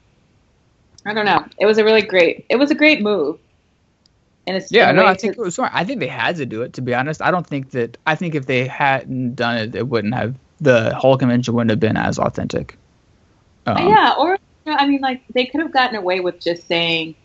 i 1.05 1.13
don't 1.13 1.25
know. 1.25 1.45
It 1.59 1.65
was 1.65 1.77
a 1.77 1.83
really 1.83 2.01
great 2.01 2.45
it 2.49 2.55
was 2.55 2.71
a 2.71 2.75
great 2.75 3.01
move. 3.01 3.39
And 4.47 4.57
it's 4.57 4.71
yeah 4.71 4.91
no 4.91 5.05
i 5.05 5.13
think 5.13 5.37
it 5.37 5.39
was 5.39 5.55
smart. 5.55 5.71
I 5.73 5.83
think 5.83 5.99
they 5.99 6.07
had 6.07 6.35
to 6.37 6.45
do 6.45 6.61
it 6.63 6.73
to 6.73 6.81
be 6.81 6.93
honest. 6.95 7.21
I 7.21 7.31
don't 7.31 7.45
think 7.45 7.71
that 7.71 7.97
i 8.07 8.15
think 8.15 8.35
if 8.35 8.47
they 8.47 8.67
hadn't 8.67 9.35
done 9.35 9.57
it 9.57 9.75
it 9.75 9.87
wouldn't 9.87 10.15
have 10.15 10.35
the 10.61 10.93
whole 10.95 11.17
convention 11.17 11.53
wouldn't 11.53 11.69
have 11.69 11.79
been 11.79 11.97
as 11.97 12.19
authentic. 12.19 12.77
Um, 13.65 13.87
yeah 13.87 14.15
or 14.17 14.37
i 14.65 14.87
mean 14.87 15.01
like 15.01 15.21
they 15.33 15.45
could 15.45 15.61
have 15.61 15.71
gotten 15.71 15.95
away 15.95 16.21
with 16.21 16.39
just 16.39 16.67
saying 16.67 17.15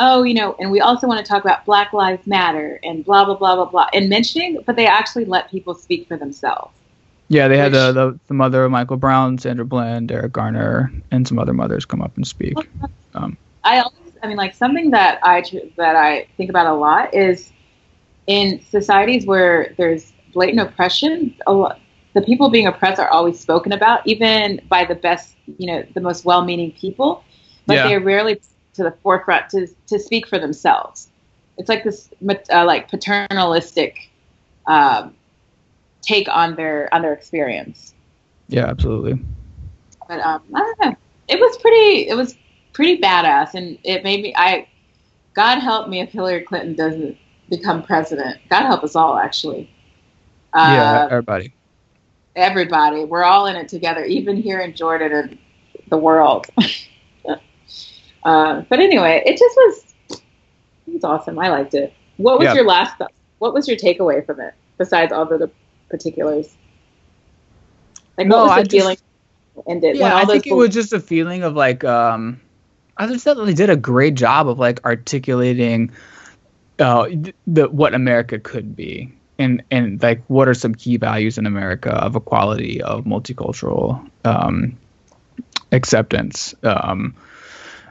oh, 0.00 0.24
you 0.24 0.34
know, 0.34 0.56
and 0.58 0.72
we 0.72 0.80
also 0.80 1.06
want 1.06 1.24
to 1.24 1.28
talk 1.28 1.44
about 1.44 1.64
Black 1.64 1.92
Lives 1.92 2.26
Matter 2.26 2.80
and 2.82 3.04
blah 3.04 3.24
blah 3.24 3.36
blah 3.36 3.54
blah 3.54 3.66
blah, 3.66 3.86
and 3.92 4.08
mentioning, 4.08 4.58
but 4.66 4.74
they 4.74 4.86
actually 4.86 5.26
let 5.26 5.50
people 5.50 5.74
speak 5.74 6.08
for 6.08 6.16
themselves. 6.16 6.72
Yeah, 7.28 7.46
they 7.46 7.58
had 7.58 7.70
the, 7.70 7.92
the, 7.92 8.18
the 8.26 8.34
mother 8.34 8.64
of 8.64 8.72
Michael 8.72 8.96
Brown, 8.96 9.38
Sandra 9.38 9.64
Bland, 9.64 10.10
Eric 10.10 10.32
Garner, 10.32 10.92
and 11.12 11.28
some 11.28 11.38
other 11.38 11.52
mothers 11.52 11.84
come 11.84 12.02
up 12.02 12.16
and 12.16 12.26
speak. 12.26 12.56
Um, 13.14 13.36
I 13.62 13.78
always, 13.78 14.14
I 14.20 14.26
mean, 14.26 14.36
like 14.36 14.52
something 14.52 14.90
that 14.90 15.20
I 15.22 15.44
that 15.76 15.94
I 15.94 16.26
think 16.36 16.50
about 16.50 16.66
a 16.66 16.74
lot 16.74 17.14
is 17.14 17.52
in 18.26 18.60
societies 18.70 19.26
where 19.26 19.74
there's 19.76 20.12
blatant 20.32 20.68
oppression. 20.68 21.36
A 21.46 21.52
lot, 21.52 21.78
the 22.14 22.22
people 22.22 22.50
being 22.50 22.66
oppressed 22.66 22.98
are 22.98 23.08
always 23.08 23.38
spoken 23.38 23.72
about, 23.72 24.04
even 24.06 24.60
by 24.68 24.84
the 24.84 24.96
best, 24.96 25.36
you 25.58 25.68
know, 25.68 25.84
the 25.94 26.00
most 26.00 26.24
well-meaning 26.24 26.72
people, 26.72 27.22
but 27.66 27.74
yeah. 27.74 27.86
they're 27.86 28.00
rarely 28.00 28.40
to 28.74 28.82
the 28.82 28.92
forefront 29.02 29.50
to 29.50 29.66
to 29.86 29.98
speak 29.98 30.26
for 30.26 30.38
themselves. 30.38 31.08
It's 31.58 31.68
like 31.68 31.84
this 31.84 32.10
uh, 32.52 32.64
like 32.64 32.90
paternalistic 32.90 34.10
um, 34.66 35.14
take 36.02 36.28
on 36.28 36.56
their 36.56 36.92
on 36.94 37.02
their 37.02 37.12
experience. 37.12 37.94
Yeah, 38.48 38.66
absolutely. 38.66 39.22
But 40.08 40.20
um, 40.20 40.42
I 40.54 40.58
don't 40.58 40.80
know. 40.80 40.96
It 41.28 41.38
was 41.38 41.56
pretty. 41.58 42.08
It 42.08 42.16
was 42.16 42.36
pretty 42.72 43.00
badass, 43.00 43.54
and 43.54 43.78
it 43.84 44.02
made 44.02 44.22
me. 44.22 44.34
I, 44.36 44.66
God 45.34 45.60
help 45.60 45.88
me 45.88 46.00
if 46.00 46.10
Hillary 46.10 46.42
Clinton 46.42 46.74
doesn't 46.74 47.16
become 47.48 47.82
president. 47.82 48.40
God 48.48 48.66
help 48.66 48.82
us 48.82 48.96
all, 48.96 49.16
actually. 49.16 49.70
Uh, 50.52 50.72
yeah, 50.72 51.08
everybody. 51.10 51.52
Everybody, 52.36 53.04
we're 53.04 53.24
all 53.24 53.46
in 53.46 53.56
it 53.56 53.68
together, 53.68 54.04
even 54.04 54.36
here 54.36 54.60
in 54.60 54.74
Jordan 54.74 55.12
and 55.12 55.38
the 55.88 55.98
world. 55.98 56.46
uh, 58.24 58.62
but 58.68 58.80
anyway, 58.80 59.22
it 59.24 59.38
just 59.38 59.56
was. 59.56 59.84
It 60.86 60.94
was 60.94 61.04
awesome. 61.04 61.38
I 61.38 61.48
liked 61.48 61.74
it. 61.74 61.92
What 62.16 62.38
was 62.38 62.46
yeah. 62.46 62.54
your 62.54 62.66
last? 62.66 63.00
What 63.38 63.54
was 63.54 63.68
your 63.68 63.76
takeaway 63.76 64.24
from 64.24 64.40
it 64.40 64.54
besides 64.76 65.12
all 65.12 65.24
the 65.24 65.50
particulars? 65.88 66.54
Like, 68.18 68.26
no, 68.26 68.38
what 68.38 68.56
was 68.58 68.68
the 68.68 68.76
I 68.76 68.80
feeling? 68.80 68.96
Just, 68.96 69.68
ended. 69.68 69.96
Yeah, 69.96 70.16
I 70.16 70.24
think 70.24 70.46
it 70.46 70.54
was 70.54 70.70
just 70.70 70.92
a 70.92 71.00
feeling 71.00 71.42
of 71.42 71.54
like 71.54 71.84
um, 71.84 72.40
I 72.96 73.06
just 73.06 73.24
thought 73.24 73.42
they 73.44 73.54
did 73.54 73.70
a 73.70 73.76
great 73.76 74.14
job 74.14 74.48
of 74.48 74.58
like 74.58 74.84
articulating 74.84 75.92
uh, 76.78 77.08
the 77.46 77.68
what 77.68 77.94
America 77.94 78.38
could 78.38 78.76
be. 78.76 79.12
And, 79.38 79.62
and 79.70 80.02
like 80.02 80.22
what 80.26 80.48
are 80.48 80.54
some 80.54 80.74
key 80.74 80.98
values 80.98 81.38
in 81.38 81.46
America 81.46 81.90
of 81.90 82.14
equality, 82.14 82.82
of 82.82 83.04
multicultural 83.04 84.06
um, 84.22 84.76
acceptance, 85.72 86.54
um, 86.62 87.14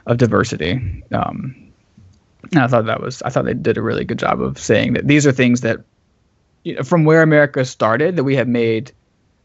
of 0.06 0.18
diversity. 0.18 1.04
Um, 1.12 1.72
and 2.52 2.60
I 2.60 2.66
thought 2.66 2.86
that 2.86 3.00
was 3.00 3.22
I 3.22 3.30
thought 3.30 3.44
they 3.44 3.54
did 3.54 3.78
a 3.78 3.82
really 3.82 4.04
good 4.04 4.18
job 4.18 4.40
of 4.40 4.58
saying 4.58 4.94
that 4.94 5.06
these 5.06 5.26
are 5.26 5.32
things 5.32 5.60
that 5.60 5.80
you 6.64 6.74
know, 6.74 6.82
from 6.82 7.04
where 7.04 7.22
America 7.22 7.64
started 7.64 8.16
that 8.16 8.24
we 8.24 8.36
have 8.36 8.48
made 8.48 8.92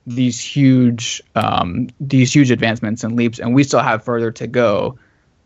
these 0.07 0.39
huge 0.39 1.21
um, 1.35 1.89
these 1.99 2.33
huge 2.33 2.51
advancements 2.51 3.03
and 3.03 3.15
leaps, 3.15 3.39
and 3.39 3.53
we 3.53 3.63
still 3.63 3.79
have 3.79 4.03
further 4.03 4.31
to 4.31 4.47
go. 4.47 4.97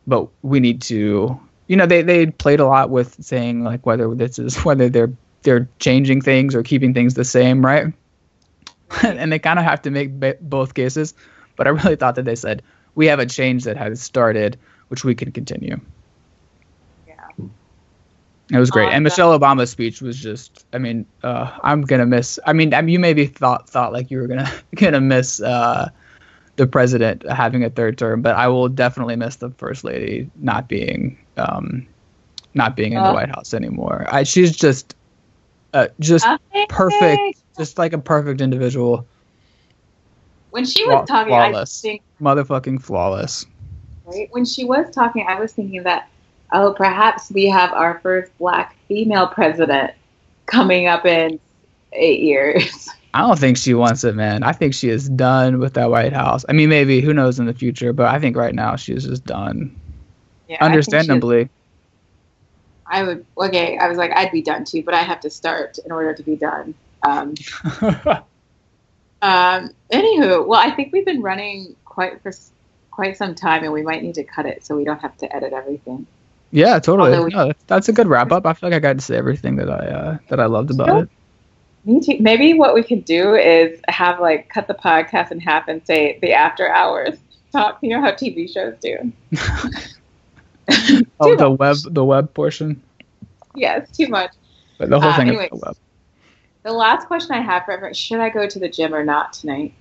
But 0.08 0.28
we 0.42 0.60
need 0.60 0.82
to, 0.84 1.40
you 1.68 1.76
know, 1.76 1.86
they 1.86 2.02
they 2.02 2.28
played 2.28 2.60
a 2.60 2.66
lot 2.66 2.90
with 2.90 3.24
saying 3.24 3.64
like 3.64 3.86
whether 3.86 4.14
this 4.16 4.40
is 4.40 4.58
whether 4.66 4.90
they're 4.90 5.12
they're 5.44 5.70
changing 5.80 6.22
things 6.22 6.56
or 6.56 6.64
keeping 6.64 6.94
things 6.94 7.14
the 7.14 7.24
same, 7.26 7.66
right? 7.66 7.94
and 9.04 9.32
they 9.32 9.40
kind 9.40 9.60
of 9.60 9.66
have 9.66 9.82
to 9.84 9.92
make 9.92 10.20
b- 10.20 10.34
both 10.42 10.74
cases. 10.74 11.14
But 11.56 11.68
I 11.68 11.72
really 11.72 11.96
thought 11.96 12.16
that 12.16 12.26
they 12.26 12.36
said 12.36 12.64
we 12.96 13.08
have 13.08 13.20
a 13.20 13.26
change 13.26 13.64
that 13.66 13.78
has 13.78 14.02
started, 14.02 14.58
which 14.90 15.04
we 15.04 15.16
can 15.16 15.32
continue. 15.32 15.80
Yeah. 17.08 17.16
It 18.52 18.58
was 18.58 18.70
great, 18.72 18.90
and 18.90 19.04
Michelle 19.04 19.38
Obama's 19.38 19.70
speech 19.70 20.02
was 20.02 20.18
just. 20.18 20.66
I 20.74 20.78
mean, 20.80 21.06
uh, 21.24 21.58
I'm 21.64 21.82
gonna 21.84 22.06
miss. 22.06 22.40
I 22.46 22.54
mean, 22.54 22.74
I 22.74 22.82
mean, 22.82 22.94
you 22.94 23.00
maybe 23.00 23.26
thought 23.26 23.70
thought 23.70 23.94
like 23.94 24.12
you 24.12 24.20
were 24.20 24.28
gonna 24.28 24.52
gonna 24.76 25.02
miss 25.02 25.42
uh, 25.42 25.90
the 26.56 26.68
president 26.68 27.28
having 27.30 27.64
a 27.64 27.70
third 27.70 27.98
term, 27.98 28.22
but 28.22 28.36
I 28.36 28.48
will 28.48 28.68
definitely 28.68 29.16
miss 29.16 29.38
the 29.38 29.52
first 29.52 29.84
lady 29.84 30.30
not 30.36 30.68
being 30.68 31.18
um, 31.38 31.88
not 32.54 32.76
being 32.76 32.94
in 32.94 33.00
uh, 33.00 33.10
the 33.10 33.14
White 33.14 33.30
House 33.30 33.54
anymore. 33.54 34.08
I, 34.10 34.24
she's 34.24 34.56
just 34.56 34.96
uh, 35.74 35.88
just 36.00 36.26
perfect, 36.70 37.42
just 37.58 37.78
like 37.78 37.94
a 37.94 38.00
perfect 38.00 38.42
individual. 38.42 39.06
When 40.50 40.66
she 40.66 40.86
was 40.86 41.08
talking, 41.08 41.30
flawless. 41.30 41.80
I 41.80 41.88
think 41.88 42.02
motherfucking 42.20 42.82
flawless. 42.82 43.46
Right 44.10 44.28
when 44.32 44.46
she 44.46 44.66
was 44.66 44.94
talking, 44.94 45.26
I 45.28 45.40
was 45.40 45.54
thinking 45.54 45.84
that 45.84 46.10
oh, 46.52 46.74
perhaps 46.74 47.32
we 47.32 47.48
have 47.48 47.74
our 47.74 48.00
first 48.00 48.36
black 48.38 48.76
female 48.88 49.28
president 49.28 49.92
coming 50.46 50.88
up 50.88 51.06
in 51.06 51.40
eight 51.94 52.22
years. 52.22 52.90
I 53.14 53.22
don't 53.22 53.40
think 53.40 53.58
she 53.58 53.74
wants 53.74 54.04
it, 54.04 54.16
man. 54.16 54.44
I 54.44 54.52
think 54.52 54.76
she 54.76 54.90
is 54.90 55.10
done 55.10 55.60
with 55.60 55.74
that 55.74 55.90
White 55.90 56.14
House. 56.14 56.46
I 56.48 56.54
mean, 56.54 56.70
maybe 56.70 57.02
who 57.02 57.14
knows 57.14 57.40
in 57.40 57.48
the 57.48 57.54
future, 57.54 57.92
but 57.92 58.06
I 58.06 58.20
think 58.20 58.36
right 58.36 58.54
now 58.54 58.76
she's 58.76 59.06
just 59.06 59.26
done. 59.26 59.76
Yeah, 60.48 60.64
Understandably. 60.64 61.50
I, 62.86 63.00
I 63.00 63.04
would 63.04 63.26
okay. 63.38 63.78
I 63.78 63.88
was 63.88 63.98
like, 63.98 64.12
I'd 64.16 64.32
be 64.32 64.42
done 64.42 64.64
too, 64.64 64.84
but 64.84 64.94
I 64.94 65.02
have 65.02 65.20
to 65.22 65.30
start 65.30 65.80
in 65.80 65.92
order 65.92 66.14
to 66.14 66.24
be 66.24 66.36
done. 66.36 66.76
Um, 67.02 67.34
um, 69.22 69.70
anywho, 69.92 70.46
well, 70.46 70.60
I 70.60 70.72
think 70.72 70.94
we've 70.94 71.06
been 71.06 71.22
running 71.22 71.76
quite 71.86 72.22
for 72.22 72.32
quite 73.00 73.16
some 73.16 73.34
time, 73.34 73.64
and 73.64 73.72
we 73.72 73.82
might 73.82 74.04
need 74.04 74.16
to 74.16 74.26
cut 74.26 74.46
it 74.46 74.66
so 74.66 74.76
we 74.76 74.84
don't 74.84 75.00
have 75.00 75.16
to 75.16 75.34
edit 75.34 75.54
everything. 75.54 76.06
Yeah, 76.52 76.80
totally. 76.80 77.18
We, 77.18 77.30
no, 77.30 77.54
that's 77.68 77.88
a 77.88 77.94
good 77.94 78.08
wrap 78.08 78.34
up. 78.34 78.46
I 78.46 78.52
feel 78.52 78.70
like 78.70 78.76
I 78.76 78.80
got 78.80 78.98
to 78.98 79.02
say 79.02 79.16
everything 79.16 79.56
that 79.56 79.70
I 79.70 79.88
uh, 79.88 80.18
that 80.28 80.42
I 80.42 80.48
loved 80.48 80.70
about 80.70 81.04
it. 81.04 81.10
Me 81.86 82.02
too. 82.02 82.18
Maybe 82.20 82.54
what 82.56 82.74
we 82.74 82.84
could 82.84 83.06
do 83.06 83.36
is 83.36 83.80
have 83.88 84.20
like 84.20 84.50
cut 84.50 84.68
the 84.68 84.74
podcast 84.74 85.32
in 85.32 85.40
half 85.40 85.70
and 85.70 85.82
say 85.88 86.20
the 86.22 86.34
after 86.34 86.70
hours 86.70 87.18
talk. 87.54 87.78
You 87.82 87.92
know 87.92 88.02
how 88.02 88.12
TV 88.12 88.52
shows 88.52 88.76
do. 88.82 89.14
oh, 91.22 91.38
the 91.38 91.50
much. 91.52 91.60
web, 91.60 91.78
the 91.94 92.04
web 92.04 92.34
portion. 92.34 92.84
Yes, 93.56 93.90
too 93.96 94.10
much. 94.10 94.34
But 94.78 94.90
the 94.90 95.00
whole 95.00 95.12
uh, 95.12 95.16
thing 95.16 95.30
anyways, 95.30 95.52
is 95.54 95.60
the 95.62 95.66
web. 95.68 95.78
The 96.64 96.74
last 96.74 97.08
question 97.08 97.32
I 97.32 97.40
have 97.40 97.64
for 97.64 97.72
everyone: 97.72 97.94
Should 97.94 98.20
I 98.20 98.28
go 98.28 98.46
to 98.46 98.60
the 98.60 98.68
gym 98.68 98.94
or 98.94 99.06
not 99.06 99.32
tonight? 99.32 99.74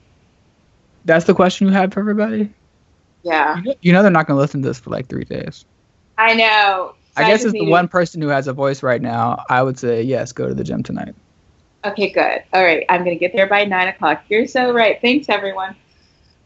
That's 1.04 1.24
the 1.24 1.34
question 1.34 1.66
you 1.66 1.72
had 1.72 1.92
for 1.92 1.98
everybody. 1.98 2.54
Yeah. 3.22 3.60
You 3.80 3.92
know 3.92 4.02
they're 4.02 4.10
not 4.10 4.26
going 4.26 4.36
to 4.36 4.40
listen 4.40 4.62
to 4.62 4.68
this 4.68 4.78
for 4.78 4.90
like 4.90 5.08
three 5.08 5.24
days. 5.24 5.64
I 6.16 6.34
know. 6.34 6.94
I, 7.16 7.24
I 7.24 7.26
guess 7.26 7.44
as 7.44 7.52
the 7.52 7.68
one 7.68 7.88
person 7.88 8.22
who 8.22 8.28
has 8.28 8.46
a 8.46 8.52
voice 8.52 8.82
right 8.82 9.02
now, 9.02 9.44
I 9.48 9.62
would 9.62 9.78
say 9.78 10.02
yes, 10.02 10.32
go 10.32 10.48
to 10.48 10.54
the 10.54 10.64
gym 10.64 10.82
tonight. 10.82 11.14
Okay, 11.84 12.10
good. 12.10 12.42
All 12.52 12.62
right, 12.62 12.84
I'm 12.88 13.04
gonna 13.04 13.16
get 13.16 13.32
there 13.32 13.46
by 13.46 13.64
nine 13.64 13.88
o'clock. 13.88 14.24
You're 14.28 14.46
so 14.46 14.72
right. 14.72 15.00
Thanks, 15.00 15.28
everyone. 15.28 15.76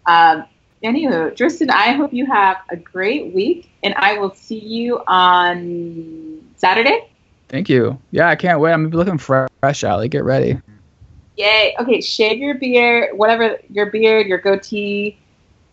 Um, 0.07 0.45
anywho, 0.83 1.35
Tristan, 1.37 1.71
I 1.71 1.93
hope 1.93 2.13
you 2.13 2.27
have 2.27 2.59
a 2.71 2.77
great 2.77 3.35
week, 3.35 3.71
and 3.83 3.95
I 3.97 4.19
will 4.19 4.35
see 4.35 4.59
you 4.59 5.03
on 5.07 6.43
Saturday. 6.57 7.09
Thank 7.49 7.69
you. 7.69 7.99
Yeah, 8.11 8.29
I 8.29 8.37
can't 8.37 8.61
wait. 8.61 8.73
I'm 8.73 8.91
looking 8.91 9.19
fresh, 9.19 9.85
Allie. 9.85 10.09
Get 10.09 10.25
ready. 10.25 10.59
Yay. 11.37 11.75
Okay, 11.81 12.01
shave 12.01 12.39
your 12.39 12.55
beard, 12.55 13.17
whatever 13.17 13.59
your 13.71 13.91
beard, 13.91 14.27
your 14.27 14.39
goatee. 14.39 15.19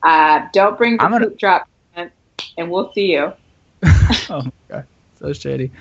Uh, 0.04 0.48
don't 0.54 0.78
bring 0.78 0.94
the 0.94 0.98
gonna, 0.98 1.20
poop 1.20 1.38
drop, 1.38 1.68
and 2.58 2.72
we'll 2.72 2.92
see 2.94 3.12
you. 3.12 3.34
oh 4.30 4.44
my 4.44 4.52
god, 4.70 4.88
so 5.20 5.34
shady. 5.34 5.72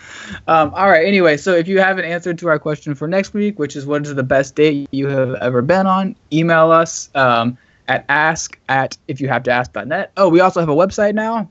Um, 0.46 0.72
all 0.74 0.88
right. 0.88 1.06
Anyway, 1.06 1.36
so 1.36 1.54
if 1.54 1.68
you 1.68 1.78
have 1.78 1.98
an 1.98 2.04
answer 2.04 2.34
to 2.34 2.48
our 2.48 2.58
question 2.58 2.94
for 2.94 3.08
next 3.08 3.34
week, 3.34 3.58
which 3.58 3.76
is 3.76 3.86
what 3.86 4.06
is 4.06 4.14
the 4.14 4.22
best 4.22 4.54
date 4.54 4.88
you 4.90 5.08
have 5.08 5.34
ever 5.36 5.62
been 5.62 5.86
on, 5.86 6.16
email 6.32 6.70
us 6.70 7.10
um, 7.14 7.56
at 7.88 8.04
ask 8.08 8.58
at 8.68 8.96
if 9.08 9.20
you 9.20 9.28
have 9.28 9.42
to 9.44 9.50
ask.net. 9.50 10.12
Oh, 10.16 10.28
we 10.28 10.40
also 10.40 10.60
have 10.60 10.68
a 10.68 10.74
website 10.74 11.14
now. 11.14 11.48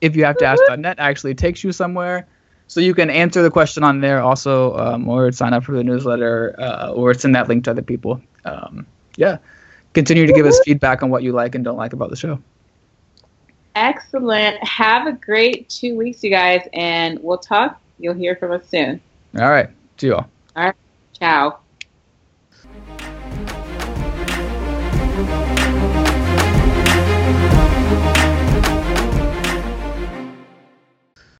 If 0.00 0.14
you 0.14 0.24
have 0.24 0.36
to 0.38 0.44
ask.net 0.46 0.98
actually 0.98 1.34
takes 1.34 1.64
you 1.64 1.72
somewhere. 1.72 2.26
So 2.68 2.80
you 2.80 2.94
can 2.94 3.08
answer 3.08 3.42
the 3.42 3.50
question 3.50 3.82
on 3.82 4.02
there 4.02 4.20
also, 4.20 4.76
um, 4.76 5.08
or 5.08 5.32
sign 5.32 5.54
up 5.54 5.64
for 5.64 5.72
the 5.72 5.82
newsletter, 5.82 6.54
uh, 6.58 6.92
or 6.92 7.14
send 7.14 7.34
that 7.34 7.48
link 7.48 7.64
to 7.64 7.70
other 7.70 7.82
people. 7.82 8.20
Um, 8.44 8.86
yeah, 9.16 9.38
continue 9.98 10.28
to 10.28 10.32
give 10.32 10.46
us 10.46 10.54
mm-hmm. 10.54 10.70
feedback 10.70 11.02
on 11.02 11.10
what 11.10 11.24
you 11.24 11.32
like 11.32 11.56
and 11.56 11.64
don't 11.64 11.76
like 11.76 11.92
about 11.92 12.08
the 12.08 12.16
show. 12.16 12.40
Excellent. 13.74 14.62
Have 14.64 15.08
a 15.08 15.12
great 15.12 15.68
two 15.68 15.96
weeks, 15.96 16.22
you 16.22 16.30
guys, 16.30 16.68
and 16.72 17.18
we'll 17.20 17.38
talk. 17.38 17.80
You'll 17.98 18.14
hear 18.14 18.36
from 18.36 18.52
us 18.52 18.68
soon. 18.68 19.00
All 19.36 19.50
right. 19.50 19.68
See 19.96 20.06
you 20.06 20.14
all. 20.14 20.30
All 20.54 20.66
right. 20.66 20.74
Ciao. 21.18 21.58